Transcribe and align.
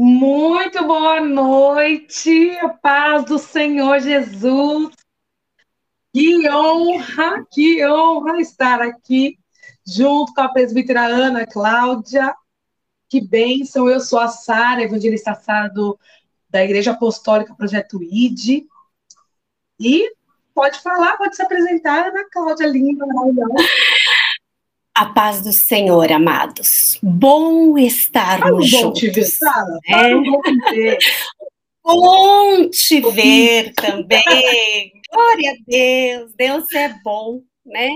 Muito 0.00 0.86
boa 0.86 1.20
noite, 1.20 2.56
paz 2.80 3.24
do 3.24 3.36
Senhor 3.36 3.98
Jesus. 3.98 4.94
Que 6.14 6.48
honra, 6.48 7.44
que 7.50 7.84
honra 7.84 8.40
estar 8.40 8.80
aqui 8.80 9.40
junto 9.84 10.32
com 10.32 10.40
a 10.40 10.52
presbítera 10.52 11.04
Ana 11.04 11.44
Cláudia. 11.44 12.32
Que 13.08 13.20
bênção, 13.20 13.90
eu 13.90 13.98
sou 13.98 14.20
a 14.20 14.28
Sara, 14.28 14.84
evangelista 14.84 15.34
Sara 15.34 15.66
do, 15.66 15.98
da 16.48 16.62
Igreja 16.62 16.92
Apostólica 16.92 17.56
Projeto 17.56 18.00
ID. 18.00 18.68
E 19.80 20.12
pode 20.54 20.80
falar, 20.80 21.16
pode 21.16 21.34
se 21.34 21.42
apresentar, 21.42 22.10
Ana 22.10 22.24
Cláudia, 22.30 22.68
linda, 22.68 23.04
maravilhosa. 23.04 23.52
A 24.98 25.06
paz 25.06 25.44
do 25.44 25.52
Senhor, 25.52 26.10
amados. 26.10 26.98
Bom 27.00 27.78
estarmos 27.78 28.68
Bom 28.68 28.78
juntos. 28.78 28.98
te 28.98 29.10
ver, 29.10 29.26
Sara. 29.26 29.78
né? 29.88 30.14
Bom 30.16 30.42
te 30.42 30.74
ver. 30.74 30.98
Bom 31.84 32.68
te 32.68 33.00
ver 33.12 33.74
também. 33.74 34.92
Glória 35.08 35.52
a 35.52 35.56
Deus. 35.64 36.34
Deus 36.34 36.72
é 36.74 36.88
bom, 37.04 37.40
né? 37.64 37.90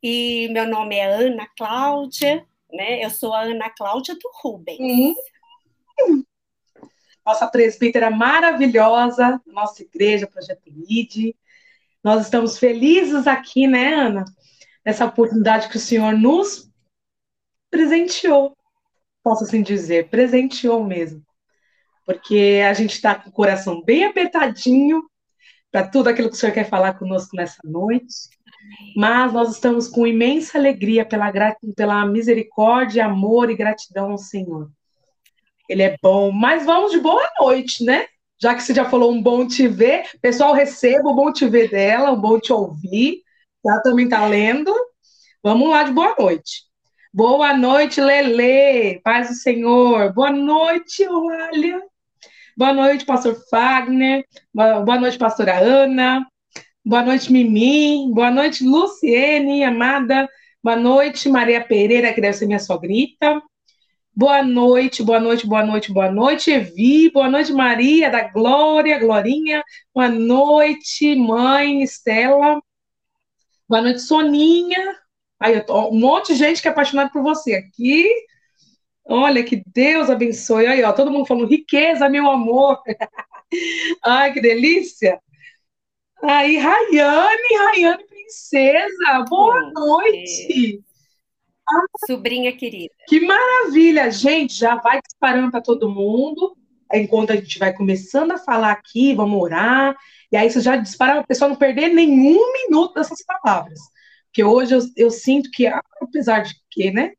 E 0.00 0.48
meu 0.52 0.68
nome 0.68 0.94
é 0.94 1.04
Ana 1.12 1.48
Cláudia, 1.58 2.46
né? 2.72 3.04
Eu 3.04 3.10
sou 3.10 3.34
a 3.34 3.40
Ana 3.40 3.68
Cláudia 3.68 4.14
do 4.14 4.30
Rubens. 4.40 4.80
Hum. 6.00 6.22
Nossa 7.26 7.48
presbítera 7.48 8.08
maravilhosa, 8.08 9.40
nossa 9.48 9.82
igreja, 9.82 10.28
Projeto 10.28 10.62
ID. 10.68 11.34
Nós 12.04 12.22
estamos 12.22 12.56
felizes 12.56 13.26
aqui, 13.26 13.66
né, 13.66 13.94
Ana? 13.94 14.24
Nessa 14.84 15.04
oportunidade 15.04 15.68
que 15.68 15.76
o 15.76 15.80
Senhor 15.80 16.12
nos 16.12 16.70
presenteou. 17.70 18.56
Posso 19.22 19.44
assim 19.44 19.62
dizer, 19.62 20.08
presenteou 20.08 20.84
mesmo. 20.84 21.22
Porque 22.06 22.62
a 22.66 22.72
gente 22.72 22.94
está 22.94 23.14
com 23.14 23.28
o 23.28 23.32
coração 23.32 23.82
bem 23.84 24.04
apertadinho 24.04 25.02
para 25.70 25.86
tudo 25.86 26.08
aquilo 26.08 26.28
que 26.28 26.34
o 26.34 26.38
Senhor 26.38 26.52
quer 26.52 26.68
falar 26.68 26.94
conosco 26.94 27.36
nessa 27.36 27.60
noite. 27.64 28.28
Mas 28.96 29.32
nós 29.32 29.50
estamos 29.52 29.88
com 29.88 30.06
imensa 30.06 30.58
alegria 30.58 31.04
pela, 31.04 31.32
pela 31.76 32.06
misericórdia, 32.06 33.06
amor 33.06 33.50
e 33.50 33.56
gratidão 33.56 34.12
ao 34.12 34.18
Senhor. 34.18 34.70
Ele 35.68 35.82
é 35.82 35.96
bom, 36.02 36.32
mas 36.32 36.64
vamos 36.64 36.90
de 36.90 36.98
boa 36.98 37.28
noite, 37.38 37.84
né? 37.84 38.06
Já 38.42 38.54
que 38.54 38.62
você 38.62 38.74
já 38.74 38.88
falou 38.88 39.12
um 39.12 39.22
bom 39.22 39.46
te 39.46 39.68
ver, 39.68 40.04
pessoal, 40.20 40.52
receba 40.52 41.08
o 41.08 41.14
bom 41.14 41.30
te 41.32 41.46
ver 41.46 41.70
dela, 41.70 42.10
um 42.10 42.20
bom 42.20 42.40
te 42.40 42.52
ouvir. 42.52 43.22
Ela 43.64 43.80
também 43.82 44.04
está 44.06 44.26
lendo. 44.26 44.72
Vamos 45.42 45.68
lá 45.70 45.82
de 45.82 45.92
boa 45.92 46.14
noite. 46.18 46.62
Boa 47.12 47.56
noite, 47.56 48.00
Lele, 48.00 49.00
paz 49.02 49.28
do 49.28 49.34
Senhor. 49.34 50.12
Boa 50.12 50.30
noite, 50.30 51.02
Eulália. 51.02 51.82
Boa 52.56 52.72
noite, 52.72 53.04
pastor 53.04 53.36
Fagner. 53.50 54.24
Boa 54.54 55.00
noite, 55.00 55.18
pastora 55.18 55.58
Ana. 55.58 56.26
Boa 56.84 57.02
noite, 57.02 57.32
Mimi. 57.32 58.12
Boa 58.12 58.30
noite, 58.30 58.64
Luciene, 58.64 59.64
amada. 59.64 60.28
Boa 60.62 60.76
noite, 60.76 61.28
Maria 61.28 61.62
Pereira, 61.62 62.12
que 62.12 62.20
deve 62.20 62.36
ser 62.36 62.46
minha 62.46 62.58
sogrita. 62.58 63.42
Boa 64.14 64.42
noite, 64.42 65.02
boa 65.02 65.20
noite, 65.20 65.46
boa 65.46 65.64
noite, 65.64 65.92
boa 65.92 66.10
noite, 66.10 66.50
Evi. 66.50 67.10
Boa 67.10 67.28
noite, 67.28 67.52
Maria 67.52 68.10
da 68.10 68.28
Glória, 68.28 68.98
Glorinha. 68.98 69.62
Boa 69.94 70.08
noite, 70.08 71.14
mãe 71.16 71.82
Estela. 71.82 72.60
Boa 73.70 73.82
noite, 73.82 74.00
Soninha. 74.00 74.96
Aí, 75.38 75.54
eu 75.54 75.64
tô- 75.64 75.90
um 75.90 76.00
monte 76.00 76.32
de 76.32 76.38
gente 76.40 76.60
que 76.60 76.66
é 76.66 76.72
apaixonada 76.72 77.08
por 77.12 77.22
você 77.22 77.54
aqui. 77.54 78.04
Olha, 79.04 79.44
que 79.44 79.62
Deus 79.64 80.10
abençoe. 80.10 80.66
Aí, 80.66 80.82
ó, 80.82 80.92
todo 80.92 81.12
mundo 81.12 81.24
falando 81.26 81.46
riqueza, 81.46 82.08
meu 82.08 82.28
amor. 82.28 82.82
Ai, 84.04 84.32
que 84.32 84.40
delícia. 84.40 85.20
Aí, 86.20 86.56
Rayane, 86.56 87.56
Rayane 87.58 88.04
Princesa, 88.08 89.24
boa 89.28 89.54
Hum, 89.68 89.72
noite. 89.72 90.82
Sobrinha 92.08 92.56
querida. 92.56 92.92
Que 93.06 93.20
maravilha, 93.20 94.10
gente. 94.10 94.54
Já 94.54 94.74
vai 94.74 95.00
disparando 95.00 95.52
para 95.52 95.60
todo 95.62 95.88
mundo. 95.88 96.56
Enquanto 96.92 97.32
a 97.32 97.36
gente 97.36 97.58
vai 97.58 97.72
começando 97.72 98.32
a 98.32 98.38
falar 98.38 98.72
aqui, 98.72 99.14
vamos 99.14 99.40
orar. 99.40 99.96
E 100.32 100.36
aí 100.36 100.50
você 100.50 100.60
já 100.60 100.76
dispara 100.76 101.12
para 101.14 101.20
a 101.22 101.26
pessoa 101.26 101.48
não 101.48 101.56
perder 101.56 101.88
nenhum 101.88 102.52
minuto 102.52 102.94
dessas 102.94 103.18
palavras. 103.24 103.78
Porque 104.26 104.44
hoje 104.44 104.74
eu, 104.74 104.80
eu 104.96 105.10
sinto 105.10 105.50
que, 105.50 105.66
apesar 105.66 106.40
de 106.40 106.54
que, 106.70 106.90
né? 106.90 107.12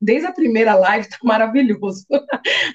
Desde 0.00 0.26
a 0.26 0.32
primeira 0.32 0.74
live 0.74 1.08
tá 1.08 1.18
maravilhoso. 1.24 2.04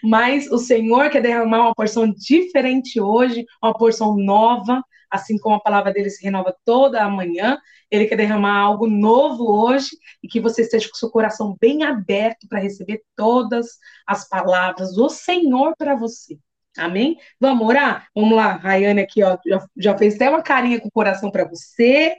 Mas 0.03 0.51
o 0.51 0.57
Senhor 0.57 1.09
quer 1.09 1.21
derramar 1.21 1.61
uma 1.61 1.75
porção 1.75 2.11
diferente 2.11 2.99
hoje, 2.99 3.45
uma 3.61 3.73
porção 3.73 4.15
nova, 4.15 4.83
assim 5.09 5.37
como 5.37 5.55
a 5.55 5.59
palavra 5.59 5.91
dele 5.91 6.09
se 6.09 6.23
renova 6.23 6.55
toda 6.65 7.03
a 7.03 7.09
manhã. 7.09 7.57
Ele 7.89 8.05
quer 8.05 8.15
derramar 8.15 8.57
algo 8.59 8.87
novo 8.87 9.51
hoje 9.51 9.89
e 10.21 10.27
que 10.27 10.39
você 10.39 10.61
esteja 10.61 10.89
com 10.89 10.95
seu 10.95 11.09
coração 11.09 11.55
bem 11.59 11.83
aberto 11.83 12.47
para 12.47 12.59
receber 12.59 13.01
todas 13.15 13.77
as 14.05 14.27
palavras 14.27 14.93
do 14.93 15.09
Senhor 15.09 15.73
para 15.77 15.95
você. 15.95 16.37
Amém? 16.77 17.17
Vamos 17.39 17.67
orar? 17.67 18.07
Vamos 18.15 18.35
lá, 18.35 18.53
Rayane 18.53 19.01
aqui, 19.01 19.23
ó, 19.23 19.37
já, 19.45 19.65
já 19.75 19.97
fez 19.97 20.15
até 20.15 20.29
uma 20.29 20.41
carinha 20.41 20.79
com 20.79 20.87
o 20.87 20.91
coração 20.91 21.31
para 21.31 21.45
você. 21.45 22.15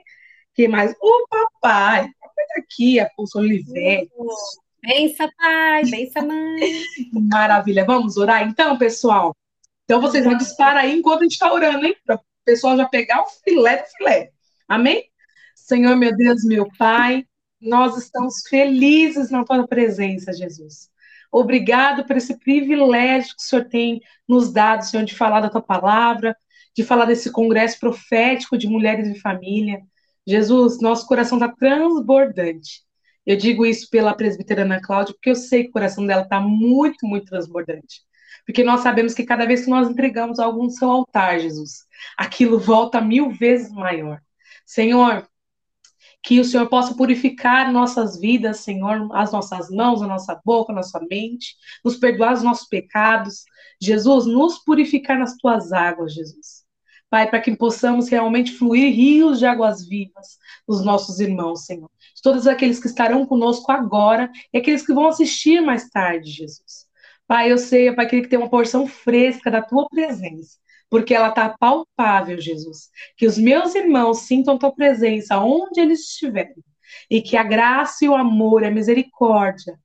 que 0.54 0.68
mais? 0.68 0.94
O 1.00 1.26
papai, 1.28 2.04
o 2.04 2.12
papai 2.20 2.46
tá 2.54 2.60
aqui, 2.60 2.98
a 3.00 3.08
Pulso 3.16 3.38
Olivete. 3.38 4.10
Bença, 4.82 5.30
pai, 5.36 5.84
bença, 5.84 6.22
mãe. 6.22 6.82
Maravilha. 7.12 7.84
Vamos 7.84 8.16
orar 8.16 8.42
então, 8.42 8.76
pessoal? 8.78 9.36
Então 9.84 10.00
vocês 10.00 10.24
vão 10.24 10.36
disparar 10.36 10.84
aí 10.84 10.98
enquanto 10.98 11.20
a 11.20 11.22
gente 11.24 11.32
está 11.32 11.52
orando, 11.52 11.84
hein? 11.84 11.94
Para 12.04 12.20
pessoal 12.44 12.76
já 12.76 12.88
pegar 12.88 13.22
o 13.22 13.28
filé 13.44 13.82
do 13.82 13.88
filé. 13.96 14.30
Amém? 14.68 15.04
Senhor, 15.54 15.96
meu 15.96 16.16
Deus, 16.16 16.44
meu 16.44 16.68
Pai, 16.78 17.24
nós 17.60 17.96
estamos 17.96 18.42
felizes 18.48 19.30
na 19.30 19.44
tua 19.44 19.66
presença, 19.66 20.32
Jesus. 20.32 20.88
Obrigado 21.30 22.04
por 22.04 22.16
esse 22.16 22.38
privilégio 22.38 23.36
que 23.36 23.42
o 23.42 23.46
Senhor 23.46 23.64
tem 23.66 24.00
nos 24.28 24.52
dado, 24.52 24.82
Senhor, 24.82 25.04
de 25.04 25.14
falar 25.14 25.40
da 25.40 25.50
tua 25.50 25.62
palavra, 25.62 26.36
de 26.76 26.82
falar 26.82 27.04
desse 27.04 27.30
congresso 27.30 27.78
profético 27.78 28.58
de 28.58 28.66
mulheres 28.68 29.08
e 29.08 29.20
família. 29.20 29.80
Jesus, 30.26 30.80
nosso 30.80 31.06
coração 31.06 31.38
está 31.38 31.48
transbordante. 31.54 32.82
Eu 33.24 33.36
digo 33.36 33.64
isso 33.64 33.88
pela 33.90 34.14
presbítera 34.14 34.62
Ana 34.62 34.80
Cláudia, 34.80 35.14
porque 35.14 35.30
eu 35.30 35.36
sei 35.36 35.64
que 35.64 35.70
o 35.70 35.72
coração 35.72 36.06
dela 36.06 36.22
está 36.22 36.40
muito, 36.40 37.06
muito 37.06 37.26
transbordante. 37.26 38.02
Porque 38.50 38.64
nós 38.64 38.80
sabemos 38.80 39.14
que 39.14 39.22
cada 39.22 39.46
vez 39.46 39.64
que 39.64 39.70
nós 39.70 39.88
entregamos 39.88 40.40
algo 40.40 40.64
no 40.64 40.70
seu 40.70 40.90
altar, 40.90 41.38
Jesus, 41.38 41.84
aquilo 42.18 42.58
volta 42.58 43.00
mil 43.00 43.30
vezes 43.30 43.70
maior. 43.70 44.20
Senhor, 44.66 45.24
que 46.20 46.40
o 46.40 46.44
Senhor 46.44 46.68
possa 46.68 46.92
purificar 46.92 47.70
nossas 47.70 48.18
vidas, 48.18 48.58
Senhor, 48.58 49.08
as 49.14 49.30
nossas 49.30 49.70
mãos, 49.70 50.02
a 50.02 50.06
nossa 50.08 50.40
boca, 50.44 50.72
a 50.72 50.74
nossa 50.74 50.98
mente, 51.08 51.54
nos 51.84 51.96
perdoar 51.96 52.32
os 52.32 52.42
nossos 52.42 52.66
pecados. 52.66 53.44
Jesus, 53.80 54.26
nos 54.26 54.58
purificar 54.58 55.16
nas 55.16 55.36
tuas 55.36 55.72
águas, 55.72 56.12
Jesus. 56.12 56.64
Pai, 57.08 57.30
para 57.30 57.40
que 57.40 57.56
possamos 57.56 58.08
realmente 58.08 58.50
fluir 58.50 58.92
rios 58.92 59.38
de 59.38 59.46
águas 59.46 59.86
vivas 59.86 60.38
nos 60.66 60.84
nossos 60.84 61.20
irmãos, 61.20 61.66
Senhor. 61.66 61.88
Todos 62.20 62.48
aqueles 62.48 62.80
que 62.80 62.88
estarão 62.88 63.24
conosco 63.24 63.70
agora 63.70 64.28
e 64.52 64.58
aqueles 64.58 64.84
que 64.84 64.92
vão 64.92 65.06
assistir 65.06 65.60
mais 65.60 65.88
tarde, 65.88 66.32
Jesus. 66.32 66.89
Pai, 67.30 67.52
eu 67.52 67.58
sei, 67.58 67.94
Pai, 67.94 68.08
que 68.08 68.26
tem 68.26 68.36
uma 68.36 68.50
porção 68.50 68.88
fresca 68.88 69.52
da 69.52 69.62
tua 69.62 69.88
presença 69.88 70.58
porque 70.90 71.14
ela 71.14 71.28
está 71.28 71.56
palpável, 71.56 72.40
Jesus. 72.40 72.90
Que 73.16 73.24
os 73.24 73.38
meus 73.38 73.76
irmãos 73.76 74.22
sintam 74.22 74.58
tua 74.58 74.74
presença 74.74 75.38
onde 75.38 75.80
eles 75.80 76.00
estiverem. 76.00 76.56
E 77.08 77.22
que 77.22 77.36
a 77.36 77.44
graça 77.44 78.04
e 78.04 78.08
o 78.08 78.16
amor, 78.16 78.64
a 78.64 78.70
misericórdia 78.72 79.78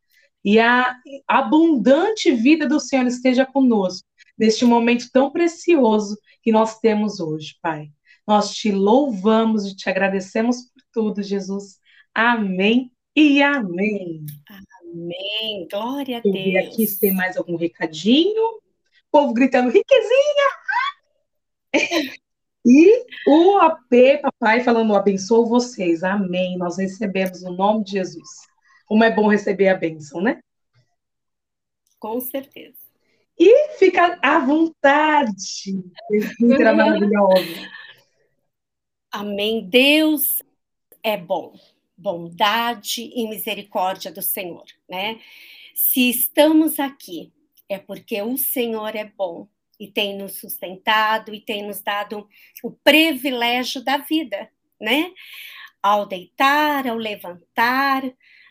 e 0.43 0.59
a 0.59 0.95
abundante 1.27 2.31
vida 2.31 2.67
do 2.67 2.79
Senhor 2.79 3.05
esteja 3.05 3.45
conosco 3.45 4.07
neste 4.35 4.65
momento 4.65 5.07
tão 5.13 5.29
precioso 5.29 6.17
que 6.41 6.51
nós 6.51 6.79
temos 6.79 7.19
hoje, 7.19 7.55
Pai. 7.61 7.91
Nós 8.27 8.55
te 8.55 8.71
louvamos 8.71 9.65
e 9.65 9.75
te 9.75 9.87
agradecemos 9.87 10.63
por 10.63 10.83
tudo, 10.91 11.21
Jesus. 11.21 11.77
Amém 12.11 12.91
e 13.15 13.43
amém. 13.43 14.25
Amém. 14.49 14.74
Glória 15.69 16.17
a 16.17 16.21
Deus. 16.21 16.67
aqui 16.67 16.87
se 16.87 16.99
tem 16.99 17.13
mais 17.13 17.35
algum 17.37 17.55
recadinho. 17.55 18.43
O 18.43 18.61
povo 19.11 19.33
gritando, 19.33 19.69
riquezinha! 19.69 20.45
E 22.67 23.05
o 23.27 23.57
AP, 23.57 24.21
papai, 24.23 24.63
falando, 24.63 24.95
abençoo 24.95 25.45
vocês. 25.45 26.03
Amém. 26.03 26.57
Nós 26.57 26.79
recebemos 26.79 27.43
no 27.43 27.51
nome 27.51 27.83
de 27.83 27.91
Jesus. 27.91 28.27
Como 28.87 29.03
é 29.03 29.11
bom 29.11 29.27
receber 29.27 29.67
a 29.67 29.75
bênção, 29.75 30.19
né? 30.19 30.41
Com 31.99 32.19
certeza. 32.19 32.79
E 33.37 33.77
fica 33.77 34.17
à 34.19 34.39
vontade. 34.39 35.83
Maravilhosa. 36.39 37.69
Amém. 39.11 39.69
Deus 39.69 40.41
é 41.03 41.15
bom. 41.15 41.53
Bondade 41.97 43.11
e 43.15 43.27
misericórdia 43.27 44.11
do 44.11 44.21
Senhor, 44.21 44.65
né? 44.89 45.19
Se 45.73 46.09
estamos 46.09 46.79
aqui 46.79 47.31
é 47.67 47.77
porque 47.77 48.21
o 48.21 48.37
Senhor 48.37 48.95
é 48.95 49.05
bom 49.05 49.47
e 49.79 49.87
tem 49.87 50.17
nos 50.17 50.39
sustentado 50.39 51.33
e 51.33 51.41
tem 51.41 51.65
nos 51.65 51.81
dado 51.81 52.27
o 52.63 52.71
privilégio 52.71 53.83
da 53.83 53.97
vida, 53.97 54.49
né? 54.79 55.11
Ao 55.81 56.05
deitar, 56.05 56.87
ao 56.87 56.97
levantar, 56.97 58.03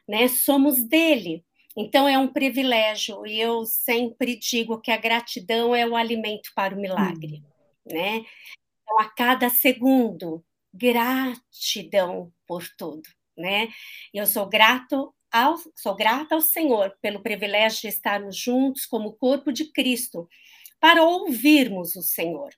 né? 0.07 0.29
Somos 0.29 0.83
dele. 0.83 1.45
Então 1.77 2.09
é 2.09 2.17
um 2.19 2.29
privilégio 2.29 3.27
e 3.27 3.41
eu 3.41 3.65
sempre 3.65 4.37
digo 4.37 4.81
que 4.81 4.91
a 4.91 4.97
gratidão 4.97 5.75
é 5.75 5.87
o 5.87 5.97
alimento 5.97 6.53
para 6.55 6.75
o 6.75 6.81
milagre, 6.81 7.43
hum. 7.87 7.95
né? 7.95 8.25
Então 8.83 9.01
a 9.01 9.09
cada 9.09 9.49
segundo, 9.49 10.45
gratidão 10.73 12.33
por 12.47 12.65
tudo, 12.77 13.09
né? 13.37 13.69
Eu 14.13 14.27
sou 14.27 14.49
grato 14.49 15.15
ao, 15.33 15.57
sou 15.75 15.97
grata 15.97 16.35
ao 16.35 16.41
Senhor 16.41 16.97
pelo 17.03 17.23
privilégio 17.23 17.83
de 17.83 17.89
estarmos 17.89 18.37
juntos 18.37 18.87
como 18.87 19.15
corpo 19.15 19.53
de 19.53 19.73
Cristo 19.73 20.29
para 20.81 21.03
ouvirmos 21.03 21.97
o 21.97 22.03
Senhor. 22.03 22.51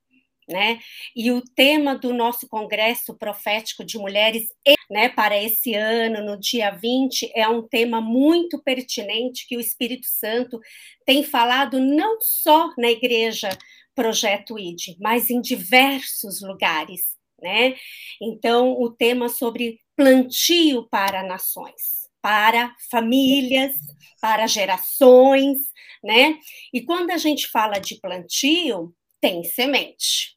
Né? 0.49 0.79
E 1.17 1.33
o 1.33 1.43
tema 1.43 1.97
do 1.97 2.15
nosso 2.15 2.49
congresso 2.49 3.17
profético 3.17 3.85
de 3.85 3.99
mulheres, 3.99 4.47
né, 4.89 5.09
para 5.09 5.37
esse 5.37 5.75
ano, 5.75 6.25
no 6.25 6.39
dia 6.39 6.71
20, 6.71 7.33
é 7.35 7.49
um 7.49 7.67
tema 7.67 8.01
muito 8.01 8.63
pertinente 8.63 9.45
que 9.49 9.57
o 9.57 9.61
Espírito 9.61 10.07
Santo 10.07 10.61
tem 11.05 11.25
falado 11.25 11.81
não 11.81 12.21
só 12.21 12.73
na 12.79 12.89
igreja 12.89 13.49
Projeto 13.93 14.59
ID, 14.59 14.97
mas 15.01 15.31
em 15.31 15.41
diversos 15.41 16.43
lugares, 16.43 17.16
né? 17.41 17.77
Então, 18.21 18.73
o 18.81 18.91
tema 18.91 19.29
sobre 19.29 19.81
plantio 19.97 20.89
para 20.89 21.23
nações, 21.23 22.09
para 22.21 22.75
famílias, 22.91 23.75
para 24.21 24.47
gerações, 24.47 25.59
né? 26.03 26.39
E 26.73 26.83
quando 26.83 27.11
a 27.11 27.17
gente 27.17 27.49
fala 27.49 27.79
de 27.79 28.01
plantio, 28.01 28.95
tem 29.21 29.43
semente, 29.45 30.37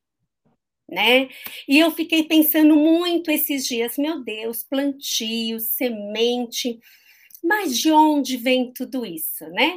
né? 0.90 1.30
E 1.68 1.80
eu 1.80 1.92
fiquei 1.92 2.24
pensando 2.24 2.76
muito 2.76 3.30
esses 3.30 3.66
dias, 3.66 3.98
meu 3.98 4.24
Deus, 4.24 4.64
plantio, 4.64 5.60
semente, 5.60 6.80
mas 7.44 7.78
de 7.78 7.92
onde 7.92 8.38
vem 8.38 8.74
tudo 8.74 9.06
isso, 9.06 9.48
né? 9.50 9.74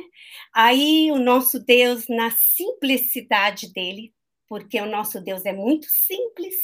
Aí 0.55 1.11
o 1.13 1.19
nosso 1.19 1.59
Deus, 1.59 2.07
na 2.09 2.31
simplicidade 2.31 3.73
dele, 3.73 4.13
porque 4.49 4.81
o 4.81 4.87
nosso 4.87 5.21
Deus 5.21 5.45
é 5.47 5.53
muito 5.53 5.87
simples, 5.89 6.55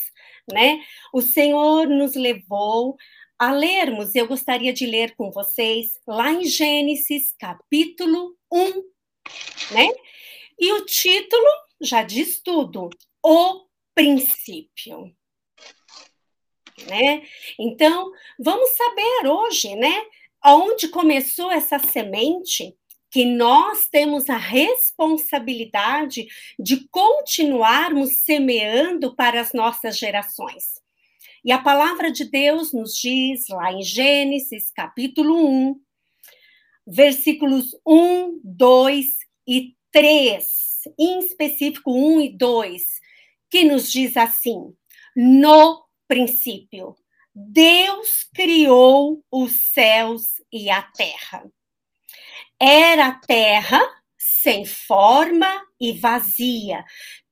né? 0.52 0.80
O 1.12 1.20
Senhor 1.20 1.86
nos 1.88 2.14
levou 2.14 2.96
a 3.38 3.52
lermos, 3.52 4.14
eu 4.14 4.26
gostaria 4.26 4.72
de 4.72 4.84
ler 4.84 5.14
com 5.14 5.30
vocês 5.30 5.98
lá 6.06 6.32
em 6.32 6.44
Gênesis, 6.44 7.34
capítulo 7.38 8.36
1, 8.52 8.72
né? 9.72 9.88
E 10.58 10.72
o 10.72 10.84
título 10.84 11.46
já 11.80 12.02
diz 12.02 12.40
tudo: 12.42 12.90
O 13.22 13.66
princípio. 13.94 15.14
Né? 16.88 17.26
Então, 17.58 18.12
vamos 18.38 18.70
saber 18.70 19.26
hoje, 19.28 19.74
né, 19.74 20.00
aonde 20.40 20.86
começou 20.86 21.50
essa 21.50 21.76
semente 21.80 22.77
que 23.10 23.24
nós 23.24 23.88
temos 23.90 24.28
a 24.28 24.36
responsabilidade 24.36 26.26
de 26.58 26.86
continuarmos 26.88 28.18
semeando 28.18 29.14
para 29.14 29.40
as 29.40 29.52
nossas 29.52 29.98
gerações. 29.98 30.80
E 31.44 31.52
a 31.52 31.58
palavra 31.58 32.10
de 32.10 32.24
Deus 32.24 32.72
nos 32.72 32.94
diz 32.94 33.48
lá 33.48 33.72
em 33.72 33.82
Gênesis, 33.82 34.70
capítulo 34.70 35.48
1, 35.48 35.80
versículos 36.86 37.76
1, 37.86 38.40
2 38.44 39.06
e 39.46 39.74
3, 39.90 40.46
em 40.98 41.18
específico 41.20 41.92
1 41.92 42.20
e 42.20 42.36
2, 42.36 42.82
que 43.50 43.64
nos 43.64 43.90
diz 43.90 44.16
assim: 44.16 44.74
No 45.16 45.84
princípio, 46.06 46.96
Deus 47.34 48.28
criou 48.34 49.24
os 49.30 49.52
céus 49.72 50.42
e 50.52 50.68
a 50.68 50.82
terra. 50.82 51.48
Era 52.60 53.12
terra 53.12 53.80
sem 54.16 54.64
forma 54.64 55.64
e 55.80 55.92
vazia. 55.92 56.84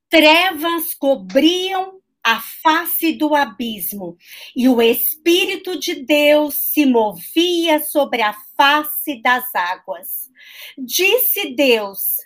Trevas 0.09 0.95
cobriam 0.95 2.01
a 2.23 2.41
face 2.41 3.13
do 3.13 3.35
abismo, 3.35 4.17
e 4.55 4.69
o 4.69 4.83
Espírito 4.83 5.79
de 5.79 5.95
Deus 5.95 6.55
se 6.73 6.85
movia 6.85 7.81
sobre 7.81 8.21
a 8.21 8.35
face 8.57 9.21
das 9.23 9.53
águas. 9.55 10.29
Disse 10.77 11.55
Deus: 11.55 12.17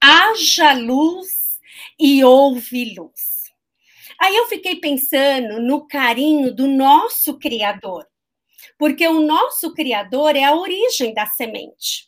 haja 0.00 0.72
luz 0.74 1.58
e 1.98 2.24
houve 2.24 2.94
luz. 2.94 3.52
Aí 4.20 4.36
eu 4.36 4.46
fiquei 4.46 4.76
pensando 4.76 5.60
no 5.60 5.86
carinho 5.86 6.54
do 6.54 6.66
nosso 6.66 7.38
Criador, 7.38 8.06
porque 8.78 9.06
o 9.06 9.20
nosso 9.20 9.72
Criador 9.74 10.34
é 10.34 10.44
a 10.44 10.54
origem 10.54 11.14
da 11.14 11.26
semente. 11.26 12.07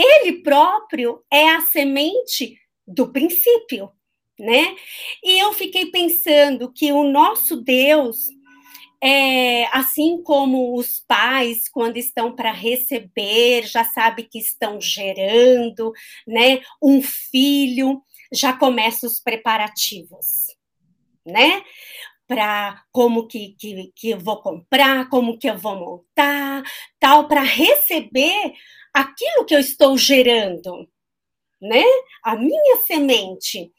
Ele 0.00 0.42
próprio 0.42 1.22
é 1.30 1.50
a 1.50 1.60
semente 1.60 2.56
do 2.86 3.12
princípio 3.12 3.90
né? 4.40 4.74
E 5.22 5.38
eu 5.38 5.52
fiquei 5.52 5.90
pensando 5.90 6.72
que 6.72 6.90
o 6.92 7.04
nosso 7.04 7.56
Deus, 7.56 8.26
é, 9.02 9.66
assim 9.66 10.22
como 10.22 10.74
os 10.76 11.00
pais, 11.06 11.68
quando 11.68 11.98
estão 11.98 12.34
para 12.34 12.50
receber, 12.50 13.66
já 13.66 13.84
sabe 13.84 14.24
que 14.24 14.38
estão 14.38 14.80
gerando, 14.80 15.92
né? 16.26 16.62
Um 16.82 17.02
filho, 17.02 18.02
já 18.32 18.54
começa 18.54 19.06
os 19.06 19.20
preparativos, 19.20 20.46
né? 21.24 21.62
Para 22.26 22.82
como 22.92 23.26
que, 23.26 23.56
que, 23.58 23.92
que 23.94 24.10
eu 24.10 24.18
vou 24.18 24.40
comprar, 24.40 25.08
como 25.10 25.38
que 25.38 25.50
eu 25.50 25.58
vou 25.58 25.76
montar, 25.76 26.62
tal, 26.98 27.28
para 27.28 27.42
receber 27.42 28.54
aquilo 29.00 29.44
que 29.44 29.54
eu 29.54 29.60
estou 29.60 29.96
gerando, 29.96 30.88
né? 31.60 31.84
A 32.22 32.36
minha 32.36 32.76
semente. 32.86 33.72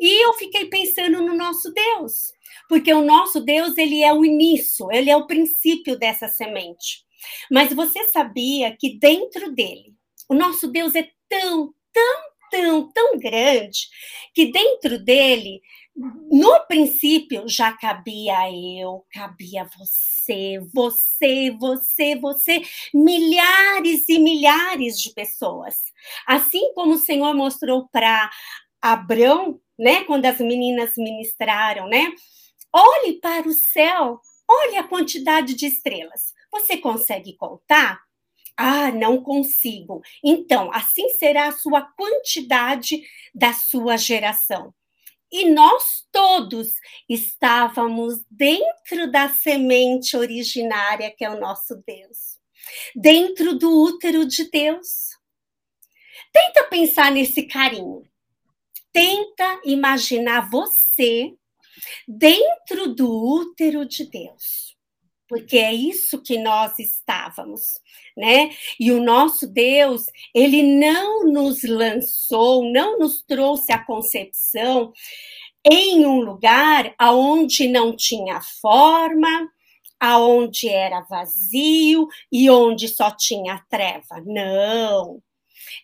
E 0.00 0.24
eu 0.24 0.32
fiquei 0.34 0.66
pensando 0.66 1.20
no 1.20 1.36
nosso 1.36 1.72
Deus, 1.72 2.32
porque 2.68 2.92
o 2.92 3.04
nosso 3.04 3.40
Deus, 3.40 3.76
ele 3.76 4.02
é 4.02 4.12
o 4.12 4.24
início, 4.24 4.90
ele 4.92 5.10
é 5.10 5.16
o 5.16 5.26
princípio 5.26 5.98
dessa 5.98 6.28
semente. 6.28 7.04
Mas 7.50 7.72
você 7.72 8.04
sabia 8.04 8.76
que 8.76 8.98
dentro 8.98 9.52
dele, 9.52 9.94
o 10.28 10.34
nosso 10.34 10.68
Deus 10.68 10.94
é 10.94 11.10
tão, 11.28 11.74
tão, 11.92 12.22
tão, 12.50 12.92
tão 12.92 13.18
grande, 13.18 13.88
que 14.34 14.52
dentro 14.52 14.98
dele, 14.98 15.60
no 16.30 16.66
princípio, 16.66 17.48
já 17.48 17.72
cabia 17.72 18.36
eu, 18.52 19.04
cabia 19.12 19.68
você, 19.76 20.60
você, 20.72 21.50
você, 21.58 22.16
você, 22.16 22.62
milhares 22.94 24.08
e 24.08 24.18
milhares 24.18 25.00
de 25.00 25.12
pessoas. 25.12 25.74
Assim 26.24 26.72
como 26.74 26.94
o 26.94 26.98
Senhor 26.98 27.34
mostrou 27.34 27.88
para 27.88 28.30
Abrão, 28.80 29.60
né, 29.76 30.04
quando 30.04 30.26
as 30.26 30.38
meninas 30.38 30.94
ministraram, 30.96 31.88
né? 31.88 32.12
Olhe 32.72 33.14
para 33.20 33.48
o 33.48 33.52
céu, 33.52 34.20
olhe 34.48 34.76
a 34.76 34.84
quantidade 34.86 35.54
de 35.54 35.66
estrelas. 35.66 36.32
Você 36.52 36.76
consegue 36.76 37.36
contar? 37.36 38.00
Ah, 38.56 38.92
não 38.92 39.22
consigo. 39.22 40.00
Então, 40.22 40.70
assim 40.72 41.08
será 41.10 41.48
a 41.48 41.52
sua 41.52 41.82
quantidade 41.82 43.02
da 43.34 43.52
sua 43.52 43.96
geração. 43.96 44.72
E 45.30 45.50
nós 45.50 46.06
todos 46.10 46.72
estávamos 47.08 48.24
dentro 48.30 49.10
da 49.10 49.28
semente 49.28 50.16
originária 50.16 51.14
que 51.16 51.24
é 51.24 51.30
o 51.30 51.38
nosso 51.38 51.82
Deus, 51.86 52.38
dentro 52.94 53.54
do 53.58 53.70
útero 53.82 54.26
de 54.26 54.50
Deus. 54.50 55.08
Tenta 56.32 56.64
pensar 56.64 57.10
nesse 57.10 57.42
carinho 57.46 58.08
tenta 58.92 59.60
imaginar 59.64 60.50
você 60.50 61.34
dentro 62.06 62.94
do 62.94 63.08
útero 63.08 63.86
de 63.86 64.04
Deus. 64.04 64.76
Porque 65.28 65.58
é 65.58 65.72
isso 65.72 66.22
que 66.22 66.38
nós 66.38 66.78
estávamos, 66.78 67.78
né? 68.16 68.50
E 68.80 68.90
o 68.90 69.02
nosso 69.02 69.46
Deus, 69.46 70.06
ele 70.34 70.62
não 70.62 71.24
nos 71.24 71.62
lançou, 71.62 72.64
não 72.72 72.98
nos 72.98 73.22
trouxe 73.22 73.72
a 73.72 73.84
concepção 73.84 74.92
em 75.70 76.06
um 76.06 76.20
lugar 76.20 76.94
aonde 76.98 77.68
não 77.68 77.94
tinha 77.94 78.40
forma, 78.40 79.50
aonde 80.00 80.68
era 80.68 81.00
vazio 81.02 82.08
e 82.32 82.48
onde 82.48 82.88
só 82.88 83.10
tinha 83.10 83.62
treva. 83.68 84.22
Não. 84.24 85.22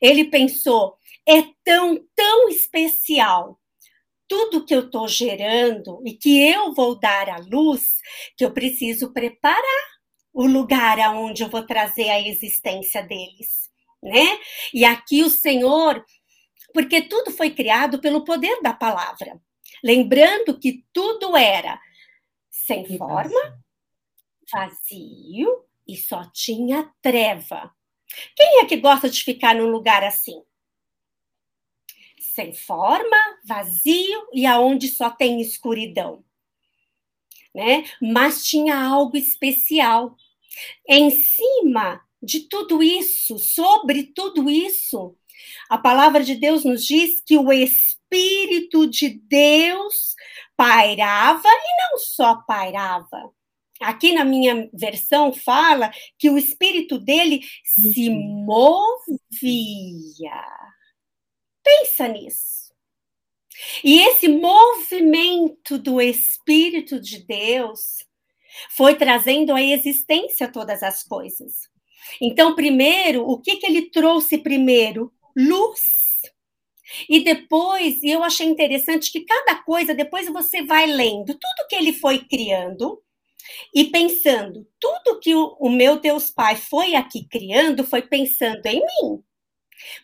Ele 0.00 0.24
pensou: 0.24 0.96
é 1.26 1.42
tão, 1.64 1.98
tão 2.14 2.48
especial 2.48 3.58
tudo 4.28 4.64
que 4.64 4.75
eu 4.75 4.87
estou 4.87 5.07
gerando 5.09 6.00
e 6.04 6.14
que 6.14 6.49
eu 6.49 6.73
vou 6.75 6.99
dar 6.99 7.28
à 7.28 7.38
luz, 7.38 7.83
que 8.37 8.45
eu 8.45 8.52
preciso 8.52 9.12
preparar 9.12 9.85
o 10.33 10.47
lugar 10.47 10.99
aonde 11.00 11.43
eu 11.43 11.49
vou 11.49 11.64
trazer 11.64 12.11
a 12.11 12.21
existência 12.21 13.02
deles, 13.02 13.71
né? 14.02 14.38
E 14.73 14.85
aqui 14.85 15.23
o 15.23 15.31
Senhor 15.31 16.04
porque 16.75 17.02
tudo 17.02 17.31
foi 17.31 17.50
criado 17.50 18.00
pelo 18.00 18.25
poder 18.25 18.61
da 18.61 18.73
palavra. 18.73 19.40
Lembrando 19.83 20.59
que 20.59 20.85
tudo 20.93 21.37
era 21.37 21.81
sem 22.50 22.85
forma, 22.99 23.62
vazio 24.52 25.64
e 25.87 25.97
só 25.97 26.28
tinha 26.33 26.93
treva. 27.00 27.73
Quem 28.37 28.61
é 28.61 28.64
que 28.64 28.76
gosta 28.76 29.09
de 29.09 29.23
ficar 29.23 29.54
num 29.54 29.71
lugar 29.71 30.02
assim? 30.02 30.43
Sem 32.34 32.52
forma, 32.52 33.16
vazio 33.44 34.28
e 34.32 34.44
aonde 34.44 34.88
só 34.88 35.08
tem 35.08 35.40
escuridão. 35.40 36.24
Né? 37.54 37.84
Mas 38.02 38.44
tinha 38.44 38.76
algo 38.76 39.16
especial. 39.16 40.16
Em 40.88 41.10
cima 41.10 42.00
de 42.20 42.40
tudo 42.48 42.82
isso, 42.82 43.38
sobre 43.38 44.02
tudo 44.02 44.50
isso, 44.50 45.16
a 45.70 45.78
palavra 45.78 46.24
de 46.24 46.34
Deus 46.34 46.64
nos 46.64 46.84
diz 46.84 47.22
que 47.24 47.38
o 47.38 47.52
Espírito 47.52 48.84
de 48.88 49.10
Deus 49.10 50.16
pairava 50.56 51.46
e 51.46 51.82
não 51.82 51.98
só 51.98 52.34
pairava. 52.34 53.32
Aqui 53.80 54.12
na 54.12 54.24
minha 54.24 54.68
versão 54.72 55.32
fala 55.32 55.92
que 56.18 56.28
o 56.30 56.38
espírito 56.38 56.98
dele 56.98 57.42
se 57.64 58.10
movia. 58.10 59.04
Pensa 61.64 62.06
nisso. 62.06 62.73
E 63.83 64.00
esse 64.00 64.28
movimento 64.28 65.78
do 65.78 66.00
Espírito 66.00 67.00
de 67.00 67.25
Deus 67.25 68.04
foi 68.71 68.94
trazendo 68.94 69.54
à 69.54 69.62
existência 69.62 70.50
todas 70.50 70.83
as 70.83 71.02
coisas. 71.02 71.68
Então, 72.21 72.54
primeiro, 72.54 73.28
o 73.28 73.40
que, 73.40 73.56
que 73.56 73.66
ele 73.66 73.90
trouxe 73.90 74.38
primeiro? 74.38 75.12
Luz. 75.37 76.04
E 77.09 77.25
depois, 77.25 78.02
eu 78.02 78.23
achei 78.23 78.47
interessante 78.47 79.11
que 79.11 79.25
cada 79.25 79.62
coisa, 79.62 79.94
depois 79.94 80.28
você 80.28 80.62
vai 80.62 80.87
lendo 80.87 81.33
tudo 81.33 81.68
que 81.68 81.75
ele 81.75 81.92
foi 81.92 82.18
criando 82.18 83.02
e 83.75 83.85
pensando, 83.85 84.66
tudo 84.78 85.18
que 85.18 85.35
o, 85.35 85.56
o 85.59 85.71
meu 85.71 85.99
Deus 85.99 86.30
Pai 86.30 86.56
foi 86.56 86.94
aqui 86.94 87.26
criando 87.28 87.85
foi 87.85 88.02
pensando 88.02 88.64
em 88.66 88.80
mim, 88.80 89.23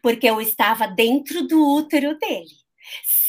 porque 0.03 0.29
eu 0.29 0.41
estava 0.41 0.87
dentro 0.87 1.47
do 1.47 1.77
útero 1.77 2.19
dele, 2.19 2.50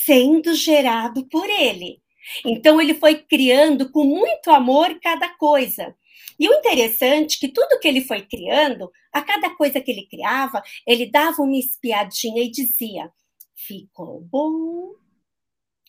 sendo 0.06 0.54
gerado 0.54 1.28
por 1.30 1.50
ele. 1.50 2.02
Então 2.46 2.80
ele 2.82 2.94
foi 2.94 3.16
criando 3.16 3.92
com 3.92 4.04
muito 4.04 4.50
amor 4.52 5.00
cada 5.02 5.30
coisa. 5.38 5.96
E 6.40 6.48
o 6.50 6.54
interessante 6.54 7.38
é 7.38 7.40
que 7.40 7.54
tudo 7.54 7.80
que 7.80 7.88
ele 7.88 8.02
foi 8.02 8.22
criando, 8.22 8.92
a 9.12 9.22
cada 9.22 9.56
coisa 9.56 9.80
que 9.82 9.92
ele 9.92 10.08
criava, 10.08 10.62
ele 10.88 11.06
dava 11.06 11.42
uma 11.42 11.58
espiadinha 11.58 12.44
e 12.44 12.50
dizia: 12.50 13.12
ficou 13.56 14.22
bom, 14.22 14.94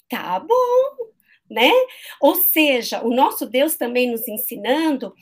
tá 0.09 0.39
bom, 0.41 1.13
né? 1.51 1.71
Ou 2.21 2.35
seja, 2.35 3.03
o 3.03 3.15
nosso 3.15 3.47
Deus 3.47 3.77
também 3.77 4.11
nos 4.11 4.27
ensinando 4.29 5.15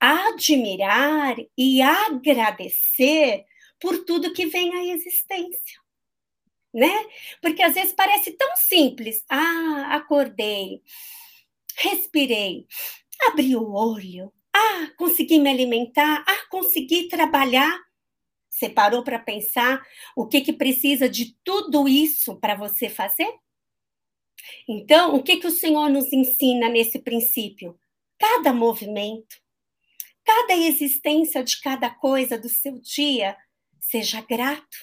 a 0.00 0.28
admirar 0.28 1.36
e 1.56 1.82
agradecer 1.82 3.44
por 3.84 4.02
tudo 4.06 4.32
que 4.32 4.46
vem 4.46 4.74
à 4.74 4.94
existência. 4.94 5.78
Né? 6.72 6.88
Porque 7.42 7.62
às 7.62 7.74
vezes 7.74 7.92
parece 7.92 8.32
tão 8.32 8.56
simples. 8.56 9.22
Ah, 9.28 9.94
acordei, 9.94 10.80
respirei, 11.76 12.66
abri 13.28 13.54
o 13.54 13.74
olho, 13.74 14.32
ah, 14.54 14.90
consegui 14.96 15.38
me 15.38 15.50
alimentar, 15.50 16.24
ah, 16.26 16.46
consegui 16.48 17.08
trabalhar. 17.08 17.78
Você 18.48 18.70
parou 18.70 19.04
para 19.04 19.18
pensar 19.18 19.84
o 20.16 20.26
que, 20.26 20.40
que 20.40 20.52
precisa 20.54 21.06
de 21.06 21.36
tudo 21.44 21.86
isso 21.86 22.40
para 22.40 22.54
você 22.54 22.88
fazer? 22.88 23.30
Então, 24.66 25.14
o 25.14 25.22
que, 25.22 25.36
que 25.36 25.46
o 25.46 25.50
Senhor 25.50 25.90
nos 25.90 26.10
ensina 26.10 26.70
nesse 26.70 26.98
princípio? 27.00 27.78
Cada 28.18 28.50
movimento, 28.50 29.36
cada 30.24 30.54
existência 30.54 31.44
de 31.44 31.60
cada 31.60 31.90
coisa 31.90 32.38
do 32.38 32.48
seu 32.48 32.80
dia, 32.80 33.36
seja 33.90 34.20
grato. 34.20 34.76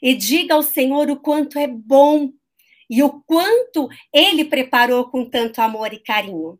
E 0.00 0.14
diga 0.14 0.54
ao 0.54 0.62
Senhor 0.62 1.10
o 1.10 1.20
quanto 1.20 1.58
é 1.58 1.66
bom 1.66 2.30
e 2.90 3.02
o 3.02 3.22
quanto 3.22 3.88
ele 4.12 4.44
preparou 4.44 5.08
com 5.10 5.28
tanto 5.28 5.60
amor 5.60 5.92
e 5.92 5.98
carinho. 5.98 6.58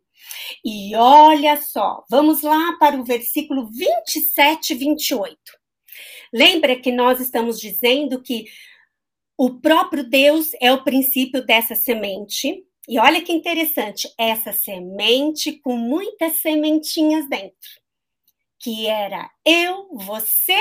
E 0.63 0.95
olha 0.95 1.61
só, 1.61 2.03
vamos 2.09 2.41
lá 2.41 2.77
para 2.79 2.99
o 2.99 3.03
versículo 3.03 3.69
27 3.69 4.73
e 4.73 4.75
28. 4.75 5.37
Lembra 6.33 6.75
que 6.75 6.91
nós 6.91 7.19
estamos 7.19 7.59
dizendo 7.59 8.21
que 8.21 8.45
o 9.37 9.59
próprio 9.59 10.03
Deus 10.03 10.51
é 10.59 10.71
o 10.71 10.83
princípio 10.83 11.45
dessa 11.45 11.75
semente. 11.75 12.65
E 12.87 12.99
olha 12.99 13.21
que 13.21 13.31
interessante, 13.31 14.11
essa 14.17 14.51
semente 14.51 15.53
com 15.59 15.75
muitas 15.77 16.37
sementinhas 16.37 17.29
dentro, 17.29 17.69
que 18.59 18.87
era 18.87 19.29
eu, 19.45 19.87
você 19.93 20.59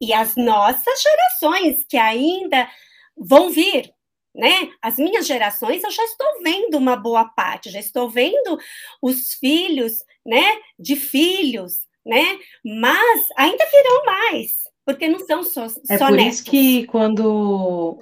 e 0.00 0.12
as 0.12 0.36
nossas 0.36 1.02
gerações 1.02 1.84
que 1.88 1.96
ainda 1.96 2.68
vão 3.16 3.50
vir, 3.50 3.92
né? 4.34 4.70
As 4.80 4.96
minhas 4.96 5.26
gerações 5.26 5.82
eu 5.82 5.90
já 5.90 6.04
estou 6.04 6.42
vendo 6.42 6.78
uma 6.78 6.96
boa 6.96 7.24
parte, 7.24 7.70
já 7.70 7.80
estou 7.80 8.08
vendo 8.08 8.58
os 9.02 9.34
filhos, 9.34 10.04
né, 10.24 10.44
de 10.78 10.94
filhos, 10.94 11.86
né? 12.04 12.38
Mas 12.64 13.26
ainda 13.36 13.64
virão 13.66 14.04
mais. 14.04 14.68
Porque 14.84 15.08
não 15.08 15.18
são 15.18 15.42
só, 15.42 15.66
é 15.90 15.98
só 15.98 16.06
por 16.06 16.16
netos. 16.16 16.34
isso 16.34 16.44
que 16.50 16.86
quando 16.86 17.98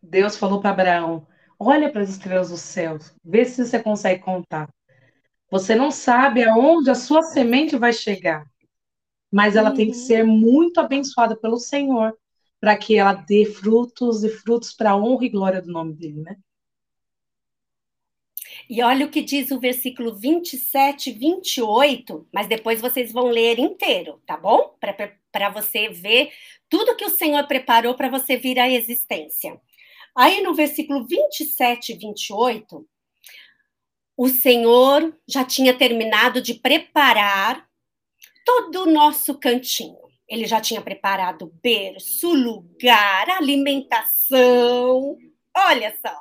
Deus 0.00 0.36
falou 0.36 0.60
para 0.60 0.70
Abraão, 0.70 1.26
olha 1.58 1.90
para 1.90 2.02
as 2.02 2.10
estrelas 2.10 2.50
do 2.50 2.56
céu, 2.56 2.98
vê 3.24 3.44
se 3.44 3.64
você 3.64 3.80
consegue 3.80 4.22
contar. 4.22 4.68
Você 5.50 5.74
não 5.74 5.90
sabe 5.90 6.44
aonde 6.44 6.90
a 6.90 6.94
sua 6.94 7.22
semente 7.22 7.76
vai 7.76 7.92
chegar, 7.92 8.44
mas 9.30 9.56
ela 9.56 9.70
uhum. 9.70 9.76
tem 9.76 9.90
que 9.90 9.96
uhum. 9.96 10.04
ser 10.04 10.24
muito 10.24 10.78
abençoada 10.80 11.36
pelo 11.36 11.58
Senhor 11.58 12.16
para 12.60 12.76
que 12.76 12.96
ela 12.96 13.12
dê 13.12 13.44
frutos 13.44 14.24
e 14.24 14.28
frutos 14.28 14.72
para 14.72 14.90
a 14.90 14.96
honra 14.96 15.24
e 15.24 15.28
glória 15.28 15.62
do 15.62 15.70
nome 15.70 15.92
dele, 15.94 16.20
né? 16.20 16.36
E 18.68 18.82
olha 18.82 19.06
o 19.06 19.10
que 19.10 19.22
diz 19.22 19.50
o 19.50 19.60
versículo 19.60 20.14
27 20.14 21.10
e 21.10 21.12
28, 21.12 22.28
mas 22.32 22.46
depois 22.46 22.80
vocês 22.80 23.12
vão 23.12 23.26
ler 23.26 23.58
inteiro, 23.58 24.20
tá 24.26 24.36
bom? 24.36 24.74
Para 25.30 25.48
você 25.50 25.88
ver 25.88 26.30
tudo 26.68 26.96
que 26.96 27.04
o 27.04 27.10
Senhor 27.10 27.46
preparou 27.46 27.94
para 27.94 28.10
você 28.10 28.36
vir 28.36 28.58
à 28.58 28.68
existência. 28.68 29.58
Aí 30.14 30.42
no 30.42 30.52
versículo 30.54 31.06
27 31.06 31.92
e 31.92 31.96
28, 31.96 32.86
o 34.16 34.28
Senhor 34.28 35.16
já 35.26 35.44
tinha 35.44 35.72
terminado 35.72 36.42
de 36.42 36.54
preparar 36.54 37.67
todo 38.48 38.84
o 38.84 38.90
nosso 38.90 39.38
cantinho. 39.38 39.98
Ele 40.26 40.46
já 40.46 40.58
tinha 40.58 40.80
preparado 40.80 41.52
berço, 41.62 42.32
lugar, 42.32 43.28
alimentação. 43.28 45.18
Olha 45.54 45.94
só. 46.00 46.18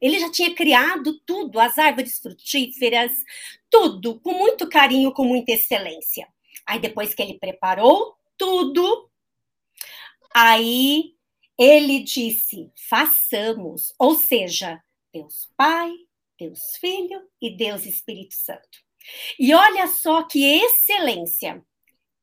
Ele 0.00 0.18
já 0.18 0.28
tinha 0.28 0.52
criado 0.52 1.20
tudo, 1.20 1.60
as 1.60 1.78
árvores 1.78 2.18
frutíferas, 2.18 3.12
tudo, 3.70 4.18
com 4.18 4.32
muito 4.32 4.68
carinho, 4.68 5.12
com 5.12 5.24
muita 5.24 5.52
excelência. 5.52 6.26
Aí, 6.66 6.80
depois 6.80 7.14
que 7.14 7.22
ele 7.22 7.38
preparou 7.38 8.16
tudo, 8.36 9.08
aí 10.34 11.14
ele 11.56 12.00
disse: 12.00 12.72
façamos, 12.88 13.94
ou 13.96 14.16
seja, 14.16 14.82
Deus 15.12 15.48
Pai, 15.56 15.92
Deus 16.36 16.60
Filho 16.80 17.22
e 17.40 17.56
Deus 17.56 17.86
Espírito 17.86 18.34
Santo. 18.34 18.87
E 19.38 19.54
olha 19.54 19.86
só 19.86 20.22
que 20.22 20.44
excelência! 20.44 21.62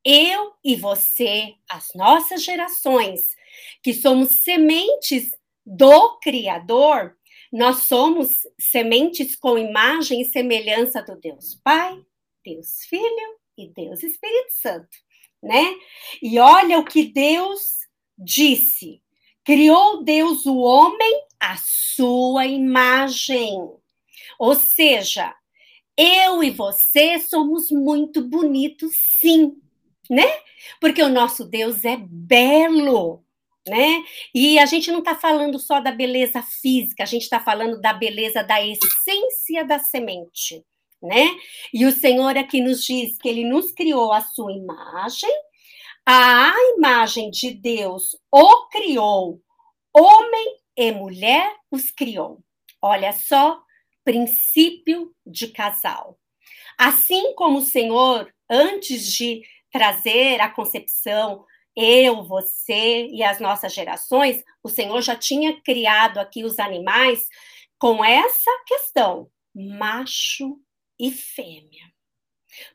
Eu 0.04 0.52
e 0.64 0.76
você, 0.76 1.54
as 1.68 1.88
nossas 1.94 2.44
gerações, 2.44 3.34
que 3.82 3.92
somos 3.92 4.30
sementes 4.42 5.32
do 5.64 6.18
Criador, 6.20 7.16
nós 7.52 7.84
somos 7.84 8.46
sementes 8.60 9.34
com 9.34 9.58
imagem 9.58 10.20
e 10.20 10.24
semelhança 10.24 11.02
do 11.02 11.16
Deus 11.16 11.56
Pai, 11.62 12.00
Deus 12.44 12.84
Filho 12.88 13.38
e 13.58 13.68
Deus 13.68 14.02
Espírito 14.02 14.52
Santo, 14.52 14.96
né? 15.42 15.74
E 16.22 16.38
olha 16.38 16.78
o 16.78 16.84
que 16.84 17.04
Deus 17.04 17.80
disse: 18.16 19.02
criou 19.44 20.04
Deus 20.04 20.46
o 20.46 20.58
homem 20.58 21.24
à 21.40 21.56
sua 21.56 22.46
imagem. 22.46 23.58
Ou 24.38 24.54
seja, 24.54 25.34
eu 25.96 26.42
e 26.42 26.50
você 26.50 27.18
somos 27.18 27.70
muito 27.70 28.22
bonitos, 28.22 28.92
sim, 28.96 29.56
né? 30.10 30.26
Porque 30.80 31.02
o 31.02 31.08
nosso 31.08 31.44
Deus 31.44 31.84
é 31.84 31.96
belo 31.98 33.26
né? 33.68 34.04
E 34.34 34.58
a 34.58 34.66
gente 34.66 34.90
não 34.90 35.00
está 35.00 35.14
falando 35.14 35.58
só 35.58 35.80
da 35.80 35.90
beleza 35.90 36.42
física, 36.42 37.02
a 37.02 37.06
gente 37.06 37.22
está 37.22 37.40
falando 37.40 37.80
da 37.80 37.92
beleza 37.92 38.42
da 38.42 38.64
essência 38.64 39.64
da 39.64 39.78
semente, 39.78 40.64
né? 41.02 41.28
E 41.72 41.84
o 41.84 41.92
Senhor 41.92 42.36
aqui 42.36 42.60
nos 42.60 42.84
diz 42.84 43.18
que 43.18 43.28
Ele 43.28 43.44
nos 43.44 43.72
criou 43.72 44.12
a 44.12 44.20
sua 44.20 44.52
imagem, 44.52 45.30
a 46.06 46.54
imagem 46.76 47.30
de 47.30 47.50
Deus 47.52 48.16
o 48.30 48.68
criou, 48.68 49.40
homem 49.92 50.56
e 50.76 50.92
mulher 50.92 51.52
os 51.70 51.90
criou. 51.90 52.38
Olha 52.80 53.12
só, 53.12 53.60
princípio 54.06 55.12
de 55.26 55.48
casal. 55.48 56.16
Assim 56.78 57.34
como 57.34 57.58
o 57.58 57.62
Senhor, 57.62 58.32
antes 58.48 59.12
de 59.12 59.42
trazer 59.72 60.40
a 60.40 60.48
concepção, 60.48 61.44
eu, 61.74 62.22
você 62.22 63.08
e 63.08 63.24
as 63.24 63.40
nossas 63.40 63.74
gerações, 63.74 64.44
o 64.62 64.68
Senhor 64.68 65.02
já 65.02 65.16
tinha 65.16 65.60
criado 65.60 66.18
aqui 66.18 66.44
os 66.44 66.60
animais 66.60 67.28
com 67.78 68.02
essa 68.04 68.50
questão: 68.64 69.28
macho 69.52 70.56
e 70.98 71.10
fêmea. 71.10 71.92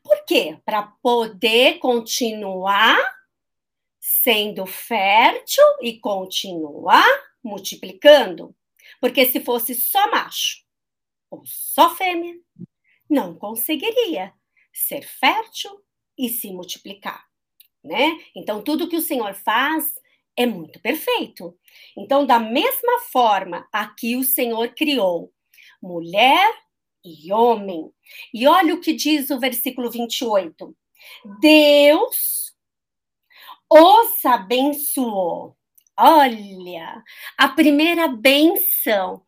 Por 0.02 0.26
quê? 0.26 0.60
Para 0.66 0.82
poder 1.02 1.78
continuar 1.78 2.98
sendo 3.98 4.66
fértil 4.66 5.64
e 5.80 5.98
continuar 5.98 7.08
multiplicando. 7.42 8.54
Porque 9.00 9.26
se 9.26 9.40
fosse 9.40 9.74
só 9.74 10.10
macho 10.10 10.62
ou 11.32 11.42
só 11.46 11.96
fêmea, 11.96 12.38
não 13.08 13.34
conseguiria 13.34 14.32
ser 14.72 15.02
fértil 15.02 15.82
e 16.16 16.28
se 16.28 16.52
multiplicar, 16.52 17.26
né? 17.82 18.18
Então 18.36 18.62
tudo 18.62 18.88
que 18.88 18.96
o 18.96 19.02
Senhor 19.02 19.34
faz 19.34 19.94
é 20.36 20.46
muito 20.46 20.80
perfeito. 20.80 21.58
Então, 21.96 22.24
da 22.24 22.38
mesma 22.38 23.00
forma, 23.10 23.68
aqui 23.72 24.16
o 24.16 24.24
Senhor 24.24 24.74
criou 24.74 25.32
mulher 25.82 26.54
e 27.04 27.32
homem. 27.32 27.92
E 28.32 28.46
olha 28.46 28.74
o 28.74 28.80
que 28.80 28.92
diz 28.94 29.30
o 29.30 29.38
versículo 29.38 29.90
28. 29.90 30.74
Deus 31.40 32.54
os 33.70 34.24
abençoou. 34.24 35.56
Olha, 35.98 37.02
a 37.36 37.48
primeira 37.48 38.08
benção 38.08 39.22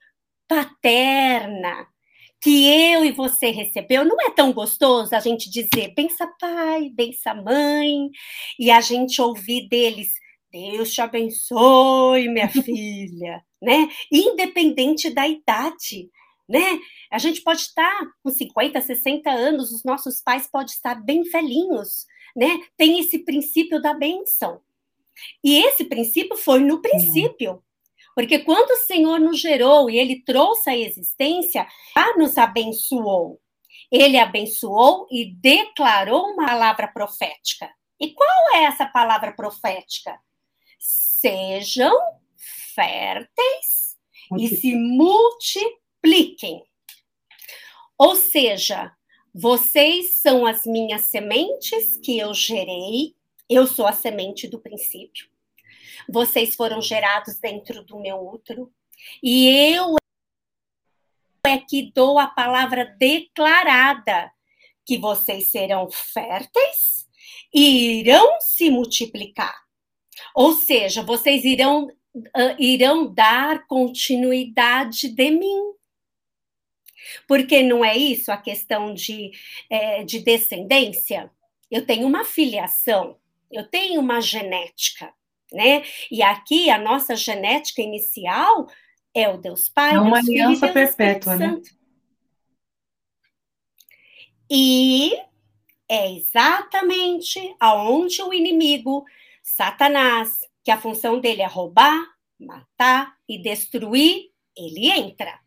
paterna 0.49 1.87
que 2.45 2.69
eu 2.93 3.03
e 3.07 3.11
você 3.11 3.51
recebeu, 3.51 4.05
não 4.05 4.21
é 4.21 4.29
tão 4.31 4.53
gostoso 4.53 5.17
a 5.17 5.19
gente 5.19 5.49
dizer, 5.49 5.95
bença 5.97 6.31
pai, 6.39 6.91
bença 6.91 7.33
mãe, 7.33 8.11
e 8.59 8.71
a 8.71 8.83
gente 8.83 9.23
ouvir 9.23 9.67
deles, 9.67 10.09
Deus 10.53 10.93
te 10.93 11.01
abençoe, 11.01 12.29
minha 12.29 12.47
filha, 12.53 13.43
né? 13.63 13.89
Independente 14.13 15.09
da 15.09 15.27
idade, 15.27 16.11
né? 16.47 16.79
A 17.11 17.17
gente 17.17 17.41
pode 17.41 17.63
estar 17.63 17.99
com 18.23 18.31
50, 18.31 18.79
60 18.79 19.31
anos, 19.31 19.73
os 19.73 19.83
nossos 19.83 20.21
pais 20.21 20.47
podem 20.47 20.75
estar 20.75 20.97
bem 20.97 21.23
velhinhos, 21.23 22.05
né? 22.37 22.61
Tem 22.77 23.01
esse 23.01 23.21
princípio 23.21 23.81
da 23.81 23.95
benção. 23.95 24.61
E 25.43 25.65
esse 25.65 25.85
princípio 25.85 26.37
foi 26.37 26.61
no 26.61 26.83
princípio. 26.83 27.64
Porque 28.15 28.39
quando 28.39 28.71
o 28.71 28.85
Senhor 28.85 29.19
nos 29.19 29.41
gerou 29.41 29.91
e 29.91 29.99
ele 29.99 30.23
trouxe 30.23 30.71
a 30.71 30.77
existência, 30.77 31.67
já 31.97 32.17
nos 32.17 32.39
abençoou. 32.39 33.41
Ele 33.91 34.17
abençoou 34.17 35.07
e 35.11 35.35
declarou 35.35 36.33
uma 36.33 36.47
palavra 36.47 36.89
profética. 36.89 37.69
E 38.01 38.13
qual 38.13 38.57
é 38.57 38.65
essa 38.65 38.87
palavra 38.87 39.33
profética? 39.33 40.19
Sejam 40.79 41.93
férteis 42.75 43.97
e 44.39 44.49
se 44.49 44.75
multipliquem. 44.75 46.63
Ou 47.99 48.17
seja, 48.17 48.93
vocês 49.33 50.21
são 50.21 50.45
as 50.47 50.65
minhas 50.67 51.03
sementes 51.03 51.97
que 51.99 52.19
eu 52.19 52.35
gerei, 52.35 53.15
eu 53.49 53.67
sou 53.67 53.87
a 53.87 53.93
semente 53.93 54.49
do 54.49 54.61
princípio. 54.61 55.29
Vocês 56.09 56.55
foram 56.55 56.81
gerados 56.81 57.39
dentro 57.39 57.85
do 57.85 58.01
meu 58.01 58.17
útero 58.17 58.73
e 59.23 59.49
eu 59.75 59.97
é 61.47 61.59
que 61.59 61.93
dou 61.95 62.19
a 62.19 62.27
palavra 62.27 62.85
declarada 62.99 64.33
que 64.87 64.97
vocês 64.97 65.51
serão 65.51 65.91
férteis 65.91 67.07
e 67.53 68.01
irão 68.01 68.41
se 68.41 68.71
multiplicar. 68.71 69.55
Ou 70.35 70.55
seja, 70.55 71.03
vocês 71.03 71.45
irão 71.45 71.89
uh, 72.15 72.57
irão 72.59 73.13
dar 73.13 73.67
continuidade 73.67 75.09
de 75.09 75.31
mim. 75.31 75.75
Porque 77.29 77.63
não 77.63 77.85
é 77.85 77.97
isso 77.97 78.33
a 78.33 78.37
questão 78.37 78.95
de, 78.95 79.31
é, 79.69 80.05
de 80.05 80.21
descendência? 80.21 81.31
Eu 81.71 81.85
tenho 81.85 82.07
uma 82.07 82.25
filiação, 82.25 83.19
eu 83.51 83.69
tenho 83.69 84.01
uma 84.01 84.21
genética, 84.21 85.13
né? 85.55 85.83
E 86.11 86.23
aqui 86.23 86.69
a 86.69 86.79
nossa 86.79 87.17
genética 87.17 87.81
inicial 87.81 88.67
é 89.15 89.29
o 89.29 89.39
Deus 89.39 89.69
Pai, 89.69 89.95
é 89.95 90.01
uma 90.01 90.21
Deus 90.21 90.29
aliança 90.29 90.67
Filho 90.67 90.75
Deus 90.75 90.95
perpétua, 90.97 91.37
né? 91.37 91.49
Santo. 91.49 91.71
E 94.51 95.17
é 95.89 96.13
exatamente 96.13 97.55
aonde 97.59 98.21
o 98.23 98.33
inimigo, 98.33 99.05
Satanás, 99.43 100.31
que 100.63 100.71
a 100.71 100.81
função 100.81 101.21
dele 101.21 101.43
é 101.43 101.47
roubar, 101.47 102.05
matar 102.39 103.17
e 103.29 103.41
destruir, 103.41 104.31
ele 104.57 104.91
entra 104.91 105.43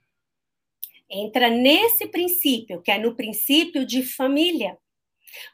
entra 1.09 1.49
nesse 1.49 2.07
princípio, 2.07 2.81
que 2.81 2.91
é 2.91 2.97
no 2.97 3.15
princípio 3.15 3.85
de 3.85 4.03
família. 4.03 4.77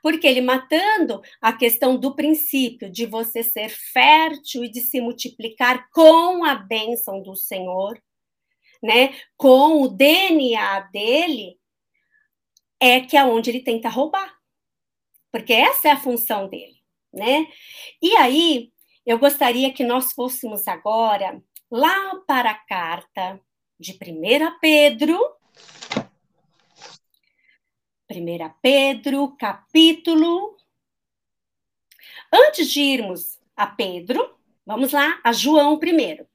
Porque 0.02 0.28
ele 0.28 0.42
matando 0.42 1.22
a 1.42 1.54
questão 1.54 1.98
do 1.98 2.16
princípio 2.16 2.90
de 2.92 3.06
você 3.06 3.44
ser 3.44 3.70
fértil 3.70 4.64
e 4.64 4.70
de 4.70 4.82
se 4.82 5.02
multiplicar 5.02 5.90
com 5.92 6.44
a 6.44 6.56
bênção 6.56 7.22
do 7.22 7.36
Senhor, 7.36 8.02
né? 8.82 9.16
Com 9.38 9.82
o 9.82 9.88
DNA 9.88 10.82
dele, 10.92 11.58
é 12.80 13.00
que 13.00 13.16
é 13.16 13.24
onde 13.24 13.50
ele 13.50 13.64
tenta 13.64 13.90
roubar. 13.90 14.34
Porque 15.32 15.54
essa 15.54 15.88
é 15.88 15.92
a 15.92 16.00
função 16.00 16.48
dele, 16.48 16.76
né? 17.12 17.48
E 18.02 18.16
aí, 18.18 18.72
eu 19.06 19.18
gostaria 19.18 19.74
que 19.74 19.84
nós 19.84 20.14
fôssemos 20.14 20.68
agora 20.68 21.42
lá 21.72 22.16
para 22.28 22.52
a 22.52 22.66
carta 22.66 23.40
de 23.80 23.94
1 23.94 24.60
Pedro, 24.60 25.20
1 28.20 28.54
Pedro, 28.62 29.36
capítulo. 29.38 30.56
Antes 32.32 32.72
de 32.72 32.82
irmos 32.82 33.40
a 33.56 33.66
Pedro, 33.66 34.38
vamos 34.66 34.92
lá, 34.92 35.20
a 35.24 35.32
João 35.32 35.80
primeiro. 35.80 36.28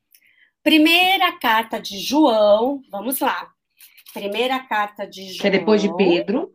Primeira 0.63 1.33
carta 1.39 1.81
de 1.81 1.99
João, 1.99 2.83
vamos 2.91 3.21
lá. 3.21 3.53
Primeira 4.13 4.59
carta 4.61 5.07
de 5.07 5.29
João. 5.29 5.41
Que 5.41 5.47
é 5.47 5.51
depois 5.51 5.81
de 5.81 5.95
Pedro. 5.97 6.53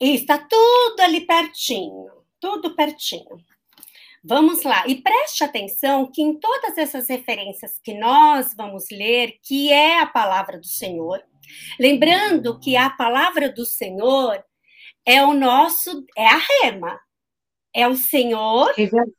E 0.00 0.14
está 0.14 0.38
tudo 0.38 1.00
ali 1.00 1.20
pertinho, 1.20 2.10
tudo 2.40 2.74
pertinho. 2.74 3.38
Vamos 4.24 4.62
lá, 4.62 4.86
e 4.86 5.02
preste 5.02 5.42
atenção 5.42 6.08
que 6.08 6.22
em 6.22 6.38
todas 6.38 6.78
essas 6.78 7.08
referências 7.08 7.80
que 7.82 7.92
nós 7.92 8.54
vamos 8.54 8.84
ler, 8.88 9.40
que 9.42 9.72
é 9.72 9.98
a 9.98 10.06
palavra 10.06 10.60
do 10.60 10.66
Senhor, 10.66 11.20
lembrando 11.78 12.60
que 12.60 12.76
a 12.76 12.88
palavra 12.88 13.50
do 13.50 13.66
Senhor 13.66 14.40
é 15.04 15.24
o 15.24 15.34
nosso, 15.34 16.06
é 16.16 16.24
a 16.24 16.38
rema, 16.38 17.00
é 17.74 17.88
o 17.88 17.96
Senhor 17.96 18.72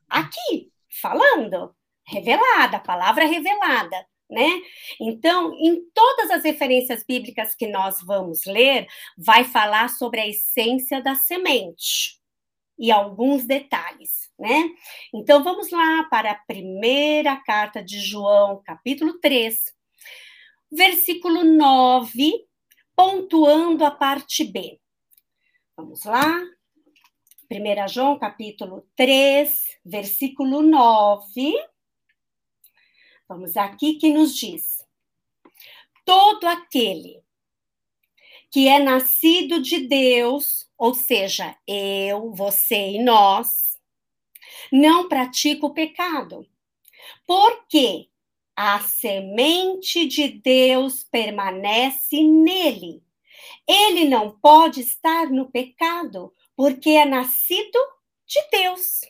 aqui, 0.08 0.72
falando, 1.02 1.76
revelada, 2.06 2.78
a 2.78 2.80
palavra 2.80 3.26
revelada, 3.26 4.06
né? 4.30 4.48
Então, 4.98 5.52
em 5.52 5.84
todas 5.92 6.30
as 6.30 6.44
referências 6.44 7.04
bíblicas 7.06 7.54
que 7.54 7.66
nós 7.66 8.00
vamos 8.02 8.46
ler, 8.46 8.86
vai 9.18 9.44
falar 9.44 9.90
sobre 9.90 10.20
a 10.20 10.26
essência 10.26 11.02
da 11.02 11.14
semente 11.14 12.23
e 12.78 12.90
alguns 12.90 13.44
detalhes, 13.44 14.32
né? 14.38 14.70
Então 15.12 15.42
vamos 15.42 15.70
lá 15.70 16.04
para 16.04 16.32
a 16.32 16.34
primeira 16.34 17.36
carta 17.36 17.82
de 17.82 18.00
João, 18.00 18.62
capítulo 18.64 19.18
3, 19.20 19.74
versículo 20.70 21.44
9, 21.44 22.32
pontuando 22.96 23.84
a 23.84 23.90
parte 23.90 24.44
B. 24.44 24.80
Vamos 25.76 26.04
lá. 26.04 26.42
1 27.50 27.88
João, 27.88 28.18
capítulo 28.18 28.86
3, 28.96 29.78
versículo 29.84 30.62
9. 30.62 31.54
Vamos 33.28 33.56
aqui 33.56 33.94
que 33.94 34.12
nos 34.12 34.36
diz: 34.36 34.86
Todo 36.04 36.46
aquele 36.46 37.23
que 38.54 38.68
é 38.68 38.78
nascido 38.78 39.60
de 39.60 39.80
Deus, 39.80 40.70
ou 40.78 40.94
seja, 40.94 41.56
eu, 41.66 42.30
você 42.30 42.92
e 42.92 43.02
nós, 43.02 43.76
não 44.70 45.08
pratica 45.08 45.66
o 45.66 45.74
pecado. 45.74 46.46
Porque 47.26 48.08
a 48.54 48.78
semente 48.78 50.06
de 50.06 50.28
Deus 50.28 51.02
permanece 51.02 52.22
nele. 52.22 53.02
Ele 53.66 54.04
não 54.04 54.30
pode 54.38 54.82
estar 54.82 55.28
no 55.32 55.50
pecado, 55.50 56.32
porque 56.54 56.90
é 56.90 57.04
nascido 57.04 57.76
de 58.24 58.40
Deus. 58.52 59.00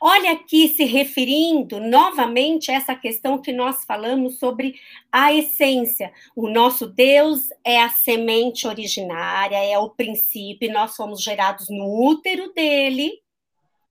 Olha 0.00 0.32
aqui 0.32 0.68
se 0.68 0.84
referindo 0.84 1.80
novamente 1.80 2.70
a 2.70 2.74
essa 2.74 2.94
questão 2.94 3.40
que 3.40 3.52
nós 3.52 3.84
falamos 3.84 4.38
sobre 4.38 4.74
a 5.10 5.32
essência. 5.32 6.12
O 6.36 6.48
nosso 6.48 6.86
Deus 6.86 7.48
é 7.64 7.80
a 7.80 7.88
semente 7.88 8.66
originária, 8.66 9.56
é 9.56 9.78
o 9.78 9.90
princípio, 9.90 10.72
nós 10.72 10.94
fomos 10.96 11.22
gerados 11.22 11.68
no 11.68 12.06
útero 12.06 12.52
dele, 12.52 13.20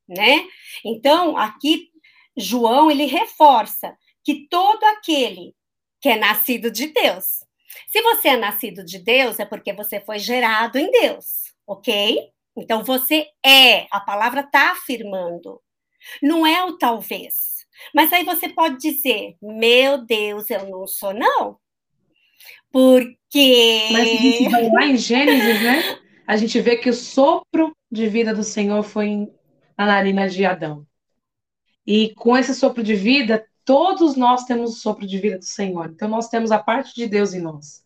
né? 0.07 0.45
Então, 0.83 1.37
aqui 1.37 1.89
João 2.35 2.89
ele 2.89 3.05
reforça 3.05 3.95
que 4.23 4.47
todo 4.47 4.83
aquele 4.83 5.55
que 5.99 6.09
é 6.09 6.15
nascido 6.17 6.69
de 6.69 6.87
Deus. 6.87 7.43
Se 7.87 8.01
você 8.01 8.29
é 8.29 8.37
nascido 8.37 8.83
de 8.83 8.99
Deus, 8.99 9.39
é 9.39 9.45
porque 9.45 9.73
você 9.73 9.99
foi 10.01 10.19
gerado 10.19 10.77
em 10.77 10.91
Deus, 10.91 11.53
ok? 11.65 12.29
Então 12.55 12.83
você 12.83 13.27
é, 13.43 13.87
a 13.91 13.99
palavra 13.99 14.41
está 14.41 14.71
afirmando. 14.71 15.61
Não 16.21 16.45
é 16.45 16.63
o 16.63 16.77
talvez. 16.77 17.65
Mas 17.93 18.11
aí 18.13 18.23
você 18.23 18.49
pode 18.49 18.77
dizer, 18.77 19.35
meu 19.41 20.05
Deus, 20.05 20.49
eu 20.49 20.69
não 20.69 20.87
sou, 20.87 21.13
não. 21.13 21.57
Porque. 22.71 23.89
Mas 23.91 24.01
a 24.01 24.15
gente 24.15 24.49
vai 24.49 24.69
lá 24.69 24.85
em 24.85 24.97
Gênesis, 24.97 25.61
né? 25.61 25.99
A 26.25 26.37
gente 26.37 26.59
vê 26.59 26.77
que 26.77 26.89
o 26.89 26.93
sopro 26.93 27.75
de 27.91 28.07
vida 28.07 28.33
do 28.33 28.43
Senhor 28.43 28.81
foi 28.83 29.27
na 29.77 29.85
narina 29.85 30.27
de 30.27 30.45
Adão. 30.45 30.85
E 31.85 32.13
com 32.15 32.37
esse 32.37 32.55
sopro 32.55 32.81
de 32.81 32.95
vida, 32.95 33.45
todos 33.65 34.15
nós 34.15 34.45
temos 34.45 34.71
o 34.71 34.79
sopro 34.79 35.05
de 35.05 35.17
vida 35.19 35.37
do 35.37 35.45
Senhor. 35.45 35.91
Então 35.93 36.07
nós 36.07 36.29
temos 36.29 36.51
a 36.51 36.59
parte 36.59 36.95
de 36.95 37.07
Deus 37.07 37.33
em 37.33 37.41
nós, 37.41 37.83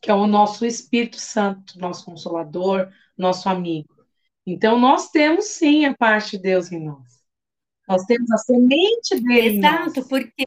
que 0.00 0.10
é 0.10 0.14
o 0.14 0.26
nosso 0.26 0.64
Espírito 0.64 1.20
Santo, 1.20 1.78
nosso 1.78 2.04
consolador, 2.04 2.88
nosso 3.16 3.48
amigo. 3.48 3.94
Então 4.46 4.78
nós 4.78 5.10
temos 5.10 5.46
sim 5.46 5.84
a 5.84 5.94
parte 5.94 6.32
de 6.32 6.42
Deus 6.42 6.72
em 6.72 6.84
nós. 6.84 7.13
Nós 7.88 8.04
temos 8.04 8.30
a 8.30 8.38
semente 8.38 9.20
dele. 9.20 9.58
Exato, 9.58 10.06
porque 10.08 10.44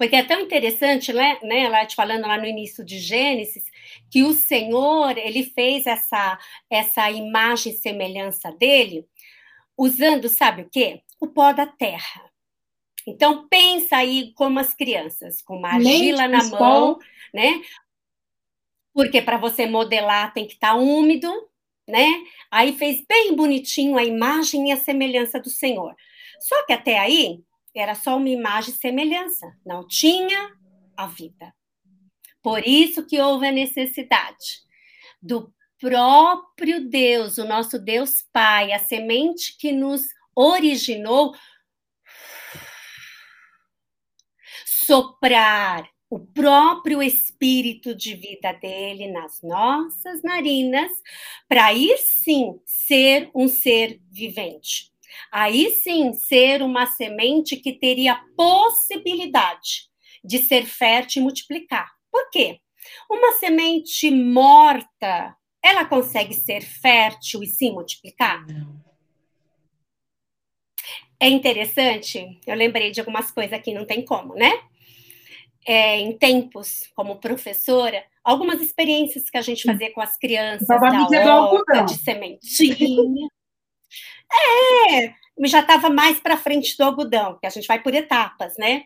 porque 0.00 0.16
é 0.16 0.24
tão 0.24 0.40
interessante, 0.40 1.12
né, 1.12 1.38
né, 1.42 1.68
lá 1.68 1.84
te 1.84 1.94
falando 1.94 2.26
lá 2.26 2.38
no 2.38 2.46
início 2.46 2.82
de 2.82 2.98
Gênesis, 2.98 3.64
que 4.10 4.22
o 4.22 4.32
Senhor, 4.32 5.18
ele 5.18 5.44
fez 5.44 5.86
essa 5.86 6.38
essa 6.70 7.10
imagem 7.10 7.70
e 7.70 7.76
semelhança 7.76 8.50
dele, 8.50 9.06
usando, 9.76 10.26
sabe 10.30 10.62
o 10.62 10.70
quê? 10.70 11.02
O 11.20 11.26
pó 11.26 11.52
da 11.52 11.66
terra. 11.66 12.30
Então 13.06 13.46
pensa 13.48 13.96
aí 13.96 14.32
como 14.34 14.58
as 14.58 14.72
crianças, 14.72 15.42
com 15.42 15.58
uma 15.58 15.74
argila 15.74 16.26
na 16.26 16.44
mão, 16.44 16.98
né? 17.34 17.60
Porque 18.94 19.20
para 19.20 19.36
você 19.36 19.66
modelar 19.66 20.32
tem 20.32 20.46
que 20.46 20.54
estar 20.54 20.72
tá 20.72 20.76
úmido, 20.76 21.30
né? 21.90 22.06
Aí 22.50 22.76
fez 22.76 23.04
bem 23.06 23.34
bonitinho 23.34 23.98
a 23.98 24.04
imagem 24.04 24.68
e 24.68 24.72
a 24.72 24.76
semelhança 24.76 25.40
do 25.40 25.50
Senhor. 25.50 25.94
Só 26.40 26.64
que 26.64 26.72
até 26.72 26.98
aí 26.98 27.42
era 27.74 27.94
só 27.94 28.16
uma 28.16 28.28
imagem 28.28 28.70
e 28.72 28.76
semelhança, 28.76 29.52
não 29.64 29.86
tinha 29.86 30.52
a 30.96 31.06
vida. 31.06 31.54
Por 32.42 32.66
isso 32.66 33.06
que 33.06 33.20
houve 33.20 33.46
a 33.46 33.52
necessidade 33.52 34.62
do 35.20 35.52
próprio 35.78 36.88
Deus, 36.88 37.38
o 37.38 37.44
nosso 37.44 37.78
Deus 37.78 38.24
Pai, 38.32 38.72
a 38.72 38.78
semente 38.78 39.56
que 39.58 39.72
nos 39.72 40.02
originou, 40.34 41.34
soprar 44.64 45.88
o 46.10 46.18
próprio 46.18 47.00
espírito 47.00 47.94
de 47.94 48.16
vida 48.16 48.52
dele 48.54 49.12
nas 49.12 49.40
nossas 49.42 50.20
narinas, 50.24 50.90
para 51.48 51.66
aí 51.66 51.96
sim 51.98 52.60
ser 52.66 53.30
um 53.32 53.46
ser 53.46 54.00
vivente. 54.10 54.90
Aí 55.30 55.70
sim 55.70 56.12
ser 56.12 56.62
uma 56.62 56.86
semente 56.86 57.56
que 57.56 57.72
teria 57.72 58.20
possibilidade 58.36 59.88
de 60.24 60.38
ser 60.38 60.66
fértil 60.66 61.22
e 61.22 61.24
multiplicar. 61.24 61.88
Por 62.10 62.28
quê? 62.30 62.58
Uma 63.08 63.32
semente 63.34 64.10
morta, 64.10 65.36
ela 65.62 65.84
consegue 65.84 66.34
ser 66.34 66.62
fértil 66.62 67.42
e 67.42 67.46
se 67.46 67.70
multiplicar? 67.70 68.44
Não. 68.48 68.80
É 71.22 71.28
interessante, 71.28 72.40
eu 72.46 72.54
lembrei 72.56 72.90
de 72.90 72.98
algumas 72.98 73.30
coisas 73.30 73.52
aqui, 73.52 73.74
não 73.74 73.84
tem 73.84 74.02
como, 74.02 74.34
né? 74.34 74.69
É, 75.66 75.98
em 75.98 76.16
tempos 76.16 76.90
como 76.94 77.16
professora, 77.16 78.04
algumas 78.24 78.60
experiências 78.60 79.28
que 79.28 79.36
a 79.36 79.42
gente 79.42 79.64
fazia 79.64 79.92
com 79.92 80.00
as 80.00 80.16
crianças, 80.16 80.66
da 80.66 81.44
horta, 81.44 81.82
de 81.82 81.94
sementinha. 81.98 83.28
é, 85.00 85.14
já 85.46 85.60
estava 85.60 85.90
mais 85.90 86.20
para 86.20 86.36
frente 86.36 86.76
do 86.76 86.84
algodão, 86.84 87.38
que 87.38 87.46
a 87.46 87.50
gente 87.50 87.66
vai 87.66 87.82
por 87.82 87.94
etapas, 87.94 88.56
né? 88.58 88.84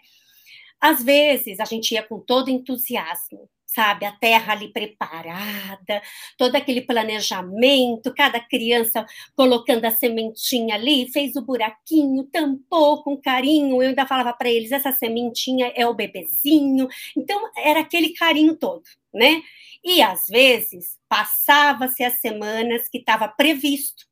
Às 0.81 1.03
vezes 1.03 1.61
a 1.61 1.65
gente 1.65 1.93
ia 1.93 2.03
com 2.03 2.21
todo 2.21 2.51
entusiasmo, 2.51 3.49
sabe? 3.75 4.07
A 4.07 4.13
terra 4.13 4.53
ali 4.53 4.73
preparada, 4.73 6.01
todo 6.39 6.55
aquele 6.55 6.83
planejamento, 6.83 8.15
cada 8.15 8.39
criança 8.41 9.05
colocando 9.35 9.85
a 9.85 9.91
sementinha 9.91 10.77
ali, 10.77 11.11
fez 11.11 11.35
o 11.37 11.43
buraquinho, 11.43 12.25
tampou 12.25 13.03
com 13.03 13.21
carinho. 13.21 13.83
Eu 13.83 13.89
ainda 13.89 14.07
falava 14.07 14.33
para 14.33 14.49
eles: 14.49 14.73
essa 14.73 14.93
sementinha 14.93 15.73
é 15.75 15.87
o 15.87 15.95
bebezinho. 15.95 16.89
Então, 17.17 17.51
era 17.57 17.81
aquele 17.81 18.11
carinho 18.11 18.57
todo, 18.57 18.85
né? 19.13 19.43
E 19.83 20.01
às 20.01 20.27
vezes 20.29 20.99
passava-se 21.09 22.03
as 22.03 22.21
semanas 22.21 22.89
que 22.89 22.99
estava 22.99 23.29
previsto 23.29 24.05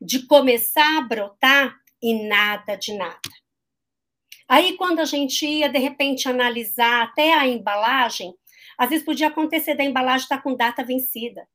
de 0.00 0.26
começar 0.26 0.98
a 0.98 1.02
brotar 1.02 1.74
e 2.02 2.28
nada 2.28 2.76
de 2.76 2.92
nada. 2.96 3.20
Aí, 4.48 4.76
quando 4.76 5.00
a 5.00 5.04
gente 5.04 5.44
ia, 5.44 5.68
de 5.68 5.78
repente, 5.78 6.28
analisar 6.28 7.02
até 7.02 7.34
a 7.34 7.46
embalagem, 7.46 8.32
às 8.78 8.88
vezes 8.88 9.04
podia 9.04 9.26
acontecer 9.26 9.74
da 9.74 9.82
embalagem 9.82 10.22
estar 10.22 10.40
com 10.40 10.54
data 10.54 10.84
vencida. 10.84 11.46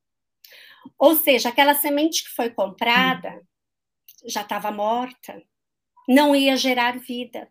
Ou 0.99 1.15
seja, 1.15 1.49
aquela 1.49 1.73
semente 1.73 2.25
que 2.25 2.29
foi 2.31 2.49
comprada 2.49 3.29
hum. 3.29 3.41
já 4.27 4.41
estava 4.41 4.69
morta, 4.69 5.41
não 6.07 6.35
ia 6.35 6.57
gerar 6.57 6.99
vida. 6.99 7.49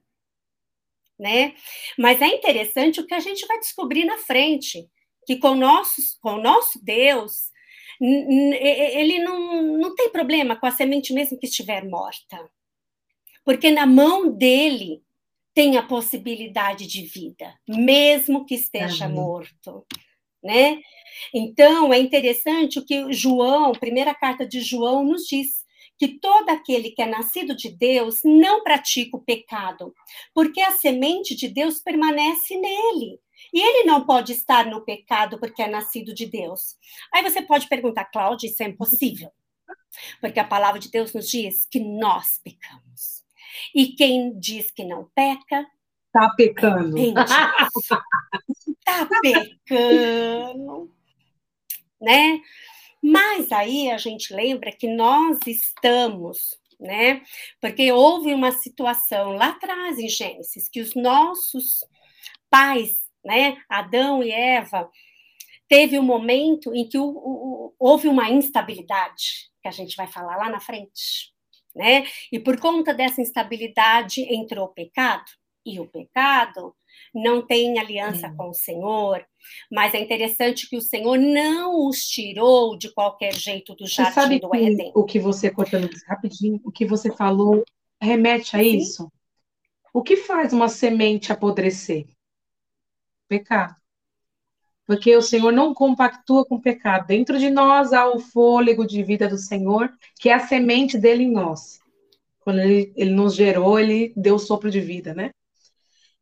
Né? 1.19 1.55
Mas 1.99 2.21
é 2.21 2.27
interessante 2.27 3.01
o 3.01 3.07
que 3.07 3.15
a 3.15 3.21
gente 3.21 3.47
vai 3.47 3.59
descobrir 3.59 4.05
na 4.05 4.19
frente, 4.19 4.89
que 5.25 5.37
com, 5.37 5.55
nossos, 5.55 6.19
com 6.21 6.35
o 6.35 6.43
nosso 6.43 6.83
Deus, 6.85 7.51
ele 8.01 9.21
não, 9.21 9.63
não 9.79 9.95
tem 9.95 10.11
problema 10.11 10.57
com 10.57 10.67
a 10.67 10.71
semente 10.71 11.13
mesmo 11.13 11.39
que 11.39 11.47
estiver 11.47 11.85
morta. 11.85 12.51
Porque 13.45 13.71
na 13.71 13.87
mão 13.87 14.31
dele 14.31 15.03
tem 15.55 15.77
a 15.77 15.83
possibilidade 15.83 16.87
de 16.87 17.03
vida, 17.03 17.55
mesmo 17.69 18.47
que 18.47 18.55
esteja 18.55 19.05
Amém. 19.05 19.17
morto. 19.17 19.87
Né? 20.43 20.81
Então, 21.33 21.93
é 21.93 21.99
interessante 21.99 22.79
o 22.79 22.85
que 22.85 23.13
João, 23.13 23.73
primeira 23.73 24.15
carta 24.15 24.47
de 24.47 24.61
João, 24.61 25.05
nos 25.05 25.23
diz 25.25 25.63
que 25.99 26.19
todo 26.19 26.49
aquele 26.49 26.91
que 26.91 27.01
é 27.01 27.07
nascido 27.07 27.55
de 27.55 27.71
Deus 27.71 28.21
não 28.25 28.65
pratica 28.65 29.17
o 29.17 29.23
pecado, 29.23 29.95
porque 30.35 30.61
a 30.61 30.73
semente 30.73 31.37
de 31.37 31.47
Deus 31.49 31.81
permanece 31.81 32.57
nele. 32.57 33.21
E 33.53 33.61
ele 33.61 33.85
não 33.85 34.05
pode 34.05 34.33
estar 34.33 34.67
no 34.67 34.85
pecado 34.85 35.39
porque 35.39 35.63
é 35.63 35.69
nascido 35.69 36.13
de 36.13 36.27
Deus. 36.27 36.77
Aí 37.13 37.23
você 37.23 37.43
pode 37.43 37.69
perguntar, 37.69 38.07
Cláudia, 38.07 38.49
isso 38.49 38.63
é 38.63 38.67
impossível. 38.67 39.31
Porque 40.21 40.41
a 40.41 40.45
palavra 40.45 40.81
de 40.81 40.91
Deus 40.91 41.13
nos 41.13 41.29
diz 41.29 41.67
que 41.71 41.79
nós 41.79 42.41
pecamos. 42.43 43.22
E 43.75 43.89
quem 43.89 44.39
diz 44.39 44.71
que 44.71 44.85
não 44.85 45.09
peca. 45.15 45.67
Tá 46.13 46.31
pecando. 46.37 46.97
tá 48.85 49.09
pecando. 49.23 50.91
Né? 52.01 52.41
Mas 53.03 53.51
aí 53.51 53.91
a 53.91 53.99
gente 53.99 54.33
lembra 54.35 54.71
que 54.71 54.87
nós 54.87 55.39
estamos, 55.47 56.57
né? 56.79 57.23
Porque 57.61 57.91
houve 57.91 58.33
uma 58.33 58.53
situação 58.53 59.33
lá 59.33 59.49
atrás 59.49 59.99
em 59.99 60.09
Gênesis 60.09 60.69
que 60.69 60.81
os 60.81 60.95
nossos 60.95 61.81
pais, 62.49 63.01
né, 63.25 63.57
Adão 63.69 64.23
e 64.23 64.31
Eva, 64.31 64.89
teve 65.69 65.99
um 65.99 66.03
momento 66.03 66.75
em 66.75 66.87
que 66.87 66.99
o, 66.99 67.05
o, 67.05 67.75
houve 67.79 68.07
uma 68.07 68.29
instabilidade, 68.29 69.51
que 69.63 69.69
a 69.69 69.71
gente 69.71 69.97
vai 69.97 70.07
falar 70.07 70.37
lá 70.37 70.51
na 70.51 70.61
frente 70.61 71.32
né? 71.75 72.05
E 72.31 72.39
por 72.39 72.59
conta 72.59 72.93
dessa 72.95 73.21
instabilidade 73.21 74.23
entrou 74.23 74.67
o 74.67 74.73
pecado, 74.73 75.31
e 75.65 75.79
o 75.79 75.87
pecado 75.87 76.75
não 77.15 77.45
tem 77.47 77.79
aliança 77.79 78.29
hum. 78.29 78.37
com 78.37 78.51
o 78.51 78.55
Senhor, 78.55 79.25
mas 79.71 79.95
é 79.95 80.01
interessante 80.01 80.69
que 80.69 80.77
o 80.77 80.81
Senhor 80.81 81.17
não 81.19 81.87
os 81.87 82.07
tirou 82.07 82.77
de 82.77 82.93
qualquer 82.93 83.35
jeito 83.35 83.75
do 83.75 83.87
jardim 83.87 84.13
sabe 84.13 84.41
do 84.41 84.55
Éden. 84.55 84.93
O 84.95 85.05
que 85.05 85.19
você 85.19 85.51
cortando 85.51 85.89
rapidinho, 86.07 86.61
o 86.65 86.73
que 86.73 86.85
você 86.85 87.15
falou 87.15 87.65
remete 88.01 88.57
a 88.57 88.61
Sim. 88.61 88.77
isso. 88.77 89.13
O 89.95 90.03
que 90.03 90.17
faz 90.17 90.53
uma 90.53 90.69
semente 90.69 91.33
apodrecer? 91.33 92.07
Pecado. 93.29 93.77
Porque 94.87 95.17
o 95.17 95.23
Senhor 95.23 95.53
não 95.53 95.73
compactua 95.73 96.45
com 96.45 96.57
o 96.57 96.61
pecado. 96.61 97.07
Dentro 97.07 97.39
de 97.39 97.49
nós 97.51 97.93
há 97.93 98.07
o 98.07 98.19
fôlego 98.19 98.87
de 98.87 99.03
vida 99.03 99.29
do 99.29 99.39
Senhor, 99.39 99.93
que 100.19 100.29
é 100.29 100.35
a 100.35 100.41
semente 100.41 100.99
dele 100.99 101.25
em 101.25 101.33
nós. 101.33 101.79
Quando 102.41 102.61
ele, 102.61 102.93
ele 102.97 103.11
nos 103.11 103.35
gerou, 103.35 103.79
ele 103.79 104.13
deu 104.17 104.35
o 104.35 104.39
sopro 104.39 104.71
de 104.71 104.81
vida, 104.81 105.15
né? 105.15 105.31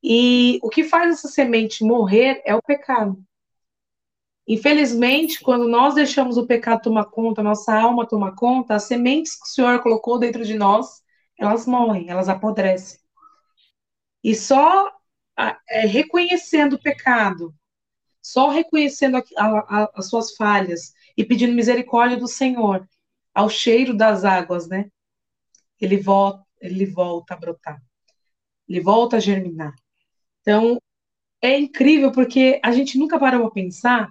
E 0.02 0.58
o 0.62 0.68
que 0.68 0.84
faz 0.84 1.10
essa 1.10 1.28
semente 1.28 1.84
morrer 1.84 2.42
é 2.44 2.54
o 2.54 2.62
pecado. 2.62 3.22
Infelizmente, 4.46 5.40
quando 5.40 5.68
nós 5.68 5.94
deixamos 5.94 6.36
o 6.36 6.46
pecado 6.46 6.82
tomar 6.82 7.04
conta, 7.04 7.42
nossa 7.42 7.72
alma 7.72 8.08
tomar 8.08 8.34
conta, 8.34 8.74
as 8.74 8.84
sementes 8.84 9.36
que 9.36 9.46
o 9.46 9.50
Senhor 9.50 9.80
colocou 9.82 10.18
dentro 10.18 10.44
de 10.44 10.54
nós, 10.54 11.02
elas 11.38 11.66
morrem, 11.66 12.10
elas 12.10 12.28
apodrecem. 12.28 12.98
E 14.24 14.34
só 14.34 14.90
é, 15.38 15.86
reconhecendo 15.86 16.74
o 16.74 16.82
pecado, 16.82 17.54
só 18.22 18.48
reconhecendo 18.48 19.16
a, 19.16 19.22
a, 19.46 19.90
as 19.94 20.09
suas 20.09 20.35
falhas 20.37 20.92
e 21.16 21.24
pedindo 21.24 21.54
misericórdia 21.54 22.16
do 22.16 22.28
Senhor, 22.28 22.88
ao 23.35 23.48
cheiro 23.48 23.96
das 23.96 24.24
águas, 24.24 24.68
né? 24.68 24.90
Ele 25.80 25.96
volta, 25.96 26.44
ele 26.61 26.87
volta 26.87 27.35
a 27.35 27.37
brotar. 27.37 27.83
Ele 28.68 28.80
volta 28.80 29.16
a 29.16 29.20
germinar. 29.20 29.74
Então, 30.40 30.80
é 31.40 31.59
incrível 31.59 32.12
porque 32.12 32.61
a 32.62 32.72
gente 32.72 32.98
nunca 32.98 33.18
parou 33.18 33.46
a 33.46 33.50
pensar 33.50 34.09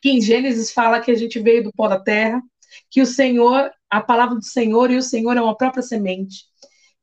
que 0.00 0.10
em 0.10 0.20
Gênesis 0.20 0.72
fala 0.72 1.00
que 1.00 1.10
a 1.10 1.14
gente 1.14 1.38
veio 1.38 1.64
do 1.64 1.72
pó 1.72 1.88
da 1.88 1.98
terra, 1.98 2.42
que 2.90 3.00
o 3.00 3.06
Senhor, 3.06 3.70
a 3.88 4.00
palavra 4.00 4.36
do 4.36 4.44
Senhor 4.44 4.90
e 4.90 4.96
o 4.96 5.02
Senhor 5.02 5.36
é 5.36 5.40
uma 5.40 5.56
própria 5.56 5.82
semente. 5.82 6.44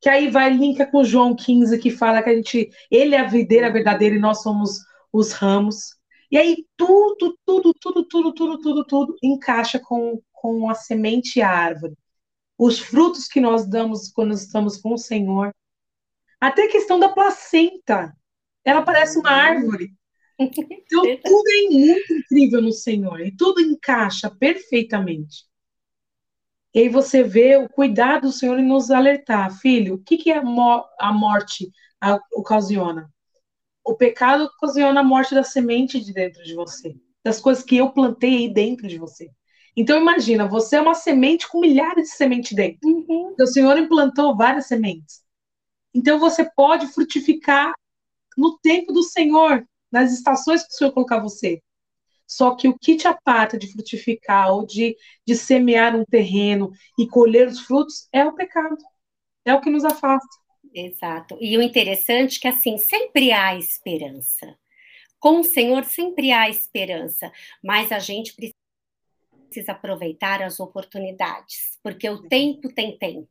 Que 0.01 0.10
aí 0.10 0.29
vai 0.29 0.51
linka 0.51 0.86
com 0.86 1.03
João 1.03 1.36
15 1.36 1.79
que 1.79 1.89
fala 1.89 2.21
que 2.21 2.29
a 2.29 2.36
gente, 2.36 2.69
ele 2.91 3.15
é 3.15 3.19
a 3.19 3.27
videira 3.27 3.71
verdadeira 3.71 4.15
e 4.15 4.19
nós 4.19 4.41
somos 4.41 4.79
os 5.15 5.32
ramos. 5.32 5.95
E 6.30 6.38
aí 6.38 6.65
tudo, 6.75 7.38
tudo, 7.45 7.73
tudo, 7.80 8.04
tudo, 8.04 8.34
tudo, 8.34 8.60
tudo, 8.60 8.86
tudo 8.86 9.15
encaixa 9.23 9.80
com, 9.80 10.21
com 10.34 10.69
a 10.69 10.75
semente 10.75 11.39
e 11.39 11.41
a 11.41 11.49
árvore. 11.49 11.97
Os 12.58 12.80
frutos 12.80 13.28
que 13.28 13.39
nós 13.39 13.67
damos 13.67 14.12
quando 14.12 14.34
estamos 14.34 14.78
com 14.78 14.93
o 14.93 14.97
Senhor. 14.97 15.54
Até 16.39 16.65
a 16.65 16.71
questão 16.71 16.99
da 16.99 17.10
placenta. 17.10 18.15
Ela 18.63 18.82
parece 18.82 19.17
uma 19.17 19.32
árvore. 19.32 19.89
Então, 20.38 21.01
tudo 21.23 21.47
é 21.47 21.69
muito 21.69 22.13
incrível 22.13 22.62
no 22.62 22.73
Senhor 22.73 23.21
e 23.21 23.34
tudo 23.34 23.62
encaixa 23.62 24.30
perfeitamente. 24.30 25.45
E 26.73 26.80
aí 26.80 26.89
você 26.89 27.23
vê 27.23 27.56
o 27.56 27.69
cuidado 27.69 28.23
do 28.23 28.34
Senhor 28.34 28.60
em 28.60 28.67
nos 28.67 28.91
alertar, 28.91 29.58
filho, 29.62 29.93
o 29.95 30.04
que, 30.04 30.17
que 30.17 30.34
a, 30.34 30.41
a 30.99 31.13
morte 31.13 31.71
ocasiona? 32.34 33.10
O 33.85 33.95
pecado 33.95 34.45
ocasiona 34.45 35.01
a 35.01 35.03
morte 35.03 35.35
da 35.35 35.43
semente 35.43 35.99
de 35.99 36.11
dentro 36.11 36.43
de 36.43 36.55
você, 36.55 36.95
das 37.23 37.39
coisas 37.39 37.63
que 37.63 37.77
eu 37.77 37.91
plantei 37.91 38.37
aí 38.37 38.53
dentro 38.53 38.87
de 38.87 38.97
você. 38.97 39.29
Então 39.77 39.99
imagina, 39.99 40.47
você 40.47 40.77
é 40.77 40.81
uma 40.81 40.95
semente 40.95 41.47
com 41.47 41.59
milhares 41.59 42.09
de 42.09 42.15
sementes 42.15 42.55
dentro. 42.55 42.79
Uhum. 42.83 43.35
O 43.39 43.45
Senhor 43.45 43.77
implantou 43.77 44.35
várias 44.35 44.67
sementes. 44.67 45.21
Então 45.93 46.17
você 46.17 46.49
pode 46.55 46.87
frutificar 46.87 47.73
no 48.37 48.57
tempo 48.59 48.91
do 48.91 49.03
Senhor, 49.03 49.65
nas 49.91 50.11
estações 50.11 50.63
que 50.63 50.73
o 50.73 50.77
Senhor 50.77 50.91
colocar 50.91 51.19
você. 51.19 51.61
Só 52.27 52.55
que 52.55 52.67
o 52.67 52.77
que 52.77 52.95
te 52.95 53.07
aparta 53.07 53.57
de 53.57 53.71
frutificar 53.71 54.51
ou 54.51 54.65
de, 54.65 54.95
de 55.25 55.35
semear 55.35 55.95
um 55.95 56.03
terreno 56.03 56.71
e 56.97 57.07
colher 57.07 57.47
os 57.47 57.59
frutos 57.59 58.07
é 58.11 58.25
o 58.25 58.33
pecado. 58.33 58.77
É 59.45 59.53
o 59.53 59.61
que 59.61 59.69
nos 59.69 59.85
afasta. 59.85 60.44
Exato. 60.75 61.38
E 61.39 61.57
o 61.57 61.61
interessante 61.61 62.38
é 62.38 62.41
que, 62.41 62.47
assim, 62.49 62.77
sempre 62.77 63.31
há 63.31 63.55
esperança. 63.55 64.59
Com 65.17 65.39
o 65.39 65.43
Senhor 65.43 65.85
sempre 65.85 66.33
há 66.33 66.49
esperança, 66.49 67.31
mas 67.63 67.93
a 67.93 67.99
gente 67.99 68.35
precisa 68.35 69.71
aproveitar 69.71 70.41
as 70.41 70.59
oportunidades, 70.59 71.79
porque 71.81 72.09
o 72.09 72.27
tempo 72.27 72.67
tem 72.73 72.97
tempo, 72.97 73.29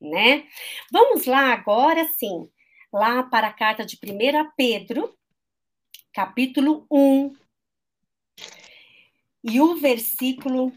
né? 0.00 0.46
Vamos 0.92 1.26
lá 1.26 1.52
agora, 1.52 2.04
sim, 2.04 2.48
lá 2.92 3.24
para 3.24 3.48
a 3.48 3.52
carta 3.52 3.84
de 3.84 3.96
1 3.96 4.52
Pedro, 4.56 5.18
capítulo 6.12 6.86
1, 6.90 7.32
e 9.42 9.60
o 9.60 9.74
versículo 9.76 10.72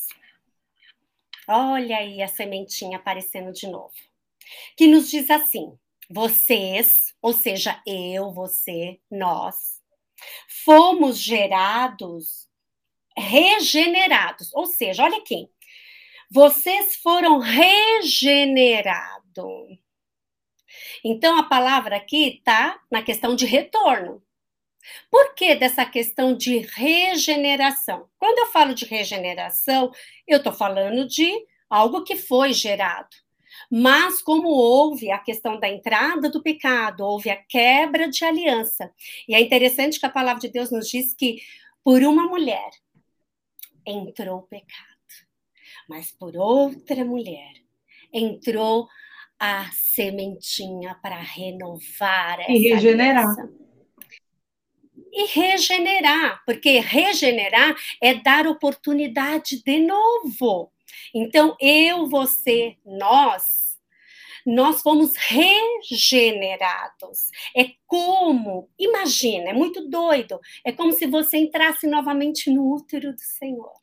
Olha 1.49 1.97
aí 1.97 2.21
a 2.21 2.27
sementinha 2.27 2.97
aparecendo 2.97 3.51
de 3.51 3.67
novo. 3.67 3.93
Que 4.77 4.87
nos 4.87 5.09
diz 5.09 5.29
assim: 5.29 5.77
vocês, 6.09 7.15
ou 7.21 7.33
seja, 7.33 7.81
eu, 7.85 8.31
você, 8.31 8.99
nós, 9.09 9.81
fomos 10.63 11.17
gerados, 11.17 12.47
regenerados. 13.17 14.53
Ou 14.53 14.65
seja, 14.65 15.03
olha 15.03 15.17
aqui. 15.17 15.49
Vocês 16.31 16.95
foram 16.97 17.39
regenerados 17.39 19.19
então, 21.03 21.37
a 21.37 21.43
palavra 21.43 21.95
aqui 21.95 22.37
está 22.37 22.79
na 22.91 23.01
questão 23.01 23.35
de 23.35 23.45
retorno. 23.45 24.21
Por 25.09 25.33
que 25.33 25.55
dessa 25.55 25.85
questão 25.85 26.35
de 26.35 26.59
regeneração? 26.59 28.07
Quando 28.17 28.39
eu 28.39 28.47
falo 28.47 28.73
de 28.73 28.85
regeneração, 28.85 29.91
eu 30.27 30.37
estou 30.37 30.53
falando 30.53 31.07
de 31.07 31.31
algo 31.69 32.03
que 32.03 32.15
foi 32.15 32.53
gerado. 32.53 33.15
Mas, 33.71 34.21
como 34.21 34.49
houve 34.49 35.11
a 35.11 35.19
questão 35.19 35.59
da 35.59 35.69
entrada 35.69 36.29
do 36.29 36.41
pecado, 36.41 37.05
houve 37.05 37.29
a 37.29 37.35
quebra 37.35 38.09
de 38.09 38.25
aliança. 38.25 38.91
E 39.27 39.35
é 39.35 39.39
interessante 39.39 39.99
que 39.99 40.05
a 40.05 40.09
palavra 40.09 40.41
de 40.41 40.49
Deus 40.49 40.71
nos 40.71 40.89
diz 40.89 41.13
que 41.13 41.39
por 41.83 42.01
uma 42.03 42.25
mulher 42.25 42.69
entrou 43.85 44.39
o 44.39 44.43
pecado, 44.43 44.87
mas 45.87 46.11
por 46.11 46.35
outra 46.35 47.05
mulher 47.05 47.53
entrou 48.11 48.87
a 49.39 49.69
sementinha 49.71 50.95
para 51.01 51.17
renovar 51.17 52.39
essa 52.41 52.51
e 52.51 52.57
regenerar. 52.57 53.23
Aliança. 53.23 53.58
E 55.19 55.25
regenerar, 55.25 56.41
porque 56.45 56.79
regenerar 56.79 57.75
é 58.01 58.13
dar 58.13 58.47
oportunidade 58.47 59.61
de 59.61 59.81
novo. 59.81 60.71
Então, 61.13 61.57
eu, 61.59 62.07
você, 62.07 62.77
nós, 62.85 63.77
nós 64.45 64.81
fomos 64.81 65.17
regenerados. 65.17 67.31
É 67.53 67.71
como, 67.85 68.69
imagina, 68.79 69.49
é 69.49 69.53
muito 69.53 69.89
doido. 69.89 70.39
É 70.63 70.71
como 70.71 70.93
se 70.93 71.05
você 71.05 71.37
entrasse 71.37 71.85
novamente 71.85 72.49
no 72.49 72.73
útero 72.73 73.13
do 73.13 73.21
Senhor 73.21 73.77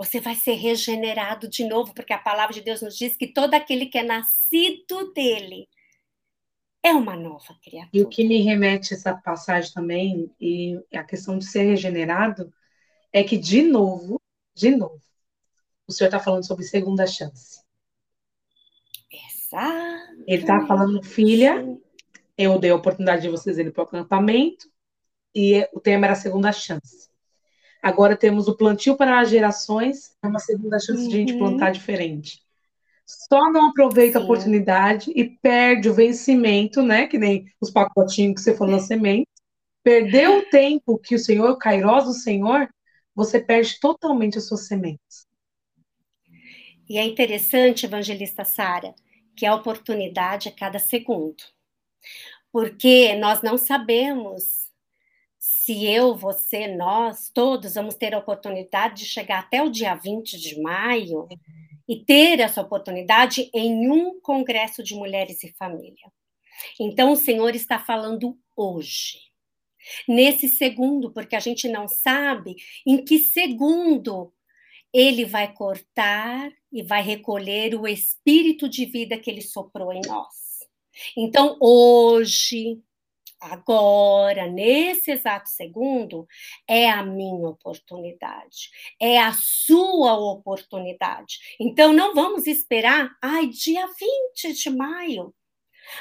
você 0.00 0.18
vai 0.18 0.34
ser 0.34 0.54
regenerado 0.54 1.46
de 1.46 1.62
novo, 1.62 1.92
porque 1.92 2.14
a 2.14 2.18
palavra 2.18 2.54
de 2.54 2.62
Deus 2.62 2.80
nos 2.80 2.96
diz 2.96 3.18
que 3.18 3.26
todo 3.26 3.52
aquele 3.52 3.84
que 3.84 3.98
é 3.98 4.02
nascido 4.02 5.12
dele 5.12 5.68
é 6.82 6.92
uma 6.92 7.16
nova 7.16 7.54
criatura. 7.62 7.90
E 7.92 8.02
o 8.02 8.08
que 8.08 8.24
me 8.24 8.40
remete 8.40 8.94
a 8.94 8.96
essa 8.96 9.14
passagem 9.14 9.72
também, 9.72 10.30
e 10.40 10.80
a 10.94 11.04
questão 11.04 11.38
de 11.38 11.44
ser 11.44 11.62
regenerado, 11.62 12.52
é 13.12 13.22
que, 13.22 13.36
de 13.36 13.62
novo, 13.62 14.20
de 14.54 14.70
novo, 14.70 15.00
o 15.86 15.92
Senhor 15.92 16.08
está 16.08 16.18
falando 16.18 16.46
sobre 16.46 16.64
segunda 16.64 17.06
chance. 17.06 17.60
Exato. 19.12 20.24
Ele 20.26 20.42
está 20.42 20.66
falando, 20.66 21.02
filha, 21.02 21.78
eu 22.36 22.58
dei 22.58 22.70
a 22.70 22.76
oportunidade 22.76 23.22
de 23.22 23.28
vocês 23.28 23.58
irem 23.58 23.72
para 23.72 23.82
o 23.82 23.86
acampamento, 23.86 24.70
e 25.34 25.68
o 25.72 25.80
tema 25.80 26.06
era 26.06 26.14
segunda 26.14 26.52
chance. 26.52 27.10
Agora 27.82 28.16
temos 28.16 28.48
o 28.48 28.56
plantio 28.56 28.96
para 28.96 29.20
as 29.20 29.30
gerações, 29.30 30.16
é 30.22 30.26
uma 30.26 30.38
segunda 30.38 30.78
chance 30.78 31.02
uhum. 31.02 31.08
de 31.08 31.14
a 31.14 31.18
gente 31.18 31.38
plantar 31.38 31.66
uhum. 31.66 31.72
diferente. 31.72 32.42
Só 33.10 33.50
não 33.50 33.70
aproveita 33.70 34.18
Sim. 34.18 34.22
a 34.22 34.24
oportunidade 34.24 35.12
e 35.16 35.24
perde 35.24 35.88
o 35.88 35.94
vencimento, 35.94 36.80
né? 36.80 37.08
Que 37.08 37.18
nem 37.18 37.52
os 37.60 37.70
pacotinhos 37.70 38.34
que 38.34 38.40
você 38.40 38.56
falou 38.56 38.74
na 38.74 38.80
semente. 38.80 39.28
Perdeu 39.82 40.38
o 40.38 40.46
tempo 40.46 40.98
que 40.98 41.16
o 41.16 41.18
Senhor, 41.18 41.50
o 41.50 41.58
Kairos 41.58 42.04
do 42.04 42.12
Senhor, 42.12 42.68
você 43.14 43.40
perde 43.40 43.80
totalmente 43.80 44.38
as 44.38 44.46
suas 44.46 44.68
sementes. 44.68 45.26
E 46.88 46.98
é 46.98 47.04
interessante, 47.04 47.86
evangelista 47.86 48.44
Sara, 48.44 48.94
que 49.36 49.44
a 49.44 49.54
oportunidade 49.54 50.48
é 50.48 50.52
cada 50.52 50.78
segundo. 50.78 51.42
Porque 52.52 53.14
nós 53.16 53.42
não 53.42 53.58
sabemos 53.58 54.70
se 55.38 55.84
eu, 55.86 56.14
você, 56.14 56.68
nós, 56.68 57.30
todos 57.32 57.74
vamos 57.74 57.94
ter 57.94 58.14
a 58.14 58.18
oportunidade 58.18 59.02
de 59.02 59.06
chegar 59.06 59.40
até 59.40 59.62
o 59.62 59.70
dia 59.70 59.94
20 59.94 60.38
de 60.38 60.60
maio 60.60 61.26
e 61.90 62.04
ter 62.04 62.38
essa 62.38 62.60
oportunidade 62.60 63.50
em 63.52 63.90
um 63.90 64.20
congresso 64.20 64.80
de 64.80 64.94
mulheres 64.94 65.42
e 65.42 65.52
família. 65.54 66.12
Então, 66.78 67.10
o 67.10 67.16
Senhor 67.16 67.52
está 67.52 67.80
falando 67.80 68.38
hoje, 68.56 69.18
nesse 70.06 70.48
segundo, 70.48 71.12
porque 71.12 71.34
a 71.34 71.40
gente 71.40 71.68
não 71.68 71.88
sabe 71.88 72.54
em 72.86 73.04
que 73.04 73.18
segundo 73.18 74.32
ele 74.92 75.24
vai 75.24 75.52
cortar 75.52 76.48
e 76.72 76.80
vai 76.80 77.02
recolher 77.02 77.74
o 77.74 77.88
espírito 77.88 78.68
de 78.68 78.86
vida 78.86 79.18
que 79.18 79.28
ele 79.28 79.42
soprou 79.42 79.92
em 79.92 80.02
nós. 80.06 80.60
Então, 81.16 81.56
hoje, 81.60 82.80
Agora, 83.40 84.46
nesse 84.46 85.12
exato 85.12 85.48
segundo, 85.48 86.28
é 86.68 86.90
a 86.90 87.02
minha 87.02 87.48
oportunidade, 87.48 88.70
é 89.00 89.18
a 89.18 89.32
sua 89.32 90.14
oportunidade. 90.14 91.38
Então, 91.58 91.92
não 91.92 92.14
vamos 92.14 92.46
esperar, 92.46 93.10
ai, 93.22 93.46
dia 93.46 93.86
20 93.86 94.52
de 94.52 94.70
maio. 94.70 95.34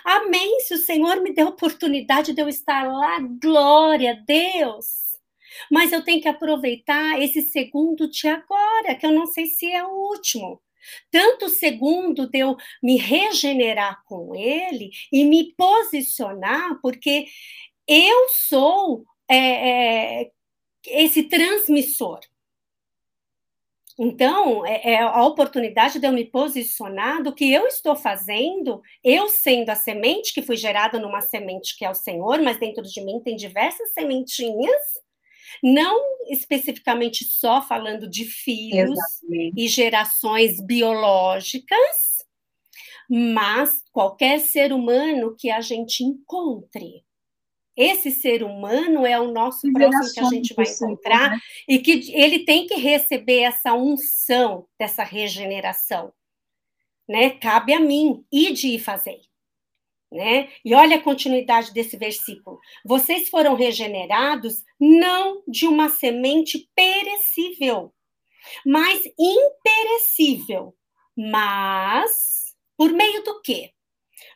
Amém. 0.04 0.60
Se 0.62 0.74
o 0.74 0.78
Senhor 0.78 1.22
me 1.22 1.34
deu 1.34 1.48
a 1.48 1.50
oportunidade 1.52 2.34
de 2.34 2.42
eu 2.42 2.50
estar 2.50 2.88
lá, 2.92 3.20
glória 3.42 4.12
a 4.12 4.26
Deus. 4.26 5.18
Mas 5.72 5.92
eu 5.92 6.04
tenho 6.04 6.22
que 6.22 6.28
aproveitar 6.28 7.20
esse 7.22 7.42
segundo 7.42 8.10
de 8.10 8.28
agora, 8.28 8.96
que 8.96 9.06
eu 9.06 9.12
não 9.12 9.26
sei 9.26 9.46
se 9.48 9.72
é 9.72 9.84
o 9.84 9.90
último. 9.90 10.62
Tanto 11.12 11.50
segundo 11.50 12.28
de 12.30 12.40
eu 12.40 12.56
me 12.82 12.98
regenerar 12.98 14.04
com 14.06 14.36
ele 14.36 14.92
e 15.12 15.24
me 15.24 15.54
posicionar, 15.56 16.80
porque 16.82 17.26
eu 17.88 18.28
sou 18.48 19.06
é, 19.30 20.22
é, 20.22 20.32
esse 20.88 21.24
transmissor. 21.24 22.20
Então, 24.02 24.66
é, 24.66 24.94
é, 24.94 25.02
a 25.02 25.26
oportunidade 25.26 26.00
de 26.00 26.08
eu 26.08 26.14
me 26.14 26.24
posicionar 26.24 27.22
do 27.22 27.36
que 27.36 27.52
eu 27.52 27.68
estou 27.68 27.98
fazendo, 27.98 28.82
eu 29.04 29.28
sendo 29.28 29.72
a 29.72 29.76
semente 29.76 30.34
que 30.34 30.42
fui 30.42 30.56
gerada 30.56 30.98
numa 30.98 31.20
semente 31.20 31.78
que 31.78 31.84
é 31.84 31.90
o 31.90 31.94
Senhor, 31.94 32.42
mas 32.42 32.58
dentro 32.58 32.82
de 32.82 33.04
mim 33.04 33.20
tem 33.22 33.36
diversas 33.36 33.92
sementinhas, 33.92 34.82
não 35.64 36.00
especificamente 36.28 37.26
só 37.26 37.62
falando 37.62 38.10
de 38.10 38.26
filhos 38.26 38.92
Exatamente. 38.92 39.54
e 39.58 39.68
gerações 39.68 40.60
biológicas, 40.62 42.20
mas 43.10 43.84
qualquer 43.92 44.40
ser 44.40 44.72
humano 44.72 45.36
que 45.38 45.50
a 45.50 45.62
gente 45.62 46.04
encontre 46.04 47.04
esse 47.80 48.12
ser 48.12 48.44
humano 48.44 49.06
é 49.06 49.18
o 49.18 49.32
nosso 49.32 49.72
próximo 49.72 50.14
que 50.14 50.20
a 50.20 50.30
gente 50.30 50.54
vai 50.54 50.66
encontrar 50.66 51.32
né? 51.32 51.40
e 51.66 51.80
que 51.80 52.12
ele 52.14 52.40
tem 52.40 52.68
que 52.68 52.76
receber 52.76 53.40
essa 53.40 53.74
unção 53.74 54.68
dessa 54.78 55.02
regeneração, 55.02 56.12
né? 57.08 57.30
Cabe 57.30 57.74
a 57.74 57.80
mim 57.80 58.22
ir 58.30 58.52
de 58.52 58.68
ir 58.68 58.80
fazer, 58.80 59.22
né? 60.12 60.50
E 60.66 60.74
olha 60.74 60.98
a 60.98 61.02
continuidade 61.02 61.74
desse 61.74 61.98
versículo. 61.98 62.60
Vocês 62.84 63.30
foram 63.30 63.56
regenerados 63.56 64.64
não 64.80 65.44
de 65.48 65.68
uma 65.68 65.90
semente 65.90 66.70
perecível, 66.76 67.94
mas 68.66 69.04
imperecível, 69.18 70.76
mas 71.16 72.56
por 72.78 72.92
meio 72.92 73.24
do 73.24 73.42
quê? 73.42 73.72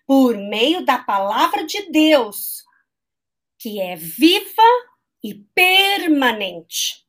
Por 0.06 0.38
meio 0.38 0.86
da 0.86 0.98
palavra 0.98 1.66
de 1.66 1.90
Deus, 1.90 2.64
que 3.58 3.80
é 3.80 3.96
viva 3.96 4.62
e 5.24 5.34
permanente. 5.56 7.04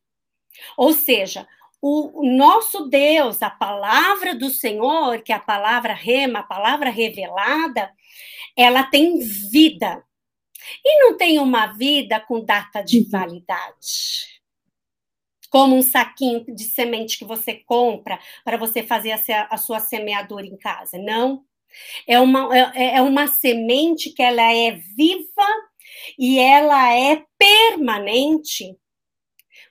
Ou 0.77 0.93
seja, 0.93 1.47
o, 1.81 2.25
nosso 2.35 2.87
Deus, 2.87 3.43
a 3.43 3.49
palavra 3.49 4.33
do 4.33 4.49
Senhor, 4.49 5.21
que 5.21 5.31
é 5.31 5.35
a 5.35 5.39
palavra 5.39 5.93
rema, 5.93 6.39
a 6.39 6.43
palavra 6.43 6.89
revelada, 6.89 7.91
ela 8.55 8.83
tem 8.83 9.19
vida. 9.19 10.03
E 10.83 10.99
não 10.99 11.17
tem 11.17 11.39
uma 11.39 11.67
vida 11.67 12.19
com 12.19 12.43
data 12.43 12.81
de 12.81 12.99
uhum. 12.99 13.09
validade. 13.09 14.41
Como 15.49 15.75
um 15.75 15.81
saquinho 15.81 16.43
de 16.53 16.63
semente 16.63 17.17
que 17.17 17.25
você 17.25 17.55
compra 17.55 18.19
para 18.43 18.57
você 18.57 18.81
fazer 18.81 19.11
a, 19.11 19.47
a 19.49 19.57
sua 19.57 19.79
semeadura 19.79 20.45
em 20.45 20.57
casa. 20.57 20.97
Não. 20.97 21.45
É 22.07 22.19
uma, 22.19 22.55
é, 22.55 22.95
é 22.95 23.01
uma 23.01 23.27
semente 23.27 24.09
que 24.11 24.21
ela 24.23 24.53
é 24.53 24.71
viva 24.71 25.47
e 26.17 26.39
ela 26.39 26.93
é 26.93 27.23
permanente, 27.37 28.77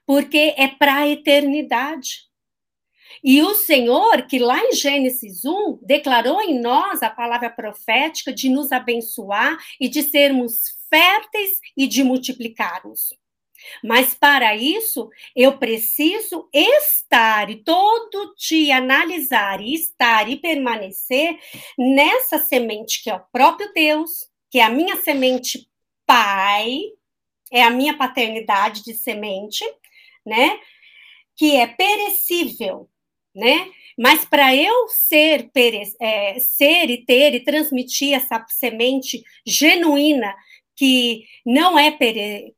porque 0.06 0.54
é 0.56 0.68
para 0.68 0.96
a 0.96 1.08
eternidade. 1.08 2.28
E 3.24 3.40
o 3.40 3.54
Senhor, 3.54 4.26
que 4.26 4.38
lá 4.38 4.62
em 4.62 4.72
Gênesis 4.72 5.46
1, 5.46 5.78
declarou 5.80 6.42
em 6.42 6.60
nós 6.60 7.02
a 7.02 7.08
palavra 7.08 7.48
profética 7.48 8.30
de 8.30 8.50
nos 8.50 8.70
abençoar 8.70 9.56
e 9.80 9.88
de 9.88 10.02
sermos 10.02 10.76
férteis 10.90 11.52
e 11.74 11.86
de 11.86 12.04
multiplicarmos. 12.04 13.14
Mas 13.82 14.14
para 14.14 14.54
isso, 14.54 15.08
eu 15.34 15.56
preciso 15.56 16.50
estar 16.52 17.48
e 17.48 17.56
todo 17.64 18.34
dia 18.36 18.76
analisar 18.76 19.58
e 19.62 19.72
estar 19.72 20.28
e 20.28 20.36
permanecer 20.36 21.38
nessa 21.78 22.38
semente 22.38 23.02
que 23.02 23.08
é 23.08 23.14
o 23.14 23.24
próprio 23.32 23.72
Deus, 23.72 24.28
que 24.50 24.58
é 24.58 24.64
a 24.64 24.68
minha 24.68 24.96
semente 24.96 25.66
pai, 26.06 26.78
é 27.50 27.62
a 27.62 27.70
minha 27.70 27.96
paternidade 27.96 28.84
de 28.84 28.92
semente, 28.92 29.64
né? 30.26 30.60
Que 31.34 31.56
é 31.56 31.66
perecível, 31.66 32.88
né? 33.34 33.70
Mas 33.98 34.24
para 34.24 34.54
eu 34.54 34.88
ser, 34.88 35.50
é, 36.00 36.38
ser 36.38 36.90
e 36.90 37.04
ter 37.04 37.34
e 37.34 37.44
transmitir 37.44 38.14
essa 38.14 38.44
semente 38.48 39.24
genuína 39.46 40.34
que 40.76 41.24
não 41.46 41.78
é, 41.78 41.90
pere, 41.90 42.54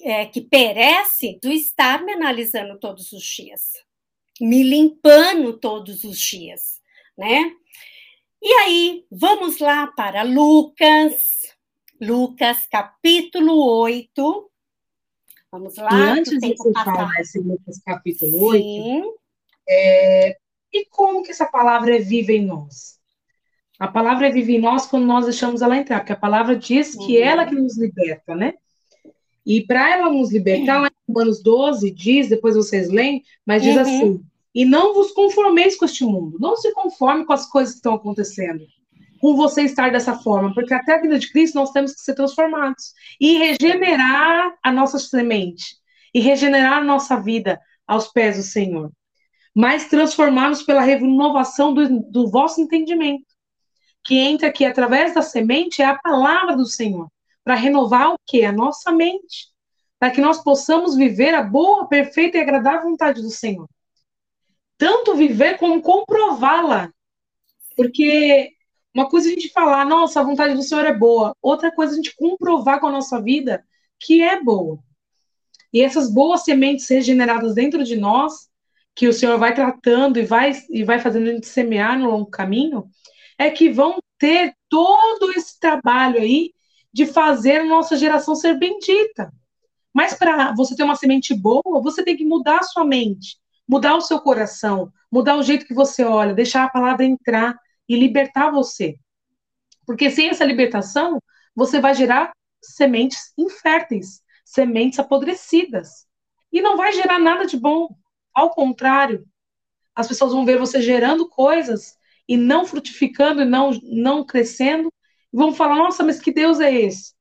é 0.00 0.26
que 0.26 0.40
perece, 0.40 1.38
do 1.42 1.50
estar 1.50 2.02
me 2.02 2.12
analisando 2.12 2.78
todos 2.78 3.12
os 3.12 3.22
dias, 3.22 3.72
me 4.40 4.62
limpando 4.62 5.58
todos 5.58 6.04
os 6.04 6.18
dias, 6.18 6.80
né? 7.16 7.52
E 8.40 8.52
aí, 8.54 9.06
vamos 9.10 9.58
lá 9.58 9.86
para 9.86 10.22
Lucas, 10.22 11.54
Lucas, 12.00 12.66
capítulo 12.66 13.64
8. 13.64 14.50
Vamos 15.52 15.76
lá. 15.76 15.90
E 15.92 16.18
antes 16.18 16.40
de 16.40 16.56
você 16.56 16.72
falar 16.72 17.20
esse 17.20 17.38
Lucas, 17.38 17.78
capítulo 17.84 18.52
Sim. 18.52 19.02
8, 19.02 19.21
é, 19.72 20.36
e 20.72 20.86
como 20.86 21.22
que 21.22 21.30
essa 21.30 21.46
palavra 21.46 21.96
é 21.96 21.98
viva 21.98 22.32
em 22.32 22.44
nós? 22.44 22.98
A 23.78 23.88
palavra 23.88 24.28
é 24.28 24.30
viva 24.30 24.52
em 24.52 24.60
nós 24.60 24.86
quando 24.86 25.06
nós 25.06 25.24
deixamos 25.24 25.60
ela 25.62 25.76
entrar, 25.76 26.00
porque 26.00 26.12
a 26.12 26.16
palavra 26.16 26.56
diz 26.56 26.94
que 26.94 27.18
uhum. 27.18 27.24
ela 27.24 27.46
que 27.46 27.54
nos 27.54 27.76
liberta, 27.76 28.34
né? 28.34 28.54
E 29.44 29.66
para 29.66 29.90
ela 29.90 30.10
nos 30.10 30.32
libertar, 30.32 30.80
lá 30.80 30.88
em 30.88 31.12
Romanos 31.12 31.42
12 31.42 31.90
diz, 31.90 32.28
depois 32.28 32.54
vocês 32.54 32.88
leem, 32.90 33.24
mas 33.44 33.62
diz 33.62 33.74
uhum. 33.74 33.82
assim: 33.82 34.24
e 34.54 34.64
não 34.64 34.94
vos 34.94 35.12
conformeis 35.12 35.76
com 35.76 35.84
este 35.84 36.04
mundo, 36.04 36.38
não 36.38 36.56
se 36.56 36.72
conforme 36.72 37.24
com 37.24 37.32
as 37.32 37.48
coisas 37.48 37.72
que 37.72 37.78
estão 37.78 37.94
acontecendo, 37.94 38.64
com 39.20 39.34
você 39.34 39.62
estar 39.62 39.90
dessa 39.90 40.14
forma, 40.14 40.54
porque 40.54 40.74
até 40.74 40.94
a 40.94 41.00
vida 41.00 41.18
de 41.18 41.30
Cristo 41.30 41.54
nós 41.54 41.72
temos 41.72 41.92
que 41.92 42.00
ser 42.00 42.14
transformados 42.14 42.92
e 43.20 43.36
regenerar 43.38 44.54
a 44.62 44.70
nossa 44.70 44.98
semente 44.98 45.76
e 46.14 46.20
regenerar 46.20 46.78
a 46.78 46.84
nossa 46.84 47.16
vida 47.16 47.60
aos 47.86 48.08
pés 48.08 48.36
do 48.36 48.42
Senhor, 48.42 48.92
mas 49.54 49.88
transformarmos 49.88 50.62
pela 50.62 50.80
renovação 50.80 51.74
do, 51.74 52.00
do 52.00 52.30
vosso 52.30 52.60
entendimento, 52.60 53.26
que 54.04 54.16
entra 54.18 54.48
aqui 54.48 54.64
através 54.64 55.14
da 55.14 55.22
semente 55.22 55.82
é 55.82 55.84
a 55.84 55.98
palavra 55.98 56.56
do 56.56 56.66
Senhor, 56.66 57.08
para 57.44 57.54
renovar 57.54 58.12
o 58.12 58.18
que? 58.26 58.44
A 58.44 58.52
nossa 58.52 58.90
mente, 58.92 59.48
para 59.98 60.10
que 60.10 60.20
nós 60.20 60.42
possamos 60.42 60.96
viver 60.96 61.34
a 61.34 61.42
boa, 61.42 61.86
perfeita 61.86 62.38
e 62.38 62.40
agradável 62.40 62.90
vontade 62.90 63.22
do 63.22 63.30
Senhor. 63.30 63.68
Tanto 64.76 65.14
viver 65.14 65.58
como 65.58 65.80
comprová-la. 65.80 66.92
Porque 67.76 68.50
uma 68.92 69.08
coisa 69.08 69.28
a 69.28 69.30
gente 69.30 69.48
falar, 69.50 69.84
nossa, 69.84 70.20
a 70.20 70.24
vontade 70.24 70.54
do 70.54 70.62
Senhor 70.62 70.84
é 70.84 70.92
boa. 70.92 71.36
Outra 71.40 71.72
coisa 71.72 71.92
a 71.92 71.96
gente 71.96 72.16
comprovar 72.16 72.80
com 72.80 72.88
a 72.88 72.90
nossa 72.90 73.22
vida 73.22 73.64
que 74.00 74.22
é 74.22 74.42
boa. 74.42 74.78
E 75.72 75.80
essas 75.80 76.12
boas 76.12 76.42
sementes 76.44 76.88
regeneradas 76.88 77.54
dentro 77.54 77.84
de 77.84 77.96
nós, 77.96 78.50
que 78.94 79.08
o 79.08 79.12
Senhor 79.12 79.38
vai 79.38 79.54
tratando 79.54 80.18
e 80.18 80.24
vai, 80.24 80.52
e 80.70 80.84
vai 80.84 80.98
fazendo 80.98 81.28
a 81.28 81.32
gente 81.32 81.46
semear 81.46 81.98
no 81.98 82.10
longo 82.10 82.30
caminho, 82.30 82.88
é 83.38 83.50
que 83.50 83.70
vão 83.70 83.98
ter 84.18 84.54
todo 84.68 85.32
esse 85.32 85.58
trabalho 85.58 86.20
aí 86.20 86.52
de 86.92 87.06
fazer 87.06 87.60
a 87.60 87.64
nossa 87.64 87.96
geração 87.96 88.34
ser 88.34 88.58
bendita. 88.58 89.32
Mas 89.92 90.14
para 90.14 90.54
você 90.54 90.76
ter 90.76 90.84
uma 90.84 90.96
semente 90.96 91.34
boa, 91.34 91.80
você 91.82 92.04
tem 92.04 92.16
que 92.16 92.24
mudar 92.24 92.58
a 92.58 92.62
sua 92.62 92.84
mente, 92.84 93.36
mudar 93.68 93.96
o 93.96 94.00
seu 94.00 94.20
coração, 94.20 94.92
mudar 95.10 95.36
o 95.36 95.42
jeito 95.42 95.66
que 95.66 95.74
você 95.74 96.04
olha, 96.04 96.34
deixar 96.34 96.64
a 96.64 96.70
palavra 96.70 97.04
entrar 97.04 97.58
e 97.88 97.96
libertar 97.96 98.50
você. 98.50 98.96
Porque 99.86 100.10
sem 100.10 100.28
essa 100.28 100.44
libertação, 100.44 101.20
você 101.54 101.80
vai 101.80 101.94
gerar 101.94 102.32
sementes 102.62 103.32
inférteis, 103.36 104.22
sementes 104.44 104.98
apodrecidas. 104.98 106.06
E 106.52 106.60
não 106.62 106.76
vai 106.76 106.92
gerar 106.92 107.18
nada 107.18 107.46
de 107.46 107.56
bom. 107.56 107.88
Ao 108.34 108.50
contrário, 108.50 109.26
as 109.94 110.08
pessoas 110.08 110.32
vão 110.32 110.44
ver 110.44 110.58
você 110.58 110.80
gerando 110.80 111.28
coisas 111.28 111.96
e 112.28 112.36
não 112.36 112.64
frutificando 112.64 113.42
e 113.42 113.44
não, 113.44 113.70
não 113.82 114.24
crescendo, 114.24 114.92
e 115.32 115.36
vão 115.36 115.52
falar: 115.54 115.76
nossa, 115.76 116.02
mas 116.02 116.20
que 116.20 116.32
Deus 116.32 116.60
é 116.60 116.72
esse? 116.72 117.14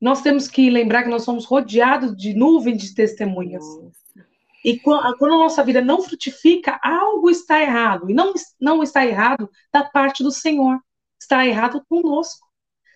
Nós 0.00 0.22
temos 0.22 0.48
que 0.48 0.70
lembrar 0.70 1.02
que 1.02 1.10
nós 1.10 1.24
somos 1.24 1.44
rodeados 1.44 2.16
de 2.16 2.34
nuvem 2.34 2.76
de 2.76 2.94
testemunhas. 2.94 3.64
E 4.64 4.78
quando 4.78 5.34
a 5.34 5.38
nossa 5.38 5.62
vida 5.64 5.80
não 5.80 6.02
frutifica, 6.02 6.78
algo 6.82 7.30
está 7.30 7.60
errado. 7.60 8.10
E 8.10 8.14
não, 8.14 8.32
não 8.60 8.82
está 8.82 9.06
errado 9.06 9.48
da 9.72 9.84
parte 9.84 10.22
do 10.22 10.30
Senhor. 10.30 10.78
Está 11.20 11.46
errado 11.46 11.84
conosco. 11.88 12.46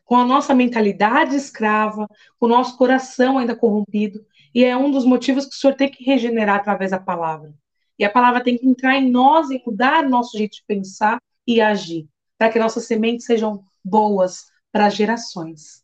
com 0.05 0.17
a 0.17 0.25
nossa 0.27 0.55
mentalidade 0.55 1.37
escrava, 1.37 2.07
com 2.39 2.47
o 2.47 2.49
nosso 2.49 2.77
coração 2.77 3.39
ainda 3.39 3.57
corrompido. 3.57 4.25
E 4.55 4.65
é 4.65 4.77
um 4.77 4.91
dos 4.91 5.05
motivos 5.05 5.47
que 5.47 5.55
o 5.55 5.59
Senhor 5.59 5.75
tem 5.75 5.91
que 5.91 6.05
regenerar 6.05 6.57
através 6.57 6.91
da 6.91 6.99
palavra. 6.99 7.53
E 7.99 8.05
a 8.05 8.11
palavra 8.11 8.43
tem 8.43 8.57
que 8.57 8.67
entrar 8.67 8.97
em 8.97 9.11
nós 9.11 9.51
e 9.51 9.63
mudar 9.67 10.09
nosso 10.09 10.37
jeito 10.37 10.57
de 10.57 10.65
pensar 10.67 11.21
e 11.47 11.61
agir, 11.61 12.07
para 12.39 12.51
que 12.51 12.59
nossas 12.59 12.87
sementes 12.87 13.27
sejam 13.27 13.63
boas 13.85 14.47
para 14.71 14.87
as 14.87 14.95
gerações. 14.95 15.83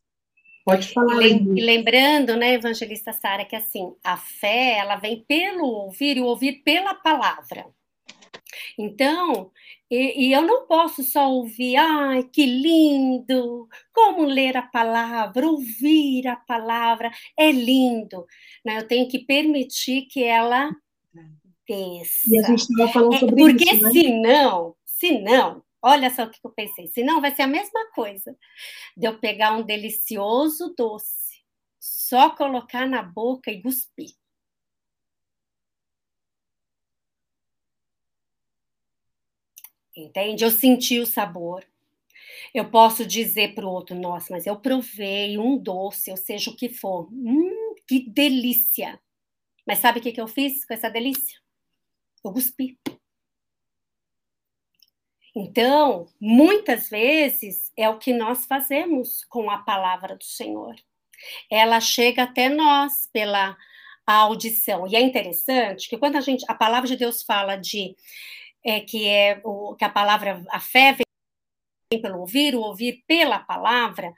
Pode 0.65 0.93
falar. 0.93 1.23
E, 1.23 1.65
lembrando, 1.65 2.37
né, 2.37 2.55
evangelista 2.55 3.13
Sara, 3.13 3.45
que 3.45 3.57
assim, 3.57 3.95
a 4.05 4.17
fé, 4.17 4.77
ela 4.79 4.97
vem 4.97 5.25
pelo 5.27 5.65
ouvir 5.65 6.17
e 6.17 6.21
o 6.21 6.27
ouvir 6.27 6.63
pela 6.63 6.95
palavra. 6.95 7.67
Então, 8.79 9.51
e, 9.91 10.29
e, 10.29 10.33
eu 10.33 10.43
não 10.43 10.67
posso 10.67 11.03
só 11.03 11.31
ouvir, 11.31 11.77
ai, 11.77 12.23
que 12.25 12.45
lindo, 12.45 13.69
como 13.93 14.25
ler 14.25 14.57
a 14.57 14.63
palavra, 14.63 15.47
ouvir 15.47 16.27
a 16.27 16.37
palavra, 16.37 17.11
é 17.39 17.51
lindo. 17.51 18.27
Né? 18.65 18.79
Eu 18.79 18.89
tenho 18.89 19.09
que 19.09 19.19
permitir 19.19 20.03
que 20.03 20.23
ela 20.23 20.71
desça. 21.69 22.29
E 22.29 22.39
a 22.39 22.43
gente 22.43 22.61
estava 22.61 22.93
falando 22.93 23.15
é, 23.15 23.19
sobre 23.19 23.37
porque 23.37 23.65
isso, 23.65 23.85
né? 23.85 23.91
senão, 23.91 24.77
senão, 24.85 25.63
olha 25.83 26.11
só 26.11 26.25
o 26.25 26.31
que 26.31 26.39
eu 26.43 26.51
pensei, 26.51 26.87
senão 26.89 27.21
vai 27.21 27.35
ser 27.35 27.43
a 27.43 27.47
mesma 27.47 27.91
coisa 27.93 28.37
de 28.97 29.07
eu 29.07 29.19
pegar 29.19 29.53
um 29.57 29.63
delicioso 29.63 30.75
doce, 30.77 31.43
só 31.79 32.31
colocar 32.31 32.87
na 32.87 33.03
boca 33.03 33.51
e 33.51 33.63
cuspir. 33.63 34.18
Entende? 39.99 40.45
Eu 40.45 40.51
senti 40.51 40.99
o 41.01 41.07
sabor. 41.07 41.65
Eu 42.55 42.71
posso 42.71 43.05
dizer 43.05 43.55
para 43.55 43.67
o 43.67 43.71
outro, 43.71 43.95
nossa, 43.97 44.33
mas 44.33 44.47
eu 44.47 44.57
provei 44.57 45.39
um 45.39 45.59
doce, 45.59 46.11
ou 46.11 46.17
seja 46.17 46.51
o 46.51 46.57
que 46.57 46.69
for. 46.69 47.09
Hum, 47.13 47.75
que 47.87 48.09
delícia! 48.09 49.01
Mas 49.67 49.79
sabe 49.81 49.99
o 49.99 50.03
que, 50.03 50.13
que 50.13 50.21
eu 50.21 50.29
fiz 50.29 50.65
com 50.65 50.73
essa 50.73 50.89
delícia? 50.89 51.39
Eu 52.25 52.33
cuspi. 52.33 52.79
Então, 55.35 56.09
muitas 56.21 56.89
vezes 56.89 57.71
é 57.77 57.89
o 57.89 57.99
que 57.99 58.13
nós 58.13 58.47
fazemos 58.47 59.25
com 59.27 59.51
a 59.51 59.59
palavra 59.59 60.17
do 60.17 60.25
Senhor. 60.25 60.75
Ela 61.51 61.81
chega 61.81 62.23
até 62.23 62.49
nós 62.49 63.09
pela 63.13 63.57
audição. 64.07 64.87
E 64.87 64.97
é 64.97 65.01
interessante 65.01 65.89
que 65.89 65.99
quando 65.99 66.17
a 66.17 66.21
gente, 66.21 66.45
a 66.49 66.55
palavra 66.55 66.89
de 66.89 66.97
Deus 66.97 67.23
fala 67.23 67.57
de 67.57 67.95
é, 68.65 68.81
que 68.81 69.07
é 69.07 69.41
o, 69.45 69.75
que 69.75 69.85
a 69.85 69.91
palavra, 69.91 70.45
a 70.51 70.61
fé 70.61 70.93
vem 70.93 72.03
pelo 72.03 72.21
ouvir, 72.21 72.55
o 72.55 72.61
ouvir 72.61 73.03
pela 73.07 73.39
palavra, 73.39 74.13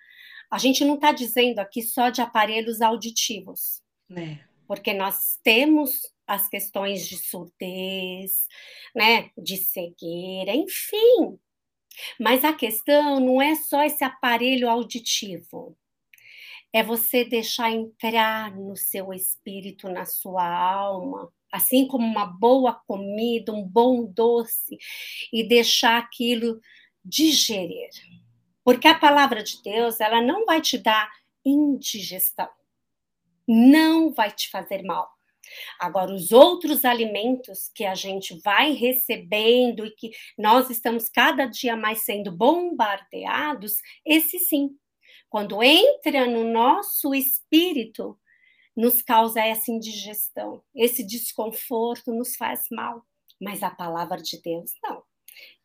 a 0.51 0.59
gente 0.59 0.85
não 0.85 0.95
está 0.95 1.13
dizendo 1.13 1.61
aqui 1.61 1.83
só 1.83 2.11
de 2.11 2.21
aparelhos 2.21 2.81
auditivos. 2.81 3.83
É. 4.17 4.39
Porque 4.67 4.93
nós 4.93 5.39
temos 5.43 6.01
as 6.27 6.49
questões 6.49 7.09
de 7.09 7.17
surdez, 7.17 8.47
né, 8.95 9.31
de 9.37 9.57
cegueira, 9.57 10.55
enfim. 10.55 11.39
Mas 12.19 12.45
a 12.45 12.53
questão 12.53 13.21
não 13.21 13.43
é 13.43 13.55
só 13.55 13.83
esse 13.83 14.05
aparelho 14.05 14.69
auditivo. 14.69 15.77
É 16.73 16.83
você 16.83 17.25
deixar 17.25 17.73
entrar 17.73 18.57
no 18.57 18.77
seu 18.77 19.13
espírito, 19.13 19.89
na 19.89 20.05
sua 20.05 20.47
alma, 20.47 21.33
assim 21.51 21.87
como 21.87 22.07
uma 22.07 22.27
boa 22.27 22.75
comida, 22.87 23.53
um 23.53 23.67
bom 23.67 24.05
doce, 24.05 24.79
e 25.33 25.47
deixar 25.47 25.99
aquilo 25.99 26.61
digerir. 27.05 27.91
Porque 28.65 28.87
a 28.87 28.99
palavra 28.99 29.43
de 29.43 29.63
Deus, 29.63 30.01
ela 30.01 30.21
não 30.21 30.45
vai 30.45 30.61
te 30.61 30.79
dar 30.79 31.11
indigestão. 31.45 32.49
Não 33.49 34.13
vai 34.13 34.31
te 34.31 34.49
fazer 34.51 34.83
mal. 34.83 35.09
Agora, 35.79 36.15
os 36.15 36.31
outros 36.31 36.85
alimentos 36.85 37.71
que 37.75 37.85
a 37.85 37.95
gente 37.95 38.39
vai 38.45 38.73
recebendo 38.73 39.85
e 39.85 39.91
que 39.91 40.11
nós 40.39 40.71
estamos 40.71 41.09
cada 41.09 41.47
dia 41.47 41.77
mais 41.77 42.05
sendo 42.05 42.31
bombardeados, 42.31 43.75
esse 44.05 44.39
sim. 44.39 44.71
Quando 45.29 45.63
entra 45.63 46.27
no 46.27 46.45
nosso 46.45 47.15
espírito, 47.15 48.19
nos 48.77 49.03
causa 49.03 49.41
essa 49.41 49.71
indigestão, 49.71 50.63
esse 50.75 51.05
desconforto 51.05 52.13
nos 52.13 52.37
faz 52.37 52.65
mal. 52.71 53.05
Mas 53.41 53.63
a 53.63 53.71
palavra 53.71 54.19
de 54.19 54.41
Deus 54.43 54.73
não. 54.83 55.03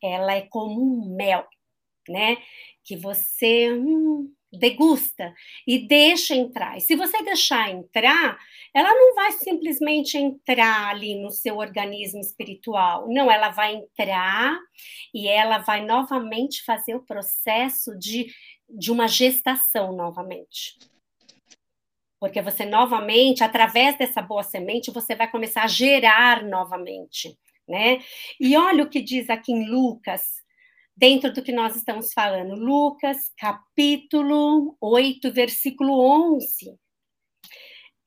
Ela 0.02 0.34
é 0.34 0.42
como 0.42 0.80
um 0.80 1.14
mel, 1.14 1.46
né? 2.08 2.38
Que 2.82 2.96
você 2.96 3.72
hum, 3.72 4.32
degusta 4.52 5.34
e 5.66 5.86
deixa 5.86 6.34
entrar. 6.34 6.76
E 6.76 6.80
se 6.80 6.96
você 6.96 7.22
deixar 7.22 7.70
entrar, 7.70 8.38
ela 8.74 8.88
não 8.88 9.14
vai 9.14 9.32
simplesmente 9.32 10.16
entrar 10.16 10.88
ali 10.88 11.20
no 11.20 11.30
seu 11.30 11.58
organismo 11.58 12.20
espiritual. 12.20 13.06
Não, 13.08 13.30
ela 13.30 13.50
vai 13.50 13.74
entrar 13.74 14.58
e 15.12 15.28
ela 15.28 15.58
vai 15.58 15.84
novamente 15.84 16.64
fazer 16.64 16.94
o 16.94 17.04
processo 17.04 17.96
de, 17.98 18.32
de 18.68 18.90
uma 18.90 19.06
gestação 19.06 19.94
novamente. 19.94 20.78
Porque 22.18 22.40
você 22.40 22.64
novamente, 22.64 23.44
através 23.44 23.96
dessa 23.98 24.22
boa 24.22 24.42
semente, 24.42 24.90
você 24.90 25.14
vai 25.14 25.30
começar 25.30 25.64
a 25.64 25.68
gerar 25.68 26.42
novamente, 26.44 27.38
né? 27.68 28.00
E 28.40 28.56
olha 28.56 28.84
o 28.84 28.88
que 28.88 29.02
diz 29.02 29.28
aqui 29.28 29.52
em 29.52 29.68
Lucas, 29.68 30.22
dentro 30.96 31.32
do 31.32 31.42
que 31.42 31.52
nós 31.52 31.76
estamos 31.76 32.12
falando. 32.12 32.54
Lucas, 32.54 33.30
capítulo 33.38 34.76
8, 34.80 35.30
versículo 35.32 36.00
11. 36.36 36.74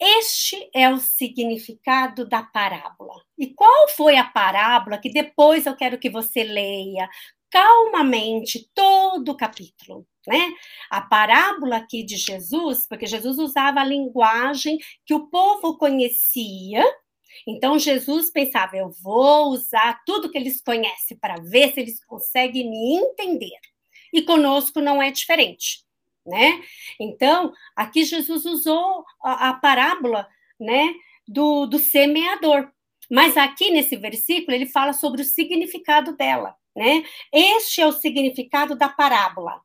Este 0.01 0.69
é 0.73 0.89
o 0.89 0.97
significado 0.97 2.27
da 2.27 2.41
parábola. 2.41 3.13
E 3.37 3.53
qual 3.53 3.89
foi 3.89 4.15
a 4.15 4.23
parábola 4.23 4.97
que 4.97 5.11
depois 5.11 5.65
eu 5.65 5.75
quero 5.75 5.99
que 5.99 6.09
você 6.09 6.43
leia 6.43 7.09
calmamente 7.51 8.69
todo 8.73 9.29
o 9.33 9.37
capítulo? 9.37 10.07
Né? 10.29 10.53
A 10.91 11.01
parábola 11.01 11.77
aqui 11.77 12.03
de 12.03 12.15
Jesus, 12.15 12.85
porque 12.87 13.07
Jesus 13.07 13.39
usava 13.39 13.79
a 13.79 13.83
linguagem 13.83 14.77
que 15.03 15.13
o 15.15 15.27
povo 15.27 15.75
conhecia. 15.75 16.85
Então 17.47 17.79
Jesus 17.79 18.29
pensava, 18.29 18.77
eu 18.77 18.91
vou 19.01 19.47
usar 19.47 20.03
tudo 20.05 20.29
que 20.29 20.37
eles 20.37 20.61
conhecem 20.61 21.17
para 21.17 21.41
ver 21.41 21.73
se 21.73 21.79
eles 21.79 22.05
conseguem 22.05 22.69
me 22.69 22.97
entender. 22.97 23.57
E 24.13 24.21
conosco 24.21 24.79
não 24.79 25.01
é 25.01 25.09
diferente, 25.09 25.83
né? 26.25 26.61
Então, 26.99 27.51
aqui 27.75 28.03
Jesus 28.03 28.45
usou 28.45 29.03
a, 29.23 29.49
a 29.49 29.53
parábola, 29.55 30.27
né, 30.59 30.93
do, 31.27 31.65
do 31.65 31.79
semeador. 31.79 32.69
Mas 33.09 33.35
aqui 33.35 33.71
nesse 33.71 33.95
versículo 33.95 34.55
ele 34.55 34.67
fala 34.67 34.93
sobre 34.93 35.21
o 35.21 35.25
significado 35.25 36.15
dela, 36.15 36.55
né? 36.75 37.03
Este 37.33 37.81
é 37.81 37.87
o 37.87 37.91
significado 37.91 38.75
da 38.75 38.89
parábola 38.89 39.59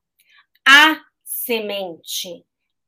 a 0.67 1.05
semente 1.23 2.45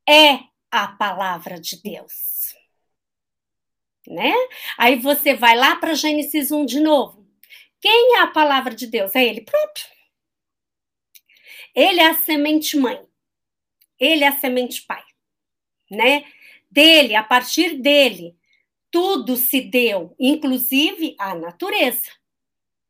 é 0.08 0.40
a 0.70 0.88
palavra 0.88 1.60
de 1.60 1.80
Deus. 1.82 2.54
Né? 4.06 4.32
Aí 4.78 4.96
você 4.96 5.34
vai 5.34 5.56
lá 5.56 5.76
para 5.76 5.94
Gênesis 5.94 6.50
1 6.52 6.64
de 6.64 6.80
novo. 6.80 7.26
Quem 7.80 8.16
é 8.16 8.20
a 8.20 8.28
palavra 8.28 8.74
de 8.74 8.86
Deus? 8.86 9.14
É 9.14 9.24
ele 9.24 9.40
próprio. 9.40 9.86
Ele 11.74 12.00
é 12.00 12.06
a 12.06 12.14
semente 12.14 12.76
mãe. 12.76 13.04
Ele 13.98 14.24
é 14.24 14.28
a 14.28 14.38
semente 14.38 14.82
pai, 14.82 15.02
né? 15.90 16.24
Dele, 16.70 17.14
a 17.14 17.22
partir 17.22 17.78
dele, 17.78 18.36
tudo 18.90 19.36
se 19.36 19.60
deu, 19.60 20.14
inclusive 20.18 21.16
a 21.18 21.34
natureza, 21.34 22.10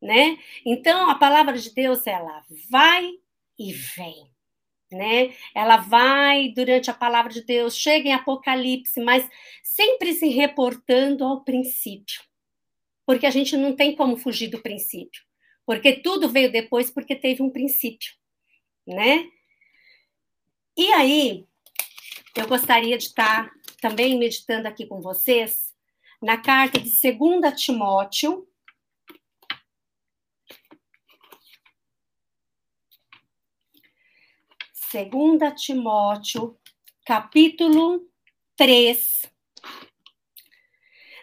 né? 0.01 0.37
Então 0.65 1.09
a 1.09 1.15
palavra 1.15 1.57
de 1.57 1.73
Deus 1.73 2.05
ela 2.05 2.45
vai 2.69 3.09
e 3.57 3.71
vem 3.71 4.29
né? 4.91 5.33
Ela 5.53 5.77
vai 5.77 6.49
durante 6.49 6.89
a 6.89 6.93
palavra 6.93 7.31
de 7.31 7.41
Deus, 7.43 7.75
chega 7.75 8.09
em 8.09 8.13
Apocalipse, 8.13 8.99
mas 9.01 9.27
sempre 9.63 10.13
se 10.13 10.29
reportando 10.29 11.23
ao 11.23 11.43
princípio. 11.43 12.21
Porque 13.05 13.25
a 13.25 13.31
gente 13.31 13.55
não 13.55 13.75
tem 13.75 13.95
como 13.95 14.17
fugir 14.17 14.47
do 14.47 14.61
princípio. 14.61 15.21
Porque 15.65 15.93
tudo 15.93 16.29
veio 16.29 16.51
depois 16.51 16.89
porque 16.89 17.15
teve 17.15 17.43
um 17.43 17.49
princípio, 17.49 18.11
né? 18.85 19.27
E 20.77 20.93
aí, 20.93 21.45
eu 22.35 22.47
gostaria 22.47 22.97
de 22.97 23.05
estar 23.05 23.51
também 23.81 24.17
meditando 24.17 24.67
aqui 24.67 24.85
com 24.85 25.01
vocês 25.01 25.73
na 26.21 26.37
carta 26.37 26.79
de 26.79 26.89
2 26.89 27.61
Timóteo, 27.61 28.47
2 34.89 35.53
Timóteo, 35.61 36.55
capítulo 37.05 38.07
3. 38.55 39.23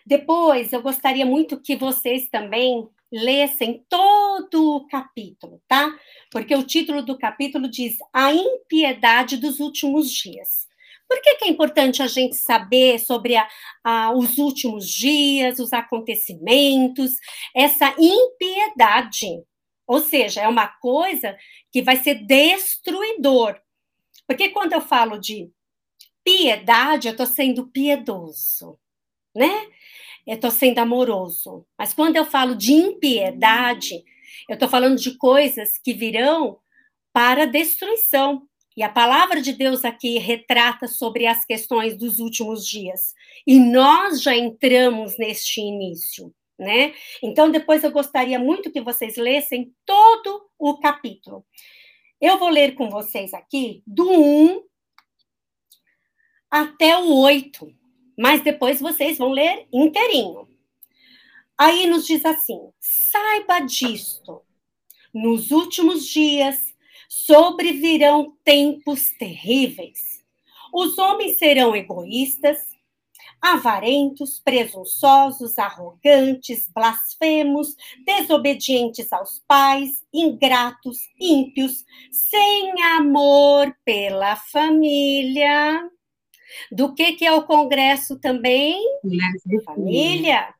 Depois, 0.05 0.71
eu 0.71 0.83
gostaria 0.83 1.25
muito 1.25 1.59
que 1.59 1.75
vocês 1.75 2.29
também 2.29 2.87
lessem 3.11 3.83
todo 3.89 4.77
o 4.77 4.87
capítulo, 4.87 5.63
tá? 5.67 5.99
Porque 6.31 6.55
o 6.55 6.63
título 6.63 7.01
do 7.01 7.17
capítulo 7.17 7.67
diz 7.67 7.97
A 8.13 8.35
Impiedade 8.35 9.39
dos 9.39 9.61
Últimos 9.61 10.13
Dias. 10.13 10.67
Por 11.09 11.23
que, 11.23 11.37
que 11.37 11.45
é 11.47 11.49
importante 11.49 12.03
a 12.03 12.07
gente 12.07 12.37
saber 12.37 12.99
sobre 12.99 13.35
a, 13.35 13.49
a, 13.83 14.13
os 14.13 14.37
últimos 14.37 14.87
dias, 14.87 15.59
os 15.59 15.73
acontecimentos, 15.73 17.13
essa 17.55 17.95
impiedade? 17.99 19.43
Ou 19.87 20.01
seja, 20.01 20.41
é 20.41 20.49
uma 20.49 20.67
coisa 20.67 21.37
que 21.71 21.83
vai 21.83 21.97
ser 21.97 22.25
destruidor. 22.25 23.61
Porque 24.27 24.49
quando 24.49 24.73
eu 24.73 24.81
falo 24.81 25.19
de 25.19 25.51
piedade, 26.25 27.09
eu 27.09 27.13
estou 27.13 27.27
sendo 27.27 27.67
piedoso, 27.67 28.79
né? 29.35 29.69
Eu 30.27 30.37
estou 30.37 30.51
sendo 30.51 30.79
amoroso. 30.79 31.67
Mas 31.79 31.93
quando 31.93 32.17
eu 32.17 32.25
falo 32.25 32.55
de 32.55 32.73
impiedade, 32.73 34.03
eu 34.49 34.55
estou 34.55 34.69
falando 34.69 34.99
de 34.99 35.17
coisas 35.19 35.77
que 35.79 35.93
virão 35.93 36.59
para 37.13 37.47
destruição. 37.47 38.49
E 38.77 38.83
a 38.83 38.89
palavra 38.89 39.41
de 39.41 39.53
Deus 39.53 39.85
aqui 39.85 40.19
retrata 40.19 40.89
sobre 40.89 41.27
as 41.27 41.45
questões 41.45 41.97
dos 41.97 42.19
últimos 42.19 42.67
dias. 42.67 43.15
E 43.47 43.61
nós 43.61 44.21
já 44.21 44.35
entramos 44.35 45.17
neste 45.17 45.61
início, 45.61 46.35
né? 46.59 46.95
Então, 47.23 47.51
depois 47.51 47.83
eu 47.83 47.91
gostaria 47.91 48.39
muito 48.39 48.71
que 48.71 48.81
vocês 48.81 49.17
lessem 49.17 49.75
todo 49.85 50.49
o 50.59 50.79
capítulo. 50.79 51.45
Eu 52.21 52.39
vou 52.39 52.49
ler 52.49 52.75
com 52.75 52.89
vocês 52.89 53.35
aqui 53.35 53.83
do 53.87 54.11
1 54.11 54.63
até 56.51 56.97
o 56.97 57.15
8, 57.17 57.69
mas 58.17 58.43
depois 58.43 58.81
vocês 58.81 59.19
vão 59.19 59.31
ler 59.31 59.67
inteirinho. 59.73 60.49
Aí 61.59 61.87
nos 61.87 62.07
diz 62.07 62.25
assim: 62.25 62.59
saiba 62.81 63.61
disto, 63.61 64.43
nos 65.13 65.51
últimos 65.51 66.07
dias 66.07 66.75
sobrevirão 67.09 68.37
tempos 68.45 69.11
terríveis. 69.19 70.25
Os 70.73 70.99
homens 70.99 71.39
serão 71.39 71.75
egoístas, 71.77 72.74
avarentos, 73.45 74.41
presunçosos, 74.43 75.59
arrogantes, 75.59 76.67
blasfemos, 76.75 77.77
desobedientes 78.07 79.13
aos 79.13 79.45
pais, 79.47 80.03
ingratos, 80.11 80.97
ímpios, 81.21 81.85
sem 82.11 82.73
amor 82.97 83.77
pela 83.85 84.35
família. 84.35 85.91
Do 86.73 86.95
que, 86.95 87.13
que 87.13 87.27
é 87.27 87.33
o 87.33 87.43
Congresso 87.43 88.19
também? 88.19 88.81
Família 89.63 90.55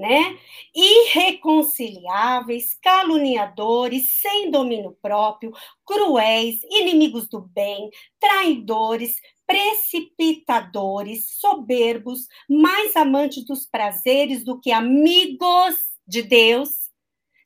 né? 0.00 0.38
Irreconciliáveis, 0.74 2.74
caluniadores, 2.82 4.08
sem 4.22 4.50
domínio 4.50 4.96
próprio, 5.02 5.52
cruéis, 5.84 6.62
inimigos 6.64 7.28
do 7.28 7.42
bem, 7.42 7.90
traidores, 8.18 9.16
precipitadores, 9.50 11.28
soberbos, 11.40 12.28
mais 12.48 12.94
amantes 12.94 13.44
dos 13.44 13.66
prazeres 13.66 14.44
do 14.44 14.60
que 14.60 14.70
amigos 14.70 15.74
de 16.06 16.22
Deus. 16.22 16.70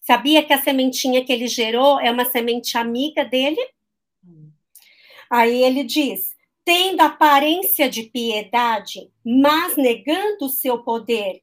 Sabia 0.02 0.44
que 0.44 0.52
a 0.52 0.62
sementinha 0.62 1.24
que 1.24 1.32
ele 1.32 1.48
gerou 1.48 1.98
é 1.98 2.10
uma 2.10 2.26
semente 2.26 2.76
amiga 2.76 3.24
dele? 3.24 3.60
Aí 5.30 5.62
ele 5.62 5.82
diz: 5.82 6.36
tendo 6.62 7.00
aparência 7.00 7.88
de 7.88 8.02
piedade, 8.02 9.10
mas 9.24 9.74
negando 9.78 10.44
o 10.44 10.50
seu 10.50 10.82
poder, 10.82 11.42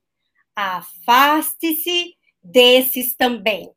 afaste-se 0.56 2.16
desses 2.44 3.16
também. 3.16 3.72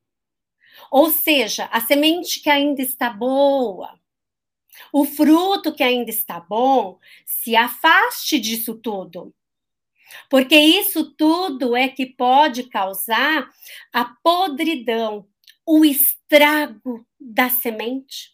Ou 0.91 1.11
seja, 1.11 1.65
a 1.73 1.81
semente 1.81 2.43
que 2.43 2.51
ainda 2.51 2.83
está 2.83 3.09
boa, 3.09 3.99
o 4.93 5.05
fruto 5.05 5.75
que 5.75 5.83
ainda 5.83 6.11
está 6.11 6.41
bom, 6.41 6.99
se 7.25 7.57
afaste 7.57 8.39
disso 8.39 8.75
tudo. 8.75 9.35
Porque 10.29 10.57
isso 10.57 11.15
tudo 11.17 11.77
é 11.77 11.89
que 11.89 12.07
pode 12.07 12.65
causar 12.65 13.49
a 13.93 14.05
podridão, 14.23 15.27
o 15.67 15.85
estrago 15.85 17.07
da 17.19 17.49
semente, 17.49 18.31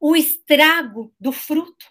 o 0.00 0.14
estrago 0.14 1.12
do 1.18 1.32
fruto. 1.32 1.86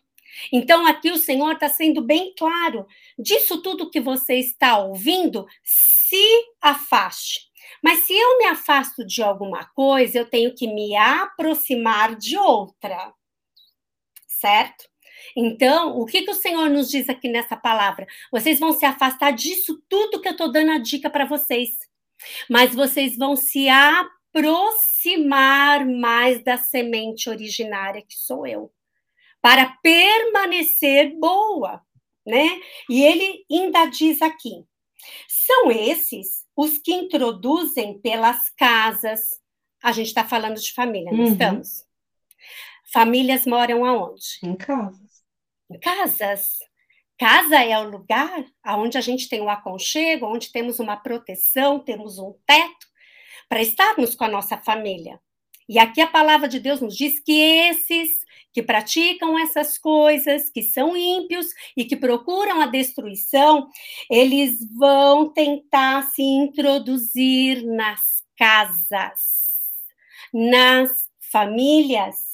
Então, 0.52 0.86
aqui 0.86 1.12
o 1.12 1.18
Senhor 1.18 1.54
está 1.54 1.70
sendo 1.70 2.02
bem 2.02 2.34
claro. 2.38 2.88
Disso 3.18 3.62
tudo 3.62 3.90
que 3.90 4.00
você 4.00 4.36
está 4.36 4.78
ouvindo, 4.78 5.46
se 5.64 6.46
afaste. 6.62 7.52
Mas 7.82 8.00
se 8.00 8.14
eu 8.14 8.38
me 8.38 8.46
afasto 8.46 9.06
de 9.06 9.22
alguma 9.22 9.66
coisa, 9.66 10.18
eu 10.18 10.30
tenho 10.30 10.54
que 10.56 10.68
me 10.68 10.96
aproximar 10.96 12.16
de 12.16 12.38
outra. 12.38 13.14
Certo? 14.44 14.90
Então, 15.38 15.98
o 15.98 16.06
que, 16.06 16.24
que 16.24 16.32
o 16.32 16.36
Senhor 16.36 16.70
nos 16.70 16.90
diz 16.90 17.08
aqui 17.08 17.30
nessa 17.30 17.56
palavra? 17.56 18.06
Vocês 18.30 18.60
vão 18.60 18.74
se 18.74 18.86
afastar 18.86 19.32
disso 19.32 19.82
tudo 19.88 20.20
que 20.20 20.28
eu 20.28 20.34
estou 20.34 20.52
dando 20.52 20.72
a 20.72 20.80
dica 20.80 21.10
para 21.10 21.24
vocês. 21.24 21.70
Mas 22.50 22.76
vocês 22.76 23.16
vão 23.16 23.38
se 23.38 23.70
aproximar 23.70 25.86
mais 25.86 26.44
da 26.44 26.58
semente 26.58 27.30
originária 27.30 28.02
que 28.02 28.16
sou 28.16 28.46
eu 28.46 28.70
para 29.42 29.78
permanecer 29.82 31.18
boa, 31.18 31.82
né? 32.26 32.60
E 32.90 33.02
ele 33.02 33.46
ainda 33.50 33.86
diz 33.86 34.22
aqui: 34.22 34.66
são 35.26 35.72
esses 35.72 36.46
os 36.54 36.78
que 36.80 36.94
introduzem 36.94 37.98
pelas 38.02 38.50
casas. 38.50 39.22
A 39.82 39.94
gente 39.94 40.08
está 40.08 40.26
falando 40.26 40.60
de 40.60 40.74
família, 40.74 41.14
não 41.14 41.20
uhum. 41.20 41.32
estamos? 41.32 41.86
Famílias 42.94 43.48
moram 43.48 43.84
aonde? 43.84 44.38
Em 44.44 44.56
casas. 44.56 45.24
Em 45.70 45.80
casas. 45.80 46.60
Casa 47.18 47.64
é 47.64 47.80
o 47.80 47.90
lugar 47.90 48.46
onde 48.68 48.98
a 48.98 49.02
gente 49.02 49.28
tem 49.28 49.42
um 49.42 49.50
aconchego, 49.50 50.28
onde 50.28 50.52
temos 50.52 50.80
uma 50.80 50.96
proteção, 50.96 51.80
temos 51.80 52.20
um 52.20 52.36
teto 52.46 52.88
para 53.50 53.62
estarmos 53.62 54.14
com 54.14 54.24
a 54.26 54.30
nossa 54.30 54.58
família. 54.58 55.20
E 55.68 55.80
aqui 55.80 56.02
a 56.02 56.08
palavra 56.08 56.48
de 56.48 56.60
Deus 56.60 56.82
nos 56.82 56.96
diz 56.96 57.20
que 57.20 57.32
esses 57.32 58.24
que 58.54 58.62
praticam 58.62 59.40
essas 59.40 59.80
coisas, 59.80 60.50
que 60.52 60.62
são 60.62 60.96
ímpios 60.96 61.48
e 61.76 61.86
que 61.86 61.96
procuram 61.96 62.62
a 62.62 62.68
destruição, 62.68 63.68
eles 64.10 64.60
vão 64.78 65.34
tentar 65.34 66.04
se 66.12 66.22
introduzir 66.22 67.66
nas 67.66 68.24
casas, 68.38 69.20
nas 70.32 70.92
famílias. 71.32 72.33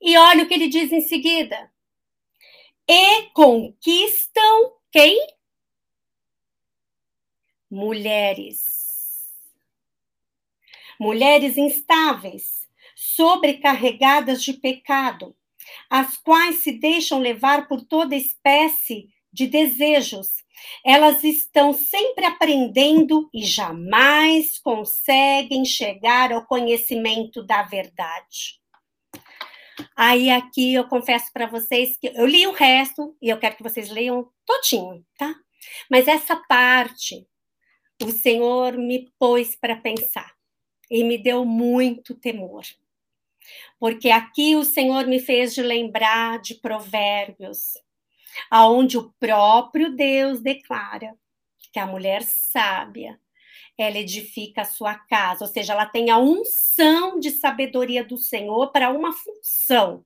E 0.00 0.16
olha 0.16 0.44
o 0.44 0.48
que 0.48 0.54
ele 0.54 0.68
diz 0.68 0.92
em 0.92 1.00
seguida. 1.00 1.70
E 2.88 3.22
conquistam 3.30 4.72
quem? 4.92 5.18
Mulheres. 7.70 8.76
Mulheres 10.98 11.58
instáveis, 11.58 12.68
sobrecarregadas 12.94 14.42
de 14.42 14.54
pecado, 14.54 15.36
as 15.90 16.16
quais 16.16 16.62
se 16.62 16.72
deixam 16.72 17.18
levar 17.18 17.68
por 17.68 17.84
toda 17.84 18.16
espécie 18.16 19.08
de 19.32 19.46
desejos. 19.46 20.44
Elas 20.84 21.22
estão 21.22 21.72
sempre 21.72 22.24
aprendendo 22.24 23.28
e 23.34 23.44
jamais 23.44 24.58
conseguem 24.58 25.64
chegar 25.64 26.32
ao 26.32 26.46
conhecimento 26.46 27.42
da 27.42 27.62
verdade. 27.62 28.60
Aí 29.94 30.30
aqui 30.30 30.74
eu 30.74 30.88
confesso 30.88 31.32
para 31.32 31.46
vocês 31.46 31.96
que 31.98 32.08
eu 32.08 32.26
li 32.26 32.46
o 32.46 32.52
resto 32.52 33.16
e 33.20 33.28
eu 33.28 33.38
quero 33.38 33.56
que 33.56 33.62
vocês 33.62 33.90
leiam 33.90 34.28
todinho, 34.44 35.04
tá? 35.18 35.34
Mas 35.90 36.08
essa 36.08 36.36
parte 36.36 37.26
o 38.02 38.10
Senhor 38.10 38.76
me 38.76 39.10
pôs 39.18 39.56
para 39.56 39.76
pensar 39.76 40.32
e 40.90 41.02
me 41.02 41.18
deu 41.18 41.44
muito 41.44 42.14
temor 42.14 42.64
porque 43.78 44.10
aqui 44.10 44.56
o 44.56 44.64
Senhor 44.64 45.06
me 45.06 45.20
fez 45.20 45.54
de 45.54 45.62
lembrar 45.62 46.40
de 46.40 46.54
Provérbios, 46.54 47.74
aonde 48.50 48.98
o 48.98 49.12
próprio 49.18 49.94
Deus 49.94 50.40
declara 50.40 51.14
que 51.72 51.78
a 51.78 51.86
mulher 51.86 52.22
sábia 52.22 53.20
ela 53.78 53.98
edifica 53.98 54.62
a 54.62 54.66
sua 54.66 54.94
casa, 54.94 55.44
ou 55.44 55.50
seja, 55.50 55.72
ela 55.72 55.86
tem 55.86 56.10
a 56.10 56.18
unção 56.18 57.18
de 57.18 57.30
sabedoria 57.30 58.02
do 58.04 58.16
Senhor 58.16 58.72
para 58.72 58.90
uma 58.90 59.12
função, 59.12 60.04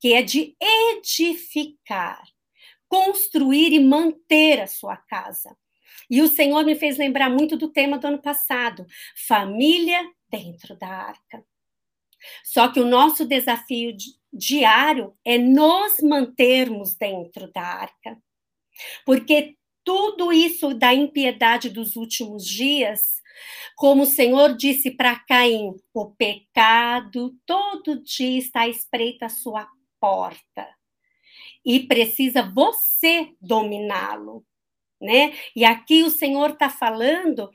que 0.00 0.14
é 0.14 0.22
de 0.22 0.56
edificar, 0.60 2.22
construir 2.88 3.72
e 3.72 3.80
manter 3.80 4.60
a 4.60 4.66
sua 4.66 4.96
casa. 4.96 5.56
E 6.10 6.20
o 6.20 6.28
Senhor 6.28 6.64
me 6.64 6.74
fez 6.74 6.98
lembrar 6.98 7.30
muito 7.30 7.56
do 7.56 7.68
tema 7.68 7.98
do 7.98 8.06
ano 8.06 8.20
passado: 8.20 8.86
família 9.26 10.02
dentro 10.30 10.76
da 10.76 10.88
arca. 10.88 11.44
Só 12.44 12.68
que 12.68 12.80
o 12.80 12.86
nosso 12.86 13.26
desafio 13.26 13.96
diário 14.32 15.16
é 15.24 15.36
nos 15.38 15.98
mantermos 16.00 16.94
dentro 16.94 17.50
da 17.52 17.62
arca. 17.62 18.16
Porque 19.04 19.56
tudo 19.84 20.32
isso 20.32 20.74
da 20.74 20.94
impiedade 20.94 21.70
dos 21.70 21.96
últimos 21.96 22.46
dias 22.46 23.22
Como 23.76 24.02
o 24.04 24.06
Senhor 24.06 24.56
disse 24.56 24.90
para 24.90 25.18
Caim: 25.18 25.74
o 25.94 26.10
pecado 26.12 27.36
todo 27.46 28.02
dia 28.02 28.38
está 28.38 28.68
espreita 28.68 29.26
à 29.26 29.28
sua 29.28 29.68
porta 30.00 30.68
e 31.64 31.86
precisa 31.86 32.42
você 32.42 33.34
dominá-lo, 33.40 34.44
né? 35.00 35.34
E 35.56 35.64
aqui 35.64 36.02
o 36.02 36.10
Senhor 36.10 36.50
está 36.50 36.68
falando 36.70 37.50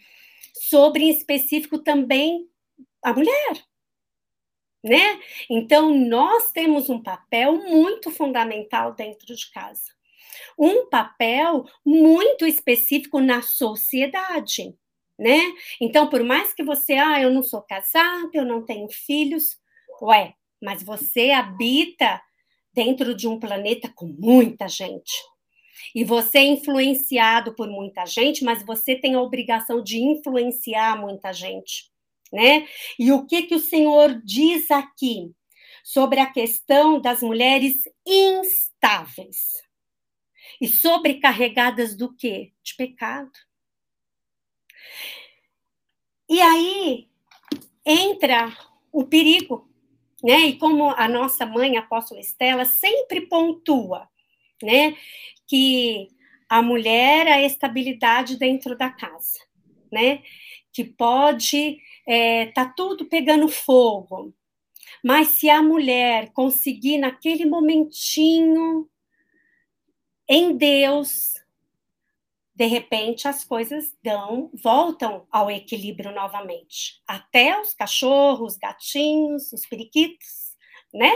sobre 0.53 1.03
em 1.05 1.09
específico 1.09 1.79
também 1.79 2.47
a 3.03 3.13
mulher, 3.13 3.65
né? 4.83 5.19
Então 5.49 5.93
nós 5.93 6.51
temos 6.51 6.89
um 6.89 7.01
papel 7.01 7.57
muito 7.69 8.11
fundamental 8.11 8.93
dentro 8.93 9.35
de 9.35 9.51
casa, 9.51 9.91
um 10.57 10.89
papel 10.89 11.65
muito 11.85 12.45
específico 12.45 13.19
na 13.19 13.41
sociedade, 13.41 14.75
né? 15.17 15.39
Então 15.81 16.09
por 16.09 16.23
mais 16.23 16.53
que 16.53 16.63
você, 16.63 16.93
ah, 16.93 17.21
eu 17.21 17.29
não 17.29 17.43
sou 17.43 17.61
casada, 17.61 18.29
eu 18.33 18.45
não 18.45 18.65
tenho 18.65 18.87
filhos, 18.89 19.59
ué, 20.01 20.33
mas 20.61 20.83
você 20.83 21.31
habita 21.31 22.21
dentro 22.73 23.15
de 23.15 23.27
um 23.27 23.39
planeta 23.39 23.91
com 23.95 24.05
muita 24.05 24.67
gente. 24.67 25.13
E 25.95 26.03
você 26.03 26.39
é 26.39 26.43
influenciado 26.43 27.55
por 27.55 27.67
muita 27.67 28.05
gente, 28.05 28.43
mas 28.43 28.63
você 28.63 28.95
tem 28.95 29.15
a 29.15 29.21
obrigação 29.21 29.81
de 29.81 29.99
influenciar 29.99 30.99
muita 30.99 31.31
gente, 31.33 31.91
né? 32.31 32.67
E 32.99 33.11
o 33.11 33.25
que 33.25 33.43
que 33.43 33.55
o 33.55 33.59
Senhor 33.59 34.21
diz 34.23 34.69
aqui 34.69 35.31
sobre 35.83 36.19
a 36.19 36.31
questão 36.31 36.99
das 36.99 37.21
mulheres 37.21 37.75
instáveis 38.05 39.66
e 40.59 40.67
sobrecarregadas 40.67 41.95
do 41.95 42.13
quê? 42.15 42.53
De 42.63 42.75
pecado. 42.75 43.31
E 46.29 46.41
aí 46.41 47.07
entra 47.85 48.55
o 48.91 49.05
perigo 49.05 49.67
né? 50.23 50.39
E 50.47 50.57
como 50.57 50.89
a 50.89 51.07
nossa 51.07 51.45
mãe, 51.45 51.77
a 51.77 51.81
apóstola 51.81 52.19
Estela, 52.19 52.65
sempre 52.65 53.21
pontua, 53.21 54.07
né, 54.61 54.95
que 55.47 56.09
a 56.49 56.61
mulher 56.61 57.27
é 57.27 57.33
a 57.33 57.43
estabilidade 57.43 58.37
dentro 58.37 58.77
da 58.77 58.89
casa, 58.89 59.39
né? 59.91 60.21
Que 60.71 60.83
pode 60.83 61.79
é, 62.07 62.47
tá 62.47 62.65
tudo 62.65 63.05
pegando 63.05 63.47
fogo, 63.47 64.33
mas 65.03 65.29
se 65.29 65.49
a 65.49 65.61
mulher 65.61 66.31
conseguir 66.33 66.97
naquele 66.97 67.45
momentinho 67.45 68.89
em 70.27 70.57
Deus, 70.57 71.35
de 72.53 72.65
repente 72.65 73.27
as 73.27 73.43
coisas 73.43 73.95
dão, 74.03 74.49
voltam 74.53 75.27
ao 75.31 75.49
equilíbrio 75.49 76.11
novamente. 76.11 77.01
Até 77.07 77.59
os 77.61 77.73
cachorros, 77.73 78.53
os 78.53 78.57
gatinhos, 78.57 79.53
os 79.53 79.65
periquitos, 79.65 80.57
né? 80.93 81.11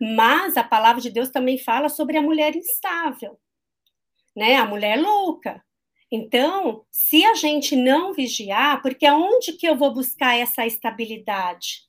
Mas 0.00 0.56
a 0.56 0.62
palavra 0.62 1.00
de 1.00 1.10
Deus 1.10 1.30
também 1.30 1.58
fala 1.58 1.88
sobre 1.88 2.18
a 2.18 2.22
mulher 2.22 2.54
instável, 2.54 3.40
né? 4.36 4.56
A 4.56 4.66
mulher 4.66 5.00
louca. 5.00 5.64
Então, 6.12 6.84
se 6.90 7.24
a 7.24 7.34
gente 7.34 7.74
não 7.74 8.12
vigiar, 8.12 8.80
porque 8.80 9.06
aonde 9.06 9.54
que 9.54 9.66
eu 9.66 9.76
vou 9.76 9.92
buscar 9.92 10.36
essa 10.36 10.64
estabilidade? 10.66 11.84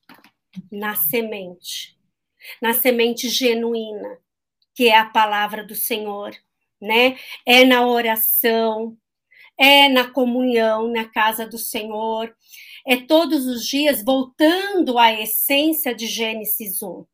Na 0.72 0.95
semente. 0.95 1.95
Na 2.60 2.74
semente 2.74 3.30
genuína, 3.30 4.18
que 4.74 4.88
é 4.88 4.97
a 4.97 5.05
palavra 5.05 5.64
do 5.64 5.76
Senhor 5.76 6.32
né? 6.82 7.17
É 7.45 7.65
na 7.65 7.86
oração, 7.86 8.97
é 9.57 9.89
na 9.89 10.09
comunhão 10.09 10.88
na 10.88 11.05
casa 11.05 11.47
do 11.47 11.57
Senhor, 11.57 12.34
é 12.86 12.95
todos 12.95 13.45
os 13.45 13.65
dias 13.65 14.03
voltando 14.03 14.97
à 14.97 15.11
essência 15.11 15.93
de 15.93 16.07
Gênesis 16.07 16.82
1. 16.82 17.05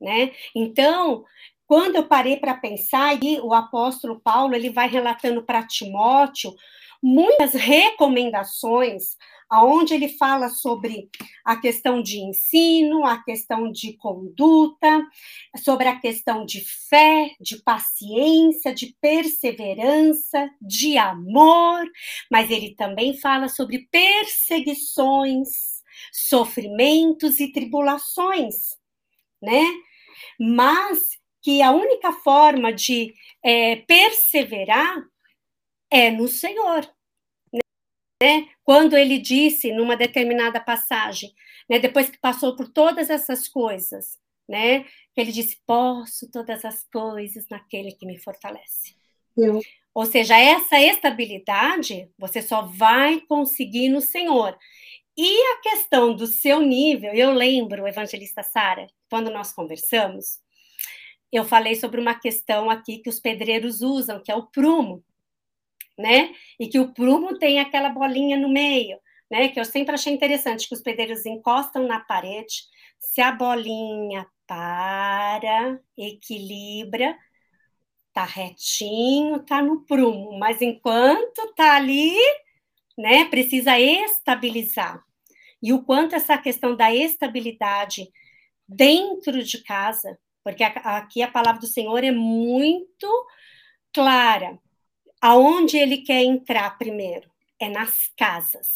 Né? 0.00 0.32
Então, 0.54 1.24
quando 1.66 1.96
eu 1.96 2.06
parei 2.06 2.36
para 2.36 2.54
pensar, 2.54 3.20
e 3.22 3.40
o 3.40 3.52
apóstolo 3.52 4.20
Paulo 4.20 4.54
ele 4.54 4.70
vai 4.70 4.88
relatando 4.88 5.42
para 5.42 5.66
Timóteo 5.66 6.54
muitas 7.02 7.54
recomendações 7.54 9.16
aonde 9.48 9.94
ele 9.94 10.08
fala 10.08 10.48
sobre 10.48 11.08
a 11.44 11.56
questão 11.56 12.02
de 12.02 12.18
ensino, 12.18 13.04
a 13.04 13.22
questão 13.22 13.70
de 13.70 13.96
conduta, 13.96 15.06
sobre 15.56 15.88
a 15.88 15.98
questão 16.00 16.44
de 16.44 16.60
fé, 16.88 17.30
de 17.40 17.62
paciência, 17.62 18.74
de 18.74 18.96
perseverança, 19.00 20.50
de 20.60 20.98
amor, 20.98 21.84
mas 22.30 22.50
ele 22.50 22.74
também 22.74 23.16
fala 23.18 23.48
sobre 23.48 23.88
perseguições, 23.90 25.48
sofrimentos 26.12 27.40
e 27.40 27.52
tribulações, 27.52 28.76
né? 29.40 29.62
Mas 30.38 31.16
que 31.42 31.62
a 31.62 31.70
única 31.70 32.12
forma 32.12 32.72
de 32.72 33.14
é, 33.44 33.76
perseverar 33.76 34.96
é 35.90 36.10
no 36.10 36.26
Senhor 36.26 36.95
né? 38.22 38.48
Quando 38.64 38.96
ele 38.96 39.18
disse 39.18 39.72
numa 39.72 39.96
determinada 39.96 40.60
passagem, 40.60 41.32
né, 41.68 41.78
depois 41.78 42.08
que 42.08 42.18
passou 42.18 42.56
por 42.56 42.68
todas 42.68 43.10
essas 43.10 43.48
coisas, 43.48 44.18
né, 44.48 44.86
ele 45.16 45.32
disse: 45.32 45.58
"Posso 45.66 46.30
todas 46.30 46.64
as 46.64 46.84
coisas 46.84 47.46
naquele 47.48 47.92
que 47.92 48.06
me 48.06 48.18
fortalece". 48.18 48.94
Eu. 49.36 49.60
Ou 49.94 50.04
seja, 50.04 50.36
essa 50.38 50.78
estabilidade 50.78 52.10
você 52.18 52.42
só 52.42 52.62
vai 52.62 53.20
conseguir 53.22 53.88
no 53.88 54.00
Senhor. 54.00 54.56
E 55.16 55.42
a 55.54 55.60
questão 55.62 56.14
do 56.14 56.26
seu 56.26 56.60
nível, 56.60 57.14
eu 57.14 57.32
lembro, 57.32 57.88
evangelista 57.88 58.42
Sara, 58.42 58.86
quando 59.08 59.30
nós 59.30 59.52
conversamos, 59.52 60.38
eu 61.32 61.44
falei 61.44 61.74
sobre 61.74 61.98
uma 61.98 62.14
questão 62.14 62.68
aqui 62.68 62.98
que 62.98 63.08
os 63.08 63.18
pedreiros 63.18 63.80
usam, 63.80 64.22
que 64.22 64.30
é 64.30 64.36
o 64.36 64.46
prumo 64.46 65.02
né? 65.98 66.34
E 66.58 66.68
que 66.68 66.78
o 66.78 66.92
prumo 66.92 67.38
tem 67.38 67.58
aquela 67.60 67.88
bolinha 67.88 68.36
no 68.36 68.48
meio, 68.48 68.98
né? 69.30 69.48
Que 69.48 69.60
eu 69.60 69.64
sempre 69.64 69.94
achei 69.94 70.12
interessante, 70.12 70.68
que 70.68 70.74
os 70.74 70.82
pedreiros 70.82 71.26
encostam 71.26 71.86
na 71.86 72.00
parede, 72.00 72.64
se 72.98 73.20
a 73.20 73.32
bolinha 73.32 74.26
para, 74.46 75.80
equilibra, 75.96 77.16
tá 78.12 78.24
retinho, 78.24 79.44
tá 79.44 79.60
no 79.60 79.84
prumo, 79.84 80.38
mas 80.38 80.62
enquanto 80.62 81.52
tá 81.54 81.76
ali, 81.76 82.16
né, 82.96 83.26
precisa 83.26 83.78
estabilizar. 83.78 85.04
E 85.62 85.72
o 85.72 85.84
quanto 85.84 86.14
essa 86.14 86.38
questão 86.38 86.76
da 86.76 86.94
estabilidade 86.94 88.08
dentro 88.68 89.42
de 89.42 89.62
casa, 89.62 90.18
porque 90.42 90.62
aqui 90.64 91.22
a 91.22 91.30
palavra 91.30 91.60
do 91.60 91.66
Senhor 91.66 92.02
é 92.04 92.10
muito 92.10 93.26
clara 93.92 94.58
aonde 95.20 95.76
ele 95.76 95.98
quer 95.98 96.22
entrar 96.22 96.78
primeiro? 96.78 97.30
É 97.60 97.68
nas 97.68 98.08
casas, 98.16 98.66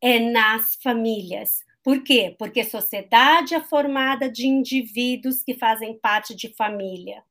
é 0.00 0.18
nas 0.18 0.76
famílias. 0.82 1.64
Por 1.82 2.02
quê? 2.02 2.34
Porque 2.38 2.64
sociedade 2.64 3.54
é 3.54 3.60
formada 3.60 4.28
de 4.30 4.46
indivíduos 4.46 5.42
que 5.42 5.54
fazem 5.54 5.98
parte 5.98 6.34
de 6.34 6.52
família. 6.54 7.22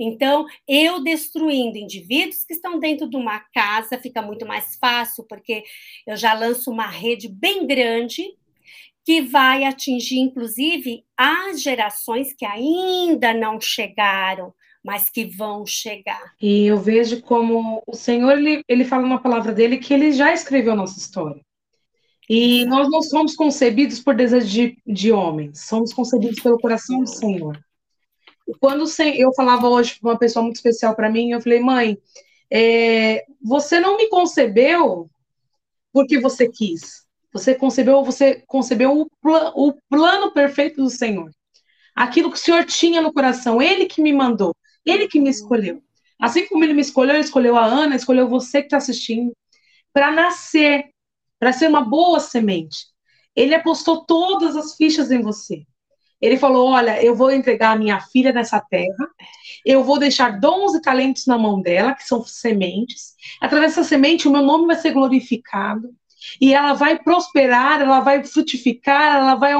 Então, 0.00 0.46
eu 0.66 1.02
destruindo 1.02 1.78
indivíduos 1.78 2.44
que 2.44 2.54
estão 2.54 2.78
dentro 2.78 3.08
de 3.08 3.16
uma 3.16 3.40
casa 3.52 3.98
fica 3.98 4.22
muito 4.22 4.46
mais 4.46 4.76
fácil, 4.76 5.24
porque 5.28 5.62
eu 6.06 6.16
já 6.16 6.32
lanço 6.32 6.70
uma 6.70 6.86
rede 6.86 7.28
bem 7.28 7.66
grande 7.66 8.24
que 9.04 9.22
vai 9.22 9.64
atingir, 9.64 10.18
inclusive, 10.18 11.04
as 11.16 11.62
gerações 11.62 12.32
que 12.34 12.44
ainda 12.44 13.32
não 13.32 13.60
chegaram 13.60 14.52
mas 14.84 15.10
que 15.10 15.24
vão 15.24 15.66
chegar. 15.66 16.34
E 16.40 16.66
eu 16.66 16.78
vejo 16.78 17.20
como 17.22 17.82
o 17.86 17.94
Senhor, 17.94 18.38
ele, 18.38 18.62
ele 18.68 18.84
fala 18.84 19.06
na 19.06 19.18
palavra 19.18 19.52
dele 19.52 19.78
que 19.78 19.92
ele 19.92 20.12
já 20.12 20.32
escreveu 20.32 20.72
a 20.72 20.76
nossa 20.76 20.98
história. 20.98 21.40
E 22.28 22.66
nós 22.66 22.90
não 22.90 23.00
somos 23.00 23.34
concebidos 23.34 24.00
por 24.00 24.14
desejo 24.14 24.46
de, 24.46 24.78
de 24.86 25.10
homens, 25.12 25.66
somos 25.66 25.92
concebidos 25.94 26.40
pelo 26.40 26.60
coração 26.60 27.00
do 27.00 27.08
Senhor. 27.08 27.58
Quando 28.60 28.84
eu 29.14 29.32
falava 29.34 29.68
hoje 29.68 29.98
para 29.98 30.10
uma 30.10 30.18
pessoa 30.18 30.42
muito 30.42 30.56
especial 30.56 30.94
para 30.94 31.10
mim, 31.10 31.30
eu 31.30 31.40
falei, 31.40 31.60
mãe, 31.60 31.98
é, 32.50 33.24
você 33.42 33.80
não 33.80 33.96
me 33.96 34.08
concebeu 34.08 35.10
porque 35.92 36.18
você 36.18 36.48
quis. 36.48 37.06
Você 37.32 37.54
concebeu, 37.54 38.02
você 38.02 38.42
concebeu 38.46 39.00
o, 39.00 39.08
o 39.54 39.74
plano 39.88 40.32
perfeito 40.32 40.82
do 40.82 40.90
Senhor. 40.90 41.30
Aquilo 41.94 42.30
que 42.30 42.38
o 42.38 42.40
Senhor 42.40 42.64
tinha 42.64 43.00
no 43.00 43.12
coração, 43.12 43.60
Ele 43.60 43.86
que 43.86 44.00
me 44.00 44.12
mandou. 44.12 44.54
Ele 44.90 45.08
que 45.08 45.20
me 45.20 45.30
escolheu. 45.30 45.82
Assim 46.20 46.46
como 46.48 46.64
ele 46.64 46.74
me 46.74 46.82
escolheu, 46.82 47.14
ele 47.14 47.24
escolheu 47.24 47.56
a 47.56 47.64
Ana, 47.64 47.94
escolheu 47.94 48.28
você 48.28 48.60
que 48.60 48.66
está 48.66 48.78
assistindo, 48.78 49.32
para 49.92 50.10
nascer, 50.10 50.86
para 51.38 51.52
ser 51.52 51.68
uma 51.68 51.82
boa 51.82 52.18
semente. 52.20 52.86
Ele 53.36 53.54
apostou 53.54 54.04
todas 54.04 54.56
as 54.56 54.74
fichas 54.76 55.10
em 55.10 55.22
você. 55.22 55.64
Ele 56.20 56.36
falou: 56.36 56.70
Olha, 56.70 57.02
eu 57.02 57.14
vou 57.14 57.30
entregar 57.30 57.72
a 57.72 57.78
minha 57.78 58.00
filha 58.00 58.32
nessa 58.32 58.60
terra, 58.60 59.08
eu 59.64 59.84
vou 59.84 59.98
deixar 59.98 60.40
dons 60.40 60.74
e 60.74 60.82
talentos 60.82 61.26
na 61.26 61.38
mão 61.38 61.60
dela, 61.62 61.94
que 61.94 62.02
são 62.02 62.24
sementes. 62.24 63.14
Através 63.40 63.74
dessa 63.76 63.88
semente, 63.88 64.26
o 64.26 64.32
meu 64.32 64.42
nome 64.42 64.66
vai 64.66 64.76
ser 64.76 64.92
glorificado. 64.92 65.94
E 66.40 66.52
ela 66.52 66.72
vai 66.72 66.98
prosperar, 66.98 67.80
ela 67.80 68.00
vai 68.00 68.24
frutificar, 68.24 69.16
ela 69.18 69.34
vai, 69.36 69.52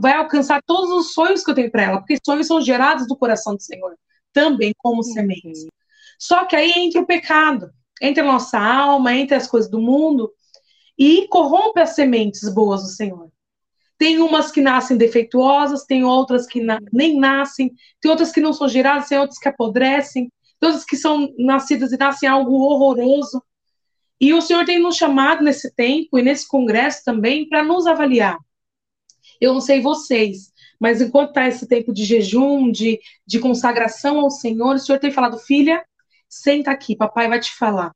vai 0.00 0.14
alcançar 0.14 0.62
todos 0.62 0.90
os 0.90 1.12
sonhos 1.12 1.44
que 1.44 1.50
eu 1.50 1.54
tenho 1.54 1.70
para 1.70 1.82
ela, 1.82 1.98
porque 1.98 2.16
sonhos 2.24 2.46
são 2.46 2.62
gerados 2.62 3.06
do 3.06 3.14
coração 3.14 3.54
do 3.54 3.62
Senhor, 3.62 3.94
também 4.32 4.72
como 4.78 4.98
uhum. 4.98 5.02
sementes. 5.02 5.66
Só 6.18 6.44
que 6.44 6.54
aí 6.54 6.72
entra 6.76 7.00
o 7.00 7.06
pecado, 7.06 7.70
entra 8.00 8.22
a 8.22 8.26
nossa 8.26 8.58
alma, 8.58 9.14
entra 9.14 9.36
as 9.36 9.46
coisas 9.46 9.70
do 9.70 9.80
mundo 9.80 10.32
e 10.98 11.26
corrompe 11.28 11.80
as 11.80 11.94
sementes 11.94 12.48
boas 12.52 12.82
do 12.82 12.88
Senhor. 12.88 13.30
Tem 13.98 14.18
umas 14.18 14.50
que 14.50 14.60
nascem 14.60 14.96
defeituosas, 14.96 15.84
tem 15.84 16.04
outras 16.04 16.46
que 16.46 16.60
na, 16.60 16.78
nem 16.92 17.18
nascem, 17.18 17.72
tem 18.00 18.10
outras 18.10 18.32
que 18.32 18.40
não 18.40 18.52
são 18.52 18.68
geradas, 18.68 19.08
tem 19.08 19.18
outras 19.18 19.38
que 19.38 19.48
apodrecem, 19.48 20.30
tem 20.60 20.68
outras 20.68 20.84
que 20.84 20.96
são 20.96 21.32
nascidas 21.38 21.92
e 21.92 21.96
nascem 21.96 22.28
algo 22.28 22.52
horroroso. 22.52 23.42
E 24.20 24.32
o 24.32 24.40
Senhor 24.40 24.64
tem 24.64 24.78
nos 24.78 24.96
chamado 24.96 25.42
nesse 25.42 25.72
tempo 25.74 26.18
e 26.18 26.22
nesse 26.22 26.46
congresso 26.46 27.02
também 27.04 27.48
para 27.48 27.64
nos 27.64 27.86
avaliar. 27.86 28.38
Eu 29.40 29.54
não 29.54 29.60
sei 29.60 29.80
vocês, 29.80 30.51
mas 30.82 31.00
enquanto 31.00 31.28
está 31.28 31.46
esse 31.46 31.68
tempo 31.68 31.92
de 31.92 32.04
jejum, 32.04 32.68
de, 32.68 32.98
de 33.24 33.38
consagração 33.38 34.18
ao 34.18 34.28
Senhor, 34.28 34.74
o 34.74 34.78
Senhor 34.80 34.98
tem 34.98 35.12
falado, 35.12 35.38
filha, 35.38 35.80
senta 36.28 36.72
aqui, 36.72 36.96
papai 36.96 37.28
vai 37.28 37.38
te 37.38 37.54
falar. 37.54 37.94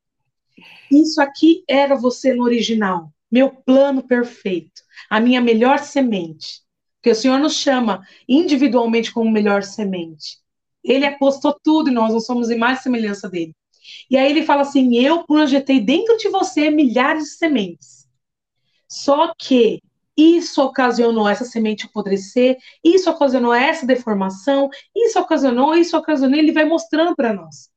Isso 0.89 1.21
aqui 1.21 1.65
era 1.67 1.97
você 1.97 2.33
no 2.33 2.45
original, 2.45 3.11
meu 3.29 3.49
plano 3.49 4.01
perfeito 4.01 4.81
a 5.09 5.19
minha 5.19 5.41
melhor 5.41 5.79
semente. 5.79 6.61
Porque 6.95 7.11
o 7.11 7.15
Senhor 7.15 7.37
nos 7.39 7.55
chama 7.55 8.07
individualmente 8.27 9.11
como 9.11 9.29
melhor 9.29 9.63
semente. 9.63 10.37
Ele 10.81 11.05
apostou 11.05 11.59
tudo 11.61 11.89
e 11.89 11.93
nós 11.93 12.13
não 12.13 12.21
somos 12.21 12.49
em 12.49 12.57
mais 12.57 12.79
semelhança 12.79 13.29
dele. 13.29 13.53
E 14.09 14.15
aí 14.15 14.31
ele 14.31 14.45
fala 14.45 14.61
assim: 14.61 14.97
Eu 14.97 15.25
projetei 15.25 15.81
dentro 15.81 16.15
de 16.15 16.29
você 16.29 16.69
milhares 16.69 17.25
de 17.25 17.29
sementes. 17.31 18.07
Só 18.87 19.33
que 19.37 19.81
isso 20.17 20.61
ocasionou 20.63 21.29
essa 21.29 21.45
semente 21.45 21.85
apodrecer, 21.85 22.57
isso 22.83 23.09
ocasionou 23.09 23.53
essa 23.53 23.85
deformação, 23.85 24.69
isso 24.95 25.19
ocasionou, 25.19 25.75
isso 25.75 25.95
ocasionou, 25.95 26.37
ele 26.37 26.51
vai 26.51 26.65
mostrando 26.65 27.15
para 27.15 27.33
nós. 27.33 27.69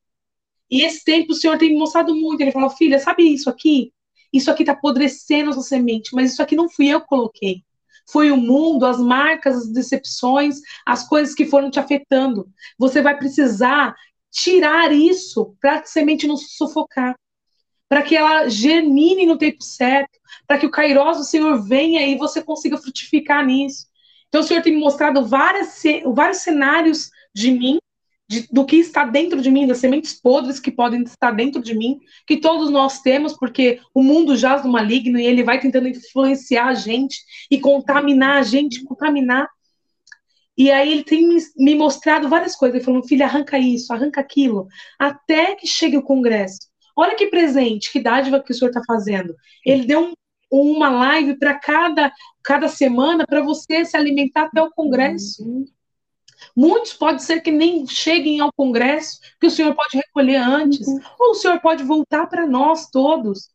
E 0.70 0.82
esse 0.82 1.04
tempo 1.04 1.32
o 1.32 1.34
Senhor 1.34 1.58
tem 1.58 1.70
me 1.70 1.78
mostrado 1.78 2.14
muito. 2.14 2.40
Ele 2.40 2.52
fala, 2.52 2.70
filha, 2.70 2.98
sabe 2.98 3.24
isso 3.24 3.50
aqui? 3.50 3.92
isso 4.32 4.50
aqui 4.50 4.62
está 4.62 4.72
apodrecendo 4.72 5.50
a 5.50 5.52
sua 5.52 5.62
semente, 5.62 6.14
mas 6.14 6.32
isso 6.32 6.42
aqui 6.42 6.54
não 6.54 6.68
fui 6.68 6.86
eu 6.88 7.00
que 7.00 7.06
coloquei. 7.08 7.64
Foi 8.10 8.30
o 8.30 8.36
mundo, 8.36 8.86
as 8.86 8.98
marcas, 8.98 9.56
as 9.56 9.68
decepções, 9.68 10.60
as 10.86 11.06
coisas 11.08 11.34
que 11.34 11.46
foram 11.46 11.70
te 11.70 11.78
afetando. 11.78 12.48
Você 12.78 13.02
vai 13.02 13.16
precisar 13.16 13.94
tirar 14.30 14.92
isso 14.92 15.56
para 15.60 15.80
a 15.80 15.84
semente 15.84 16.26
não 16.26 16.36
se 16.36 16.56
sufocar, 16.56 17.14
para 17.90 18.02
que 18.02 18.16
ela 18.16 18.48
germine 18.48 19.26
no 19.26 19.36
tempo 19.36 19.64
certo, 19.64 20.16
para 20.46 20.56
que 20.58 20.64
o 20.64 20.70
cairós 20.70 21.18
do 21.18 21.24
Senhor 21.24 21.60
venha 21.60 22.06
e 22.06 22.16
você 22.16 22.40
consiga 22.40 22.78
frutificar 22.78 23.44
nisso. 23.44 23.88
Então, 24.28 24.42
o 24.42 24.44
Senhor 24.44 24.62
tem 24.62 24.72
me 24.72 24.78
mostrado 24.78 25.26
várias, 25.26 25.82
vários 26.14 26.38
cenários 26.38 27.10
de 27.34 27.50
mim 27.50 27.78
de, 28.28 28.46
do 28.52 28.64
que 28.64 28.76
está 28.76 29.04
dentro 29.04 29.42
de 29.42 29.50
mim, 29.50 29.66
das 29.66 29.78
sementes 29.78 30.12
podres 30.12 30.60
que 30.60 30.70
podem 30.70 31.02
estar 31.02 31.32
dentro 31.32 31.60
de 31.60 31.74
mim, 31.74 31.98
que 32.28 32.36
todos 32.36 32.70
nós 32.70 33.00
temos, 33.02 33.36
porque 33.36 33.80
o 33.92 34.04
mundo 34.04 34.36
jaz 34.36 34.64
no 34.64 34.70
maligno 34.70 35.18
e 35.18 35.26
ele 35.26 35.42
vai 35.42 35.58
tentando 35.58 35.88
influenciar 35.88 36.68
a 36.68 36.74
gente 36.74 37.18
e 37.50 37.58
contaminar 37.58 38.36
a 38.36 38.42
gente, 38.44 38.84
contaminar. 38.84 39.48
E 40.56 40.70
aí 40.70 40.92
ele 40.92 41.02
tem 41.02 41.26
me 41.56 41.74
mostrado 41.74 42.28
várias 42.28 42.54
coisas, 42.54 42.76
ele 42.76 42.84
falou, 42.84 43.02
filha, 43.02 43.26
arranca 43.26 43.58
isso, 43.58 43.92
arranca 43.92 44.20
aquilo, 44.20 44.68
até 44.96 45.56
que 45.56 45.66
chegue 45.66 45.96
o 45.96 46.02
congresso. 46.02 46.69
Olha 47.00 47.16
que 47.16 47.28
presente, 47.28 47.90
que 47.90 47.98
dádiva 47.98 48.42
que 48.42 48.52
o 48.52 48.54
senhor 48.54 48.68
está 48.68 48.82
fazendo. 48.86 49.34
Ele 49.64 49.86
deu 49.86 50.04
um, 50.04 50.12
uma 50.52 50.90
live 50.90 51.38
para 51.38 51.54
cada, 51.54 52.12
cada 52.44 52.68
semana 52.68 53.24
para 53.26 53.40
você 53.40 53.86
se 53.86 53.96
alimentar 53.96 54.42
até 54.42 54.60
o 54.60 54.70
congresso. 54.70 55.42
Uhum. 55.42 55.64
Muitos 56.54 56.92
pode 56.92 57.22
ser 57.22 57.40
que 57.40 57.50
nem 57.50 57.86
cheguem 57.86 58.40
ao 58.40 58.52
Congresso, 58.52 59.18
que 59.40 59.46
o 59.46 59.50
senhor 59.50 59.74
pode 59.74 59.96
recolher 59.96 60.36
antes, 60.36 60.86
uhum. 60.86 61.00
ou 61.18 61.30
o 61.30 61.34
senhor 61.34 61.58
pode 61.60 61.84
voltar 61.84 62.26
para 62.26 62.46
nós 62.46 62.90
todos, 62.90 63.48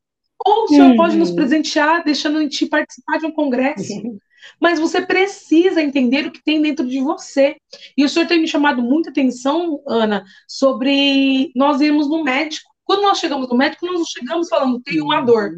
ou 0.44 0.64
o 0.64 0.68
senhor 0.68 0.90
uhum. 0.90 0.98
pode 0.98 1.16
nos 1.16 1.30
presentear, 1.30 2.04
deixando 2.04 2.40
a 2.40 2.42
gente 2.42 2.66
participar 2.66 3.20
de 3.20 3.28
um 3.28 3.32
congresso. 3.32 3.94
Uhum. 3.94 4.18
Mas 4.60 4.80
você 4.80 5.02
precisa 5.02 5.84
entender 5.84 6.26
o 6.26 6.32
que 6.32 6.44
tem 6.44 6.62
dentro 6.62 6.88
de 6.88 7.00
você. 7.00 7.58
E 7.96 8.04
o 8.04 8.10
senhor 8.10 8.28
tem 8.28 8.40
me 8.40 8.48
chamado 8.48 8.82
muita 8.82 9.12
atenção, 9.12 9.82
Ana, 9.88 10.24
sobre 10.48 11.52
nós 11.56 11.80
irmos 11.80 12.10
no 12.10 12.24
médico. 12.24 12.75
Quando 12.86 13.02
nós 13.02 13.18
chegamos 13.18 13.50
no 13.50 13.58
médico, 13.58 13.86
nós 13.86 13.98
não 13.98 14.06
chegamos 14.06 14.48
falando, 14.48 14.80
tem 14.80 15.02
uma 15.02 15.20
dor, 15.20 15.52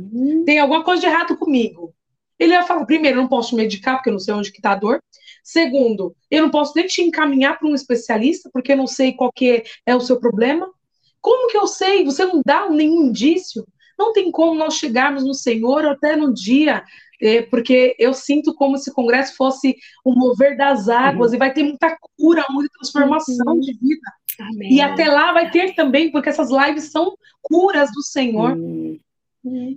tem 0.45 0.59
alguma 0.59 0.84
coisa 0.84 1.01
de 1.01 1.07
errado 1.07 1.38
comigo. 1.38 1.93
Ele 2.39 2.55
vai 2.55 2.65
falar, 2.65 2.86
primeiro, 2.86 3.17
eu 3.17 3.21
não 3.21 3.30
posso 3.30 3.55
medicar, 3.55 3.95
porque 3.95 4.09
eu 4.09 4.13
não 4.13 4.19
sei 4.19 4.34
onde 4.34 4.51
que 4.51 4.59
está 4.59 4.71
a 4.71 4.75
dor. 4.75 5.01
Segundo, 5.43 6.15
eu 6.32 6.43
não 6.43 6.49
posso 6.49 6.73
nem 6.75 6.86
te 6.88 7.01
encaminhar 7.01 7.59
para 7.59 7.67
um 7.67 7.75
especialista, 7.75 8.49
porque 8.53 8.71
eu 8.71 8.78
não 8.78 8.88
sei 8.88 9.13
qual 9.13 9.32
que 9.32 9.63
é 9.86 9.95
o 9.95 9.99
seu 9.99 10.19
problema. 10.19 10.71
Como 11.19 11.49
que 11.49 11.57
eu 11.57 11.67
sei? 11.67 12.05
Você 12.05 12.25
não 12.25 12.41
dá 12.45 12.69
nenhum 12.69 13.07
indício. 13.07 13.65
Não 13.97 14.13
tem 14.13 14.32
como 14.32 14.55
nós 14.55 14.75
chegarmos 14.75 15.25
no 15.25 15.34
Senhor 15.34 15.86
até 15.86 16.15
no 16.15 16.32
dia, 16.34 16.84
é, 17.19 17.41
porque 17.41 17.95
eu 17.97 18.13
sinto 18.13 18.53
como 18.53 18.78
se 18.78 18.91
o 18.91 18.93
congresso 18.93 19.36
fosse 19.36 19.75
o 20.05 20.13
mover 20.13 20.55
das 20.55 20.88
águas, 20.88 21.32
uhum. 21.32 21.36
e 21.36 21.39
vai 21.39 21.51
ter 21.51 21.63
muita 21.63 21.97
cura, 22.15 22.45
muita 22.49 22.69
transformação 22.78 23.55
uhum. 23.55 23.59
de 23.59 23.73
vida. 23.73 24.11
Amém. 24.40 24.74
E 24.74 24.82
até 24.82 25.10
lá 25.10 25.34
vai 25.34 25.50
ter 25.50 25.74
também, 25.74 26.12
porque 26.12 26.30
essas 26.30 26.50
lives 26.50 26.92
são 26.92 27.18
curas 27.42 27.92
do 27.92 28.02
Senhor. 28.04 28.52
Uhum. 28.52 29.00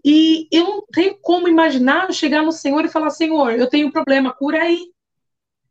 E 0.05 0.49
eu 0.51 0.65
não 0.65 0.85
tenho 0.93 1.17
como 1.21 1.49
imaginar 1.49 2.13
chegar 2.13 2.43
no 2.43 2.53
Senhor 2.53 2.85
e 2.85 2.91
falar: 2.91 3.11
Senhor, 3.11 3.53
eu 3.53 3.69
tenho 3.69 3.89
um 3.89 3.93
problema, 3.93 4.33
cura 4.33 4.63
aí. 4.63 4.91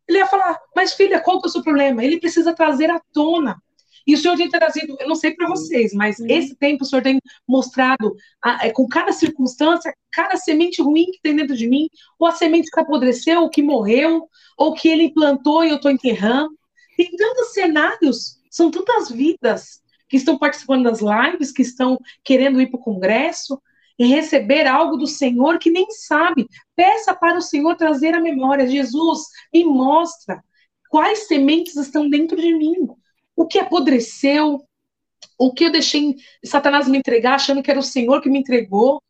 Ele 0.08 0.18
ia 0.18 0.26
falar, 0.26 0.60
mas 0.76 0.94
filha, 0.94 1.20
qual 1.20 1.40
que 1.40 1.48
é 1.48 1.50
o 1.50 1.52
seu 1.52 1.62
problema? 1.62 2.04
Ele 2.04 2.20
precisa 2.20 2.54
trazer 2.54 2.90
à 2.90 3.00
tona. 3.14 3.62
E 4.08 4.16
o 4.16 4.18
Senhor 4.18 4.36
tem 4.36 4.50
trazido, 4.50 4.98
eu 5.00 5.08
não 5.08 5.14
sei 5.14 5.36
para 5.36 5.48
vocês, 5.48 5.94
mas 5.94 6.20
esse 6.22 6.56
tempo 6.56 6.84
o 6.84 6.88
Senhor 6.88 7.04
tem 7.04 7.20
mostrado 7.48 8.16
a, 8.44 8.66
é, 8.66 8.72
com 8.72 8.88
cada 8.88 9.12
circunstância, 9.12 9.94
cada 10.12 10.36
semente 10.36 10.82
ruim 10.82 11.06
que 11.12 11.20
tem 11.22 11.36
dentro 11.36 11.56
de 11.56 11.68
mim, 11.68 11.88
ou 12.18 12.28
a 12.28 12.32
semente 12.32 12.72
que 12.72 12.80
apodreceu, 12.80 13.42
ou 13.42 13.52
que 13.52 13.62
morreu, 13.62 14.28
ou 14.58 14.74
que 14.74 14.88
ele 14.88 15.14
plantou 15.14 15.64
e 15.64 15.70
eu 15.70 15.76
estou 15.76 15.92
enterrando. 15.92 16.58
Tem 16.98 17.12
tantos 17.16 17.54
cenários, 17.54 18.39
são 18.50 18.72
tantas 18.72 19.10
vidas 19.10 19.82
que 20.08 20.18
estão 20.18 20.38
participando 20.38 20.84
das 20.84 21.00
lives, 21.02 21.52
que 21.52 21.62
estão 21.62 22.00
querendo 22.24 22.60
ir 22.62 22.68
para 22.68 22.80
o 22.80 22.84
congresso, 22.84 23.62
e 24.00 24.06
receber 24.06 24.66
algo 24.66 24.96
do 24.96 25.06
Senhor 25.06 25.60
que 25.60 25.70
nem 25.70 25.86
sabe. 25.92 26.48
Peça 26.74 27.14
para 27.14 27.38
o 27.38 27.42
Senhor 27.42 27.76
trazer 27.76 28.16
a 28.16 28.22
memória. 28.22 28.66
Jesus, 28.66 29.26
me 29.54 29.66
mostra 29.66 30.42
quais 30.90 31.28
sementes 31.28 31.76
estão 31.76 32.10
dentro 32.10 32.38
de 32.38 32.54
mim. 32.56 32.88
O 33.36 33.46
que 33.46 33.60
apodreceu, 33.60 34.66
o 35.38 35.54
que 35.54 35.66
eu 35.66 35.72
deixei 35.72 36.16
Satanás 36.44 36.88
me 36.88 36.98
entregar, 36.98 37.36
achando 37.36 37.62
que 37.62 37.70
era 37.70 37.80
o 37.80 37.84
Senhor 37.84 38.22
que 38.22 38.30
me 38.30 38.40
entregou, 38.40 39.02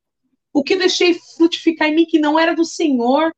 o 0.51 0.63
que 0.63 0.73
eu 0.73 0.79
deixei 0.79 1.13
frutificar 1.37 1.87
em 1.87 1.95
mim 1.95 2.05
que 2.05 2.17
não 2.17 2.39
era 2.39 2.55
do 2.55 2.65
Senhor 2.65 3.31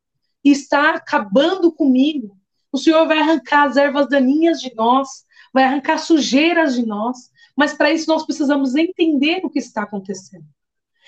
e 0.44 0.52
está 0.52 0.96
acabando 0.96 1.72
comigo. 1.72 2.38
O 2.72 2.78
Senhor 2.78 3.06
vai 3.06 3.20
arrancar 3.20 3.68
as 3.68 3.76
ervas 3.76 4.08
daninhas 4.08 4.62
de 4.62 4.74
nós, 4.74 5.26
vai 5.54 5.64
arrancar 5.64 5.98
sujeiras 5.98 6.76
de 6.76 6.86
nós, 6.86 7.30
mas 7.56 7.74
para 7.74 7.92
isso 7.92 8.08
nós 8.08 8.26
precisamos 8.26 8.76
entender 8.76 9.42
o 9.44 9.50
que 9.50 9.60
está 9.60 9.84
acontecendo 9.84 10.46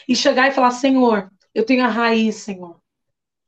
e 0.08 0.16
chegar 0.16 0.48
e 0.48 0.52
falar: 0.52 0.72
Senhor, 0.72 1.32
eu 1.54 1.66
tenho 1.66 1.84
a 1.84 1.88
raiz, 1.88 2.36
Senhor. 2.36 2.80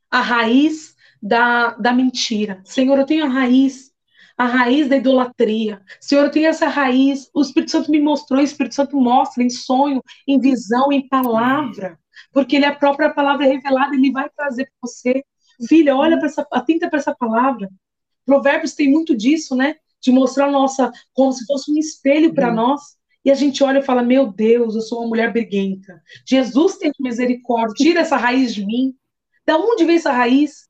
A 0.10 0.22
raiz 0.22 0.96
da, 1.22 1.72
da 1.72 1.92
mentira. 1.92 2.62
Senhor, 2.64 2.98
eu 2.98 3.06
tenho 3.06 3.26
a 3.26 3.30
raiz. 3.30 3.94
A 4.38 4.46
raiz 4.46 4.90
da 4.90 4.98
idolatria. 4.98 5.82
Senhor, 6.00 6.26
eu 6.26 6.32
tenho 6.32 6.48
essa 6.48 6.68
raiz. 6.68 7.30
O 7.34 7.42
Espírito 7.42 7.72
Santo 7.72 7.90
me 7.90 8.02
mostrou, 8.02 8.40
o 8.40 8.44
Espírito 8.44 8.76
Santo 8.76 9.00
mostra 9.00 9.42
em 9.42 9.50
sonho, 9.50 10.02
em 10.28 10.40
visão, 10.40 10.92
em 10.92 11.08
palavra. 11.08 11.98
Porque 12.32 12.58
ele 12.58 12.66
é 12.66 12.68
a 12.68 12.76
própria 12.76 13.10
palavra 13.10 13.46
revelada, 13.46 13.96
ele 13.96 14.12
vai 14.12 14.30
trazer 14.30 14.66
para 14.66 14.90
você. 14.90 15.24
Filha, 15.68 15.96
olha 15.96 16.18
para 16.18 16.28
essa, 16.28 16.46
atenta 16.52 16.90
para 16.90 17.00
essa 17.00 17.16
palavra. 17.16 17.70
Provérbios 18.26 18.74
tem 18.74 18.92
muito 18.92 19.16
disso, 19.16 19.56
né? 19.56 19.78
De 20.06 20.12
mostrar 20.12 20.52
nossa 20.52 20.92
como 21.14 21.34
se 21.34 21.44
fosse 21.48 21.72
um 21.72 21.78
espelho 21.80 22.32
para 22.32 22.50
uhum. 22.50 22.56
nós. 22.56 22.82
E 23.26 23.32
a 23.32 23.34
gente 23.34 23.64
olha 23.64 23.80
e 23.80 23.84
fala: 23.84 24.04
Meu 24.04 24.32
Deus, 24.32 24.76
eu 24.76 24.82
sou 24.82 25.00
uma 25.00 25.08
mulher 25.08 25.34
briguenta. 25.34 26.00
Jesus 26.24 26.78
tem 26.78 26.92
misericórdia, 27.00 27.74
tira 27.76 28.02
essa 28.02 28.16
raiz 28.16 28.54
de 28.54 28.64
mim. 28.64 28.96
Da 29.44 29.58
onde 29.58 29.84
vem 29.84 29.96
essa 29.96 30.12
raiz? 30.12 30.70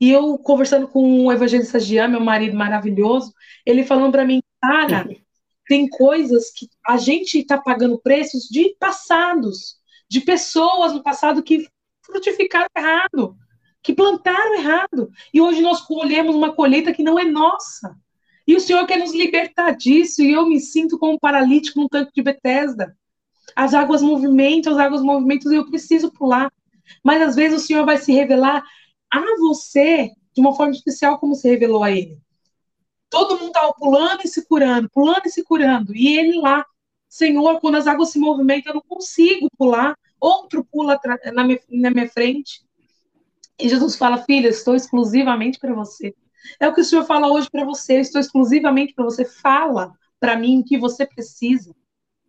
E 0.00 0.10
eu 0.10 0.38
conversando 0.38 0.88
com 0.88 1.26
o 1.26 1.32
evangelista 1.32 1.78
Jean, 1.78 2.08
meu 2.08 2.20
marido 2.20 2.56
maravilhoso, 2.56 3.34
ele 3.66 3.84
falando 3.84 4.12
para 4.12 4.24
mim: 4.24 4.42
Cara, 4.62 5.06
tem 5.68 5.86
coisas 5.88 6.50
que 6.50 6.66
a 6.86 6.96
gente 6.96 7.38
está 7.38 7.58
pagando 7.58 8.00
preços 8.00 8.44
de 8.44 8.74
passados, 8.80 9.76
de 10.08 10.22
pessoas 10.22 10.94
no 10.94 11.02
passado 11.02 11.42
que 11.42 11.68
frutificaram 12.02 12.68
errado, 12.74 13.36
que 13.82 13.92
plantaram 13.92 14.54
errado. 14.54 15.10
E 15.34 15.40
hoje 15.40 15.60
nós 15.60 15.82
colhemos 15.82 16.34
uma 16.34 16.54
colheita 16.54 16.94
que 16.94 17.02
não 17.02 17.18
é 17.18 17.24
nossa. 17.24 17.94
E 18.50 18.56
o 18.56 18.60
Senhor 18.60 18.84
quer 18.84 18.98
nos 18.98 19.14
libertar 19.14 19.76
disso, 19.76 20.24
e 20.24 20.32
eu 20.32 20.44
me 20.44 20.58
sinto 20.58 20.98
como 20.98 21.12
um 21.12 21.18
paralítico 21.20 21.78
no 21.78 21.88
tanque 21.88 22.10
de 22.12 22.20
Betesda. 22.20 22.98
As 23.54 23.74
águas 23.74 24.02
movimentam, 24.02 24.72
as 24.72 24.78
águas 24.80 25.02
movimentam, 25.02 25.52
e 25.52 25.54
eu 25.54 25.70
preciso 25.70 26.10
pular. 26.10 26.52
Mas 27.00 27.22
às 27.22 27.36
vezes 27.36 27.62
o 27.62 27.64
Senhor 27.64 27.86
vai 27.86 27.96
se 27.98 28.12
revelar 28.12 28.64
a 29.08 29.20
você 29.38 30.10
de 30.34 30.40
uma 30.40 30.52
forma 30.52 30.72
especial, 30.72 31.20
como 31.20 31.36
se 31.36 31.48
revelou 31.48 31.84
a 31.84 31.92
ele. 31.92 32.18
Todo 33.08 33.38
mundo 33.38 33.50
estava 33.50 33.72
pulando 33.72 34.22
e 34.24 34.28
se 34.28 34.44
curando, 34.44 34.90
pulando 34.90 35.26
e 35.26 35.30
se 35.30 35.44
curando. 35.44 35.94
E 35.94 36.18
ele 36.18 36.36
lá, 36.40 36.66
Senhor, 37.08 37.60
quando 37.60 37.76
as 37.76 37.86
águas 37.86 38.10
se 38.10 38.18
movimentam, 38.18 38.72
eu 38.72 38.74
não 38.74 38.82
consigo 38.82 39.48
pular. 39.56 39.96
Outro 40.20 40.64
pula 40.64 40.98
na 41.32 41.44
minha 41.92 42.08
frente. 42.08 42.62
E 43.56 43.68
Jesus 43.68 43.94
fala, 43.94 44.24
filha, 44.24 44.48
estou 44.48 44.74
exclusivamente 44.74 45.56
para 45.60 45.72
você. 45.72 46.16
É 46.58 46.68
o 46.68 46.74
que 46.74 46.80
o 46.80 46.84
Senhor 46.84 47.04
fala 47.04 47.28
hoje 47.28 47.48
para 47.50 47.64
você, 47.64 48.00
estou 48.00 48.20
exclusivamente 48.20 48.94
para 48.94 49.04
você. 49.04 49.24
Fala 49.24 49.92
para 50.18 50.36
mim 50.36 50.60
o 50.60 50.64
que 50.64 50.78
você 50.78 51.06
precisa. 51.06 51.74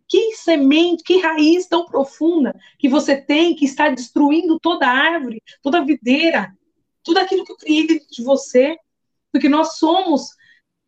Que 0.08 0.36
semente, 0.36 1.02
que 1.02 1.18
raiz 1.18 1.66
tão 1.66 1.86
profunda 1.86 2.54
que 2.78 2.88
você 2.88 3.16
tem 3.16 3.54
que 3.54 3.64
está 3.64 3.88
destruindo 3.88 4.58
toda 4.60 4.86
árvore, 4.86 5.42
toda 5.62 5.84
videira, 5.84 6.54
tudo 7.02 7.18
aquilo 7.18 7.44
que 7.44 7.52
eu 7.52 7.56
criei 7.56 7.86
dentro 7.86 8.06
de 8.10 8.22
você. 8.22 8.76
Porque 9.32 9.48
nós 9.48 9.78
somos 9.78 10.28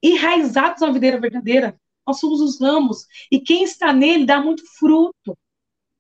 enraizados 0.02 0.82
na 0.82 0.90
videira 0.90 1.18
verdadeira. 1.18 1.78
Nós 2.06 2.20
somos 2.20 2.40
os 2.40 2.60
ramos. 2.60 3.06
E 3.30 3.40
quem 3.40 3.64
está 3.64 3.92
nele 3.92 4.26
dá 4.26 4.42
muito 4.42 4.62
fruto. 4.78 5.36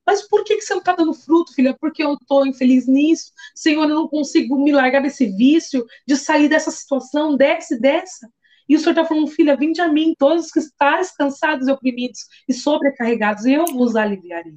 Mas 0.06 0.26
por 0.28 0.44
que, 0.44 0.56
que 0.56 0.62
você 0.62 0.74
não 0.74 0.80
está 0.80 0.94
dando 0.94 1.14
fruto, 1.14 1.54
filha? 1.54 1.74
Porque 1.80 2.02
eu 2.02 2.14
estou 2.14 2.46
infeliz 2.46 2.86
nisso. 2.86 3.32
Senhor, 3.54 3.88
eu 3.88 3.94
não 3.94 4.08
consigo 4.08 4.62
me 4.62 4.72
largar 4.72 5.00
desse 5.02 5.26
vício, 5.26 5.84
de 6.06 6.16
sair 6.16 6.48
dessa 6.48 6.70
situação, 6.70 7.36
dessa 7.36 7.74
e 7.74 7.80
dessa. 7.80 8.28
E 8.68 8.76
o 8.76 8.78
Senhor 8.78 8.92
está 8.92 9.04
falando, 9.04 9.28
filha, 9.28 9.56
vinde 9.56 9.80
a 9.80 9.88
mim, 9.88 10.14
todos 10.18 10.50
que 10.50 10.58
estáis 10.58 11.10
cansados 11.10 11.68
e 11.68 11.72
oprimidos 11.72 12.20
e 12.48 12.52
sobrecarregados, 12.52 13.44
eu 13.44 13.64
vos 13.66 13.96
aliviarei. 13.96 14.56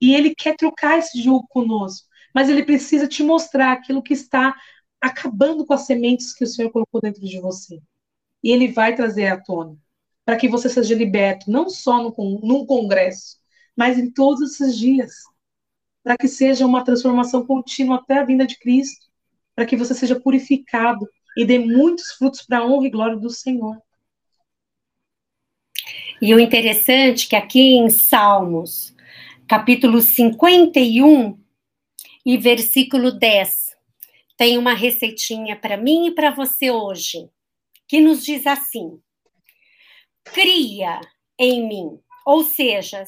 E 0.00 0.14
Ele 0.14 0.34
quer 0.34 0.56
trocar 0.56 0.98
esse 0.98 1.20
jugo 1.20 1.46
conosco, 1.48 2.06
mas 2.34 2.48
Ele 2.48 2.62
precisa 2.64 3.08
te 3.08 3.22
mostrar 3.22 3.72
aquilo 3.72 4.02
que 4.02 4.12
está 4.12 4.54
acabando 5.00 5.64
com 5.64 5.74
as 5.74 5.86
sementes 5.86 6.34
que 6.34 6.44
o 6.44 6.46
Senhor 6.46 6.70
colocou 6.70 7.00
dentro 7.00 7.20
de 7.20 7.40
você. 7.40 7.80
E 8.42 8.50
Ele 8.50 8.68
vai 8.68 8.94
trazer 8.94 9.28
à 9.28 9.40
tona, 9.40 9.76
para 10.24 10.36
que 10.36 10.48
você 10.48 10.68
seja 10.68 10.94
liberto, 10.94 11.50
não 11.50 11.68
só 11.70 12.02
no, 12.02 12.14
num 12.42 12.66
congresso, 12.66 13.38
mas 13.78 13.96
em 13.96 14.10
todos 14.10 14.42
esses 14.42 14.76
dias, 14.76 15.22
para 16.02 16.18
que 16.18 16.26
seja 16.26 16.66
uma 16.66 16.84
transformação 16.84 17.46
contínua 17.46 17.98
até 17.98 18.18
a 18.18 18.24
vinda 18.24 18.44
de 18.44 18.58
Cristo, 18.58 19.06
para 19.54 19.64
que 19.64 19.76
você 19.76 19.94
seja 19.94 20.18
purificado 20.18 21.08
e 21.36 21.44
dê 21.44 21.60
muitos 21.60 22.10
frutos 22.10 22.42
para 22.42 22.58
a 22.58 22.66
honra 22.66 22.88
e 22.88 22.90
glória 22.90 23.16
do 23.16 23.30
Senhor. 23.30 23.80
E 26.20 26.34
o 26.34 26.40
interessante 26.40 27.26
é 27.26 27.28
que 27.28 27.36
aqui 27.36 27.60
em 27.76 27.88
Salmos, 27.88 28.92
capítulo 29.46 30.00
51 30.00 31.38
e 32.26 32.36
versículo 32.36 33.12
10, 33.12 33.76
tem 34.36 34.58
uma 34.58 34.74
receitinha 34.74 35.54
para 35.54 35.76
mim 35.76 36.08
e 36.08 36.10
para 36.10 36.32
você 36.32 36.68
hoje, 36.68 37.30
que 37.86 38.00
nos 38.00 38.24
diz 38.24 38.44
assim: 38.44 39.00
cria 40.24 41.00
em 41.38 41.68
mim. 41.68 42.00
Ou 42.26 42.42
seja, 42.42 43.04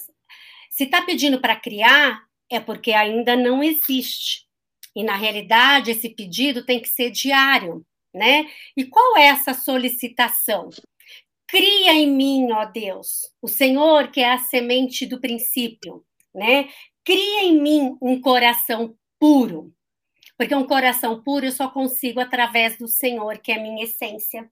se 0.81 0.85
está 0.85 1.03
pedindo 1.03 1.41
para 1.41 1.57
criar, 1.57 2.23
é 2.51 2.59
porque 2.59 2.93
ainda 2.93 3.37
não 3.37 3.63
existe. 3.63 4.47
E 4.97 5.05
na 5.05 5.17
realidade, 5.17 5.91
esse 5.91 6.09
pedido 6.09 6.65
tem 6.65 6.81
que 6.81 6.89
ser 6.89 7.11
diário 7.11 7.85
né? 8.13 8.47
E 8.77 8.85
qual 8.85 9.17
é 9.17 9.27
essa 9.27 9.55
solicitação? 9.55 10.71
Cria 11.47 11.95
em 11.95 12.11
mim, 12.11 12.53
ó 12.53 12.65
Deus, 12.65 13.33
o 13.43 13.49
Senhor 13.49 14.11
que 14.11 14.21
é 14.21 14.33
a 14.33 14.39
semente 14.39 15.07
do 15.07 15.21
princípio, 15.21 16.05
né? 16.35 16.69
Cria 17.05 17.45
em 17.45 17.61
mim 17.61 17.97
um 18.01 18.21
coração 18.21 18.97
puro, 19.19 19.73
porque 20.37 20.55
um 20.55 20.67
coração 20.67 21.23
puro 21.23 21.47
eu 21.47 21.53
só 21.53 21.69
consigo 21.69 22.21
através 22.21 22.79
do 22.79 22.87
Senhor, 22.87 23.39
que 23.39 23.53
é 23.53 23.57
a 23.57 23.63
minha 23.63 23.85
essência. 23.85 24.51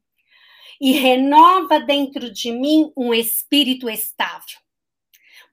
E 0.80 0.92
renova 0.92 1.80
dentro 1.80 2.32
de 2.32 2.52
mim 2.52 2.92
um 2.96 3.12
espírito 3.12 3.88
estável. 3.90 4.58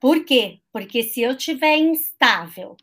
Por 0.00 0.24
quê? 0.24 0.60
Porque 0.72 1.02
se 1.02 1.20
eu 1.20 1.36
tiver 1.36 1.76
instável, 1.76 2.76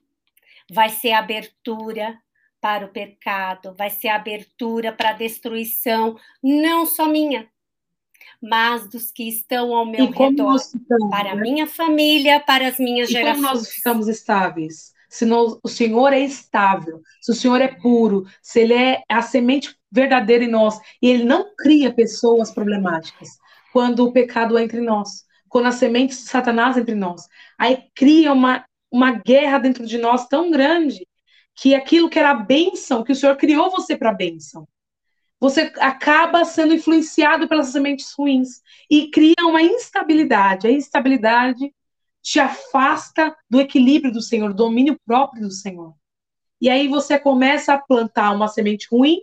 vai 0.71 0.89
ser 0.89 1.11
abertura 1.13 2.17
para 2.59 2.85
o 2.85 2.89
pecado, 2.89 3.73
vai 3.77 3.89
ser 3.89 4.07
abertura 4.07 4.93
para 4.93 5.09
a 5.09 5.13
destruição, 5.13 6.17
não 6.41 6.85
só 6.85 7.07
minha, 7.07 7.49
mas 8.41 8.87
dos 8.87 9.11
que 9.11 9.27
estão 9.27 9.75
ao 9.75 9.85
meu 9.85 10.09
redor, 10.09 10.59
ficamos, 10.59 11.09
para 11.09 11.31
a 11.31 11.35
né? 11.35 11.41
minha 11.41 11.67
família, 11.67 12.39
para 12.39 12.67
as 12.67 12.77
minhas 12.77 13.09
e 13.09 13.13
gerações. 13.13 13.45
Como 13.45 13.55
nós 13.55 13.69
ficamos 13.69 14.07
estáveis? 14.07 14.93
Se 15.09 15.25
nós, 15.25 15.59
o 15.61 15.67
Senhor 15.67 16.11
é 16.11 16.19
estável, 16.19 17.01
se 17.21 17.31
o 17.31 17.35
Senhor 17.35 17.61
é 17.61 17.67
puro, 17.67 18.25
se 18.41 18.61
Ele 18.61 18.73
é 18.73 19.03
a 19.07 19.21
semente 19.21 19.77
verdadeira 19.91 20.43
em 20.43 20.49
nós, 20.49 20.79
e 21.01 21.09
Ele 21.09 21.23
não 21.23 21.53
cria 21.55 21.93
pessoas 21.93 22.51
problemáticas. 22.51 23.37
Quando 23.71 24.05
o 24.05 24.11
pecado 24.11 24.57
entra 24.57 24.79
em 24.79 24.85
nós, 24.85 25.25
quando 25.53 25.67
a 25.67 25.71
semente 25.71 26.15
de 26.15 26.21
Satanás 26.21 26.75
entra 26.75 26.95
em 26.95 26.97
nós, 26.97 27.29
aí 27.59 27.83
cria 27.93 28.33
uma, 28.33 28.65
uma 28.91 29.11
guerra 29.11 29.59
dentro 29.59 29.85
de 29.85 29.99
nós 29.99 30.27
tão 30.27 30.49
grande 30.49 31.07
que 31.53 31.75
aquilo 31.75 32.09
que 32.09 32.17
era 32.17 32.33
bênção, 32.33 33.03
que 33.03 33.11
o 33.11 33.15
Senhor 33.15 33.37
criou 33.37 33.69
você 33.69 33.95
para 33.95 34.11
bênção, 34.11 34.67
você 35.39 35.71
acaba 35.77 36.43
sendo 36.43 36.73
influenciado 36.73 37.47
pelas 37.47 37.67
sementes 37.67 38.11
ruins 38.17 38.63
e 38.89 39.11
cria 39.11 39.45
uma 39.45 39.61
instabilidade. 39.61 40.65
A 40.65 40.71
instabilidade 40.71 41.71
te 42.19 42.39
afasta 42.39 43.37
do 43.47 43.61
equilíbrio 43.61 44.11
do 44.11 44.23
Senhor, 44.23 44.47
do 44.49 44.55
domínio 44.55 44.99
próprio 45.05 45.43
do 45.43 45.51
Senhor. 45.51 45.93
E 46.63 46.69
aí 46.69 46.87
você 46.87 47.19
começa 47.19 47.73
a 47.73 47.77
plantar 47.77 48.31
uma 48.31 48.47
semente 48.47 48.87
ruim. 48.89 49.17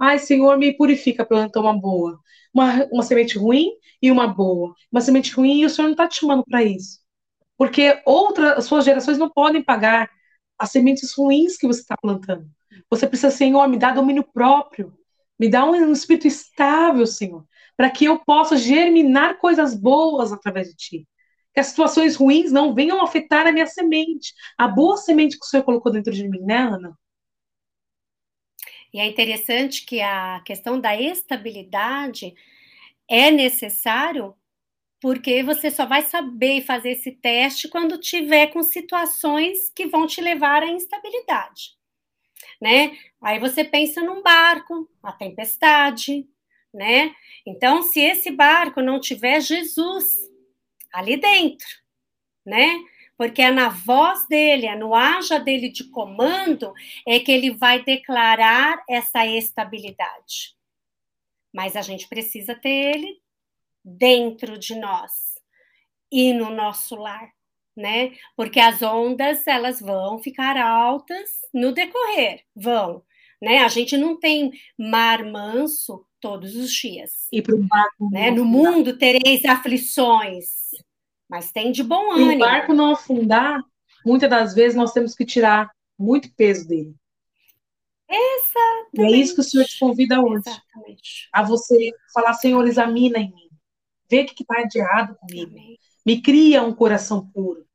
Ai, 0.00 0.18
Senhor, 0.18 0.56
me 0.56 0.74
purifica, 0.74 1.26
planta 1.26 1.60
uma 1.60 1.78
boa. 1.78 2.18
Uma, 2.54 2.86
uma 2.90 3.02
semente 3.02 3.36
ruim 3.36 3.70
e 4.00 4.10
uma 4.10 4.26
boa. 4.26 4.74
Uma 4.90 5.02
semente 5.02 5.30
ruim 5.30 5.60
e 5.60 5.66
o 5.66 5.68
Senhor 5.68 5.88
não 5.88 5.92
está 5.92 6.08
te 6.08 6.20
chamando 6.20 6.42
para 6.42 6.64
isso. 6.64 7.00
Porque 7.58 8.00
outras, 8.06 8.64
suas 8.64 8.82
gerações 8.82 9.18
não 9.18 9.28
podem 9.28 9.62
pagar 9.62 10.08
as 10.58 10.70
sementes 10.70 11.12
ruins 11.12 11.58
que 11.58 11.66
você 11.66 11.82
está 11.82 11.98
plantando. 11.98 12.48
Você 12.88 13.06
precisa, 13.06 13.30
Senhor, 13.30 13.68
me 13.68 13.78
dar 13.78 13.94
domínio 13.94 14.24
próprio, 14.32 14.94
me 15.38 15.50
dá 15.50 15.66
um 15.66 15.92
espírito 15.92 16.26
estável, 16.26 17.06
Senhor, 17.06 17.44
para 17.76 17.90
que 17.90 18.06
eu 18.06 18.20
possa 18.20 18.56
germinar 18.56 19.36
coisas 19.36 19.74
boas 19.74 20.32
através 20.32 20.68
de 20.68 20.76
Ti. 20.76 21.08
Que 21.56 21.60
as 21.60 21.68
situações 21.68 22.16
ruins 22.16 22.52
não 22.52 22.74
venham 22.74 23.02
afetar 23.02 23.46
a 23.46 23.50
minha 23.50 23.66
semente, 23.66 24.34
a 24.58 24.68
boa 24.68 24.98
semente 24.98 25.38
que 25.38 25.46
o 25.46 25.48
Senhor 25.48 25.62
colocou 25.62 25.90
dentro 25.90 26.12
de 26.12 26.28
mim, 26.28 26.42
né, 26.42 26.58
Ana? 26.58 26.94
E 28.92 29.00
é 29.00 29.06
interessante 29.06 29.86
que 29.86 30.02
a 30.02 30.42
questão 30.44 30.78
da 30.78 30.94
estabilidade 31.00 32.34
é 33.08 33.30
necessário 33.30 34.34
porque 35.00 35.42
você 35.42 35.70
só 35.70 35.86
vai 35.86 36.02
saber 36.02 36.60
fazer 36.60 36.90
esse 36.90 37.12
teste 37.12 37.68
quando 37.68 37.96
tiver 37.96 38.48
com 38.48 38.62
situações 38.62 39.70
que 39.70 39.86
vão 39.86 40.06
te 40.06 40.20
levar 40.20 40.62
à 40.62 40.66
instabilidade, 40.66 41.70
né? 42.60 42.98
Aí 43.18 43.38
você 43.38 43.64
pensa 43.64 44.02
num 44.02 44.22
barco, 44.22 44.90
a 45.02 45.10
tempestade, 45.10 46.28
né? 46.72 47.14
Então, 47.46 47.82
se 47.82 47.98
esse 47.98 48.30
barco 48.30 48.82
não 48.82 49.00
tiver 49.00 49.40
Jesus 49.40 50.26
ali 50.96 51.18
dentro, 51.18 51.66
né? 52.44 52.78
Porque 53.18 53.42
é 53.42 53.50
na 53.50 53.68
voz 53.68 54.26
dele, 54.28 54.66
é 54.66 54.76
no 54.76 54.94
haja 54.94 55.38
dele 55.38 55.68
de 55.68 55.84
comando, 55.90 56.72
é 57.06 57.20
que 57.20 57.30
ele 57.30 57.50
vai 57.50 57.82
declarar 57.82 58.82
essa 58.88 59.26
estabilidade. 59.26 60.54
Mas 61.52 61.76
a 61.76 61.82
gente 61.82 62.08
precisa 62.08 62.54
ter 62.54 62.94
ele 62.94 63.20
dentro 63.84 64.58
de 64.58 64.74
nós 64.74 65.36
e 66.10 66.32
no 66.32 66.50
nosso 66.50 66.96
lar, 66.96 67.30
né? 67.74 68.12
Porque 68.34 68.58
as 68.58 68.82
ondas 68.82 69.46
elas 69.46 69.80
vão 69.80 70.18
ficar 70.18 70.56
altas 70.56 71.30
no 71.52 71.72
decorrer, 71.72 72.42
vão, 72.54 73.02
né? 73.40 73.58
A 73.58 73.68
gente 73.68 73.96
não 73.96 74.18
tem 74.18 74.52
mar 74.78 75.24
manso 75.24 76.06
todos 76.20 76.56
os 76.56 76.72
dias. 76.72 77.28
E 77.32 77.40
para 77.40 77.54
o 77.54 77.62
barco, 77.62 78.10
né? 78.10 78.30
No 78.30 78.44
mundo 78.44 78.98
tereis 78.98 79.44
aflições, 79.44 80.70
mas 81.28 81.52
tem 81.52 81.72
de 81.72 81.82
bom 81.82 82.12
ânimo. 82.12 82.26
Para 82.26 82.36
o 82.36 82.38
barco 82.38 82.74
não 82.74 82.92
afundar, 82.92 83.62
muitas 84.04 84.30
das 84.30 84.54
vezes 84.54 84.76
nós 84.76 84.92
temos 84.92 85.14
que 85.14 85.24
tirar 85.24 85.70
muito 85.98 86.32
peso 86.34 86.66
dele. 86.66 86.94
Exatamente. 88.08 88.98
E 88.98 89.14
é 89.14 89.18
isso 89.18 89.34
que 89.34 89.40
o 89.40 89.44
Senhor 89.44 89.64
te 89.64 89.78
convida 89.78 90.20
hoje. 90.20 90.42
Exatamente. 90.46 91.28
A 91.32 91.42
você 91.42 91.90
falar, 92.14 92.34
Senhor, 92.34 92.66
examina 92.66 93.18
em 93.18 93.32
mim 93.32 93.46
vê 94.08 94.22
o 94.22 94.26
que 94.26 94.42
está 94.42 94.62
de 94.64 94.78
errado 94.78 95.16
comigo. 95.16 95.54
Me 96.04 96.20
cria 96.22 96.62
um 96.62 96.74
coração 96.74 97.26
puro. 97.26 97.66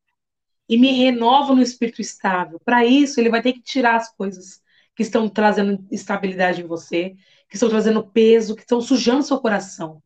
E 0.68 0.78
me 0.78 0.92
renova 0.92 1.54
no 1.54 1.62
espírito 1.62 2.02
estável. 2.02 2.60
Para 2.64 2.86
isso, 2.86 3.20
ele 3.20 3.30
vai 3.30 3.42
ter 3.42 3.54
que 3.54 3.62
tirar 3.62 3.98
as 3.98 4.14
coisas 4.16 4.62
que 4.96 5.04
estão 5.04 5.28
trazendo 5.28 5.86
estabilidade 5.92 6.62
em 6.62 6.68
você, 6.68 7.16
que 7.50 7.56
estão 7.56 7.70
trazendo 7.70 8.08
peso, 8.08 8.56
que 8.56 8.62
estão 8.62 8.80
sujando 8.80 9.24
seu 9.24 9.40
coração. 9.40 10.02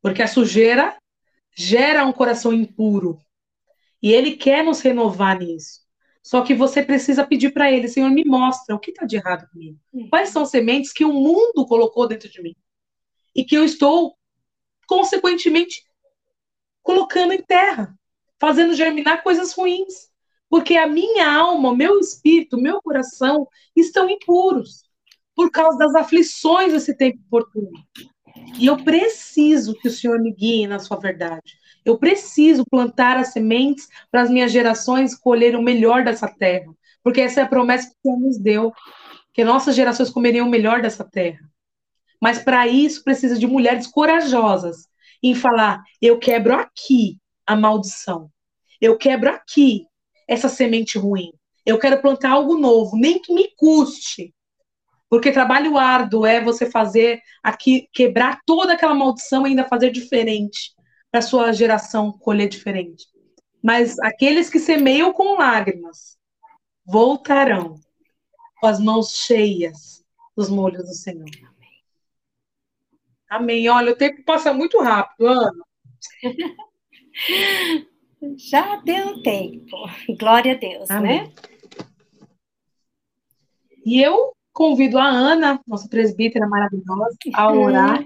Porque 0.00 0.22
a 0.22 0.28
sujeira 0.28 0.96
gera 1.54 2.04
um 2.04 2.12
coração 2.12 2.52
impuro. 2.52 3.18
E 4.02 4.12
ele 4.12 4.36
quer 4.36 4.64
nos 4.64 4.80
renovar 4.80 5.38
nisso. 5.38 5.82
Só 6.22 6.42
que 6.42 6.54
você 6.54 6.82
precisa 6.82 7.26
pedir 7.26 7.52
para 7.52 7.70
ele, 7.70 7.88
Senhor, 7.88 8.10
me 8.10 8.24
mostra 8.24 8.74
o 8.74 8.78
que 8.78 8.90
está 8.90 9.04
de 9.04 9.16
errado 9.16 9.48
comigo. 9.50 9.78
Uhum. 9.92 10.08
Quais 10.08 10.28
são 10.28 10.46
sementes 10.46 10.92
que 10.92 11.04
o 11.04 11.12
mundo 11.12 11.66
colocou 11.66 12.06
dentro 12.06 12.28
de 12.28 12.40
mim? 12.40 12.54
E 13.34 13.44
que 13.44 13.56
eu 13.56 13.64
estou, 13.64 14.16
consequentemente, 14.86 15.82
colocando 16.82 17.32
em 17.32 17.42
terra, 17.42 17.92
fazendo 18.38 18.74
germinar 18.74 19.22
coisas 19.22 19.52
ruins. 19.52 20.12
Porque 20.48 20.76
a 20.76 20.86
minha 20.86 21.32
alma, 21.32 21.70
o 21.70 21.76
meu 21.76 21.98
espírito, 21.98 22.56
meu 22.56 22.80
coração 22.82 23.48
estão 23.74 24.08
impuros 24.08 24.82
por 25.34 25.50
causa 25.50 25.78
das 25.78 25.94
aflições 25.94 26.72
desse 26.72 26.96
tempo 26.96 27.18
oportuno. 27.26 27.72
E 28.58 28.66
eu 28.66 28.76
preciso 28.82 29.74
que 29.74 29.88
o 29.88 29.90
Senhor 29.90 30.20
me 30.20 30.32
guie 30.32 30.66
na 30.66 30.78
sua 30.78 30.98
verdade. 30.98 31.56
Eu 31.84 31.98
preciso 31.98 32.64
plantar 32.70 33.16
as 33.16 33.28
sementes 33.28 33.88
para 34.10 34.22
as 34.22 34.30
minhas 34.30 34.52
gerações 34.52 35.14
colherem 35.14 35.58
o 35.58 35.62
melhor 35.62 36.04
dessa 36.04 36.28
terra. 36.28 36.72
Porque 37.02 37.20
essa 37.20 37.40
é 37.40 37.42
a 37.42 37.48
promessa 37.48 37.88
que 37.88 37.94
o 37.94 38.00
Senhor 38.02 38.20
nos 38.20 38.38
deu, 38.38 38.72
que 39.32 39.44
nossas 39.44 39.74
gerações 39.74 40.10
comeriam 40.10 40.46
o 40.46 40.50
melhor 40.50 40.80
dessa 40.80 41.04
terra. 41.04 41.40
Mas 42.20 42.38
para 42.38 42.68
isso 42.68 43.02
precisa 43.02 43.36
de 43.36 43.46
mulheres 43.46 43.86
corajosas 43.86 44.86
em 45.22 45.34
falar: 45.34 45.82
eu 46.00 46.18
quebro 46.18 46.54
aqui 46.54 47.18
a 47.46 47.56
maldição. 47.56 48.30
Eu 48.80 48.96
quebro 48.96 49.30
aqui 49.30 49.84
essa 50.28 50.48
semente 50.48 50.98
ruim. 50.98 51.32
Eu 51.64 51.78
quero 51.78 52.00
plantar 52.00 52.30
algo 52.30 52.58
novo, 52.58 52.96
nem 52.96 53.20
que 53.20 53.32
me 53.32 53.48
custe. 53.56 54.34
Porque 55.12 55.30
trabalho 55.30 55.76
árduo 55.76 56.24
é 56.24 56.40
você 56.40 56.70
fazer 56.70 57.20
aqui, 57.42 57.86
quebrar 57.92 58.40
toda 58.46 58.72
aquela 58.72 58.94
maldição 58.94 59.46
e 59.46 59.50
ainda 59.50 59.68
fazer 59.68 59.90
diferente, 59.90 60.74
para 61.10 61.20
sua 61.20 61.52
geração 61.52 62.10
colher 62.10 62.48
diferente. 62.48 63.04
Mas 63.62 63.98
aqueles 63.98 64.48
que 64.48 64.58
semeiam 64.58 65.12
com 65.12 65.36
lágrimas 65.36 66.16
voltarão 66.82 67.78
com 68.58 68.66
as 68.66 68.80
mãos 68.80 69.14
cheias 69.14 70.02
dos 70.34 70.48
molhos 70.48 70.82
do 70.82 70.94
Senhor. 70.94 71.28
Amém. 73.28 73.68
Olha, 73.68 73.92
o 73.92 73.96
tempo 73.96 74.24
passa 74.24 74.54
muito 74.54 74.80
rápido, 74.80 75.26
Ana. 75.26 75.52
Já 78.50 78.76
deu 78.76 79.22
tempo. 79.22 79.76
Glória 80.18 80.54
a 80.54 80.56
Deus, 80.56 80.88
né? 80.88 80.96
Amém. 80.96 81.22
né? 81.24 81.34
E 83.84 84.00
eu 84.00 84.32
Convido 84.52 84.98
a 84.98 85.06
Ana, 85.06 85.58
nossa 85.66 85.88
presbítera 85.88 86.46
maravilhosa, 86.46 87.16
a 87.32 87.50
orar 87.50 88.04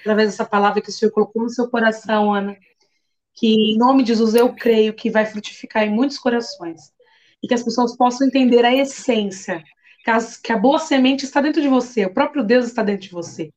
através 0.00 0.30
dessa 0.30 0.44
palavra 0.44 0.80
que 0.80 0.90
o 0.90 0.92
Senhor 0.92 1.10
colocou 1.10 1.42
no 1.42 1.50
seu 1.50 1.68
coração, 1.68 2.32
Ana. 2.32 2.56
Que 3.34 3.72
em 3.72 3.76
nome 3.76 4.04
de 4.04 4.10
Jesus 4.10 4.36
eu 4.36 4.54
creio 4.54 4.94
que 4.94 5.10
vai 5.10 5.26
frutificar 5.26 5.82
em 5.82 5.90
muitos 5.90 6.16
corações. 6.16 6.92
E 7.42 7.48
que 7.48 7.54
as 7.54 7.64
pessoas 7.64 7.96
possam 7.96 8.28
entender 8.28 8.64
a 8.64 8.74
essência, 8.74 9.62
que, 10.04 10.10
as, 10.10 10.36
que 10.36 10.52
a 10.52 10.58
boa 10.58 10.78
semente 10.78 11.24
está 11.24 11.40
dentro 11.40 11.60
de 11.60 11.68
você, 11.68 12.06
o 12.06 12.14
próprio 12.14 12.44
Deus 12.44 12.66
está 12.66 12.82
dentro 12.82 13.02
de 13.02 13.12
você. 13.12 13.52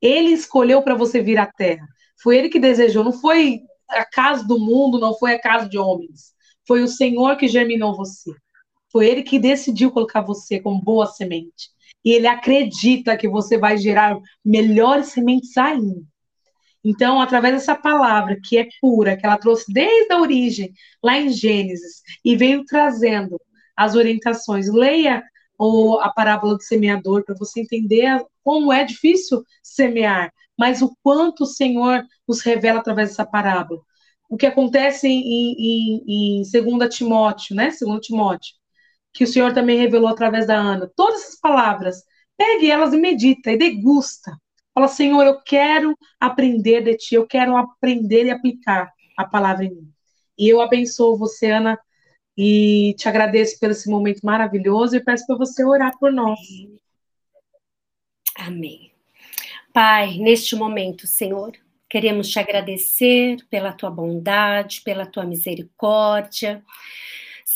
Ele 0.00 0.30
escolheu 0.30 0.82
para 0.82 0.94
você 0.94 1.22
vir 1.22 1.38
à 1.38 1.46
terra. 1.46 1.86
Foi 2.22 2.36
ele 2.36 2.50
que 2.50 2.60
desejou, 2.60 3.02
não 3.02 3.12
foi 3.12 3.62
a 3.88 4.04
casa 4.04 4.46
do 4.46 4.58
mundo, 4.58 5.00
não 5.00 5.14
foi 5.14 5.34
a 5.34 5.40
casa 5.40 5.66
de 5.66 5.78
homens. 5.78 6.34
Foi 6.66 6.82
o 6.82 6.88
Senhor 6.88 7.36
que 7.36 7.48
germinou 7.48 7.96
você. 7.96 8.30
Foi 8.92 9.06
ele 9.06 9.22
que 9.22 9.38
decidiu 9.38 9.90
colocar 9.90 10.20
você 10.20 10.60
como 10.60 10.82
boa 10.82 11.06
semente 11.06 11.77
e 12.04 12.12
ele 12.12 12.26
acredita 12.26 13.16
que 13.16 13.28
você 13.28 13.58
vai 13.58 13.76
gerar 13.76 14.16
melhores 14.44 15.08
sementes 15.08 15.56
ainda. 15.56 16.00
Então, 16.84 17.20
através 17.20 17.54
dessa 17.54 17.74
palavra 17.74 18.38
que 18.42 18.56
é 18.56 18.66
pura, 18.80 19.16
que 19.16 19.26
ela 19.26 19.36
trouxe 19.36 19.72
desde 19.72 20.12
a 20.12 20.20
origem, 20.20 20.72
lá 21.02 21.18
em 21.18 21.28
Gênesis, 21.30 22.02
e 22.24 22.36
veio 22.36 22.64
trazendo 22.64 23.40
as 23.76 23.94
orientações, 23.94 24.72
leia 24.72 25.22
o, 25.58 25.98
a 26.00 26.10
parábola 26.10 26.56
do 26.56 26.62
semeador 26.62 27.24
para 27.24 27.34
você 27.34 27.60
entender 27.60 28.24
como 28.42 28.72
é 28.72 28.84
difícil 28.84 29.42
semear, 29.62 30.32
mas 30.56 30.82
o 30.82 30.94
quanto 31.02 31.42
o 31.42 31.46
Senhor 31.46 32.02
nos 32.26 32.40
revela 32.40 32.80
através 32.80 33.10
dessa 33.10 33.26
parábola. 33.26 33.80
O 34.28 34.36
que 34.36 34.46
acontece 34.46 35.08
em, 35.08 35.54
em, 35.58 36.40
em 36.40 36.42
2 36.42 36.94
Timóteo, 36.94 37.56
né? 37.56 37.70
2 37.80 38.00
Timóteo, 38.00 38.54
que 39.12 39.24
o 39.24 39.26
Senhor 39.26 39.52
também 39.52 39.78
revelou 39.78 40.08
através 40.08 40.46
da 40.46 40.56
Ana. 40.56 40.90
Todas 40.94 41.22
essas 41.22 41.40
palavras, 41.40 42.02
pegue 42.36 42.70
elas 42.70 42.92
e 42.92 42.96
medita 42.96 43.50
e 43.52 43.56
degusta. 43.56 44.36
Fala, 44.74 44.88
Senhor, 44.88 45.24
eu 45.24 45.42
quero 45.42 45.96
aprender 46.20 46.82
de 46.82 46.96
ti, 46.96 47.14
eu 47.16 47.26
quero 47.26 47.56
aprender 47.56 48.26
e 48.26 48.30
aplicar 48.30 48.92
a 49.16 49.24
palavra 49.24 49.64
em 49.64 49.70
mim. 49.74 49.92
E 50.38 50.48
eu 50.48 50.60
abençoo 50.60 51.18
você, 51.18 51.50
Ana, 51.50 51.78
e 52.36 52.94
te 52.96 53.08
agradeço 53.08 53.58
por 53.58 53.70
esse 53.70 53.90
momento 53.90 54.20
maravilhoso 54.22 54.94
e 54.94 55.02
peço 55.02 55.26
para 55.26 55.36
você 55.36 55.64
orar 55.64 55.98
por 55.98 56.12
nós. 56.12 56.38
Amém. 58.36 58.92
Pai, 59.72 60.18
neste 60.18 60.54
momento, 60.54 61.08
Senhor, 61.08 61.52
queremos 61.88 62.28
te 62.28 62.38
agradecer 62.38 63.38
pela 63.50 63.72
tua 63.72 63.90
bondade, 63.90 64.82
pela 64.82 65.04
tua 65.04 65.24
misericórdia. 65.24 66.62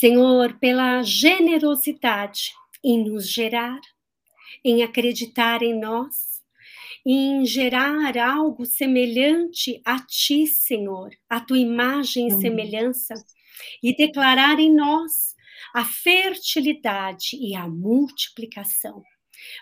Senhor, 0.03 0.59
pela 0.59 1.01
generosidade 1.05 2.53
em 2.83 3.05
nos 3.05 3.29
gerar, 3.29 3.79
em 4.65 4.83
acreditar 4.83 5.63
em 5.63 5.79
nós, 5.79 6.43
em 7.07 7.47
gerar 7.47 8.19
algo 8.19 8.67
semelhante 8.67 9.81
a 9.85 10.01
Ti, 10.01 10.45
Senhor, 10.49 11.13
a 11.31 11.39
Tua 11.39 11.57
imagem 11.57 12.27
e 12.27 12.41
semelhança, 12.41 13.15
e 13.81 13.95
declarar 13.95 14.59
em 14.59 14.75
nós 14.75 15.37
a 15.73 15.85
fertilidade 15.85 17.37
e 17.41 17.55
a 17.55 17.69
multiplicação. 17.69 19.05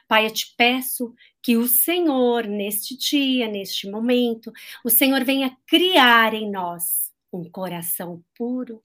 Pai, 0.08 0.24
eu 0.24 0.32
te 0.32 0.54
peço 0.56 1.14
que 1.42 1.58
o 1.58 1.68
Senhor, 1.68 2.46
neste 2.46 2.96
dia, 2.96 3.46
neste 3.46 3.90
momento, 3.90 4.50
o 4.82 4.88
Senhor 4.88 5.22
venha 5.22 5.54
criar 5.66 6.32
em 6.32 6.50
nós 6.50 7.09
um 7.32 7.44
coração 7.44 8.22
puro 8.36 8.80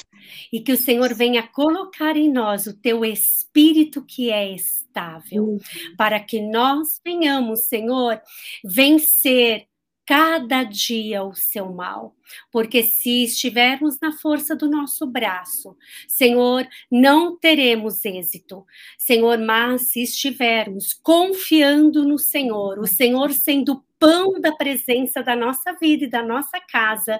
e 0.52 0.60
que 0.60 0.72
o 0.72 0.78
Senhor 0.78 1.14
venha 1.14 1.44
colocar 1.48 2.16
em 2.16 2.32
nós 2.32 2.68
o 2.68 2.80
teu 2.80 3.04
espírito 3.04 4.04
que 4.04 4.32
é 4.32 4.52
estável, 4.54 5.60
para 5.98 6.20
que 6.20 6.42
nós 6.42 7.00
venhamos, 7.04 7.68
Senhor, 7.68 8.22
vencer 8.64 9.68
cada 10.06 10.64
dia 10.64 11.24
o 11.24 11.34
seu 11.34 11.74
mal, 11.74 12.16
porque 12.52 12.84
se 12.84 13.24
estivermos 13.24 13.98
na 14.00 14.12
força 14.12 14.56
do 14.56 14.70
nosso 14.70 15.08
braço, 15.08 15.76
Senhor, 16.08 16.68
não 16.92 17.38
teremos 17.38 18.06
êxito. 18.06 18.64
Senhor, 18.98 19.40
mas 19.40 19.90
se 19.92 20.04
estivermos 20.04 20.94
confiando 20.94 22.08
no 22.08 22.20
Senhor, 22.20 22.78
o 22.78 22.86
Senhor 22.86 23.32
sendo 23.32 23.84
pão 24.00 24.40
da 24.40 24.52
presença 24.56 25.24
da 25.24 25.36
nossa 25.36 25.74
vida 25.74 26.06
e 26.06 26.10
da 26.10 26.24
nossa 26.24 26.60
casa, 26.70 27.20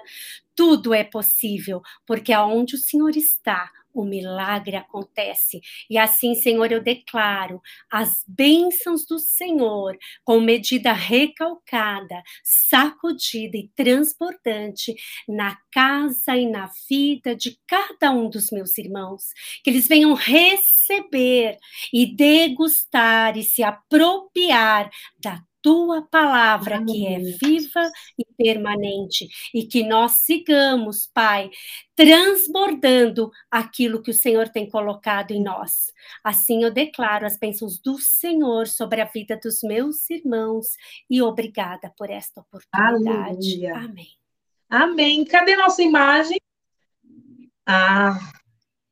tudo 0.54 0.94
é 0.94 1.04
possível, 1.04 1.82
porque 2.06 2.32
aonde 2.32 2.74
o 2.74 2.78
Senhor 2.78 3.16
está, 3.16 3.70
o 3.96 4.04
milagre 4.04 4.76
acontece. 4.76 5.60
E 5.88 5.96
assim, 5.96 6.34
Senhor, 6.34 6.70
eu 6.70 6.82
declaro 6.82 7.60
as 7.90 8.22
bênçãos 8.28 9.06
do 9.06 9.18
Senhor 9.18 9.96
com 10.22 10.38
medida 10.40 10.92
recalcada, 10.92 12.22
sacudida 12.44 13.56
e 13.56 13.70
transbordante 13.74 14.94
na 15.26 15.56
casa 15.72 16.36
e 16.36 16.46
na 16.46 16.70
vida 16.88 17.34
de 17.34 17.58
cada 17.66 18.12
um 18.12 18.28
dos 18.28 18.50
meus 18.50 18.76
irmãos. 18.76 19.24
Que 19.64 19.70
eles 19.70 19.88
venham 19.88 20.12
receber 20.12 21.56
e 21.92 22.14
degustar 22.14 23.36
e 23.36 23.42
se 23.42 23.62
apropriar 23.62 24.90
da 25.18 25.42
tua 25.66 26.00
palavra 26.00 26.80
que 26.84 27.08
é 27.08 27.18
viva 27.18 27.90
e 28.16 28.24
permanente 28.38 29.26
e 29.52 29.66
que 29.66 29.82
nós 29.82 30.18
sigamos, 30.18 31.10
Pai, 31.12 31.50
transbordando 31.96 33.32
aquilo 33.50 34.00
que 34.00 34.12
o 34.12 34.14
Senhor 34.14 34.48
tem 34.48 34.70
colocado 34.70 35.32
em 35.32 35.42
nós. 35.42 35.92
Assim 36.22 36.62
eu 36.62 36.70
declaro 36.70 37.26
as 37.26 37.36
bênçãos 37.36 37.80
do 37.80 37.98
Senhor 37.98 38.68
sobre 38.68 39.00
a 39.00 39.06
vida 39.06 39.36
dos 39.42 39.58
meus 39.64 40.08
irmãos 40.08 40.68
e 41.10 41.20
obrigada 41.20 41.92
por 41.98 42.10
esta 42.10 42.42
oportunidade. 42.42 43.66
Aleluia. 43.66 43.74
Amém. 43.74 44.08
Amém. 44.70 45.24
Cadê 45.24 45.56
nossa 45.56 45.82
imagem? 45.82 46.40
Ah, 47.66 48.16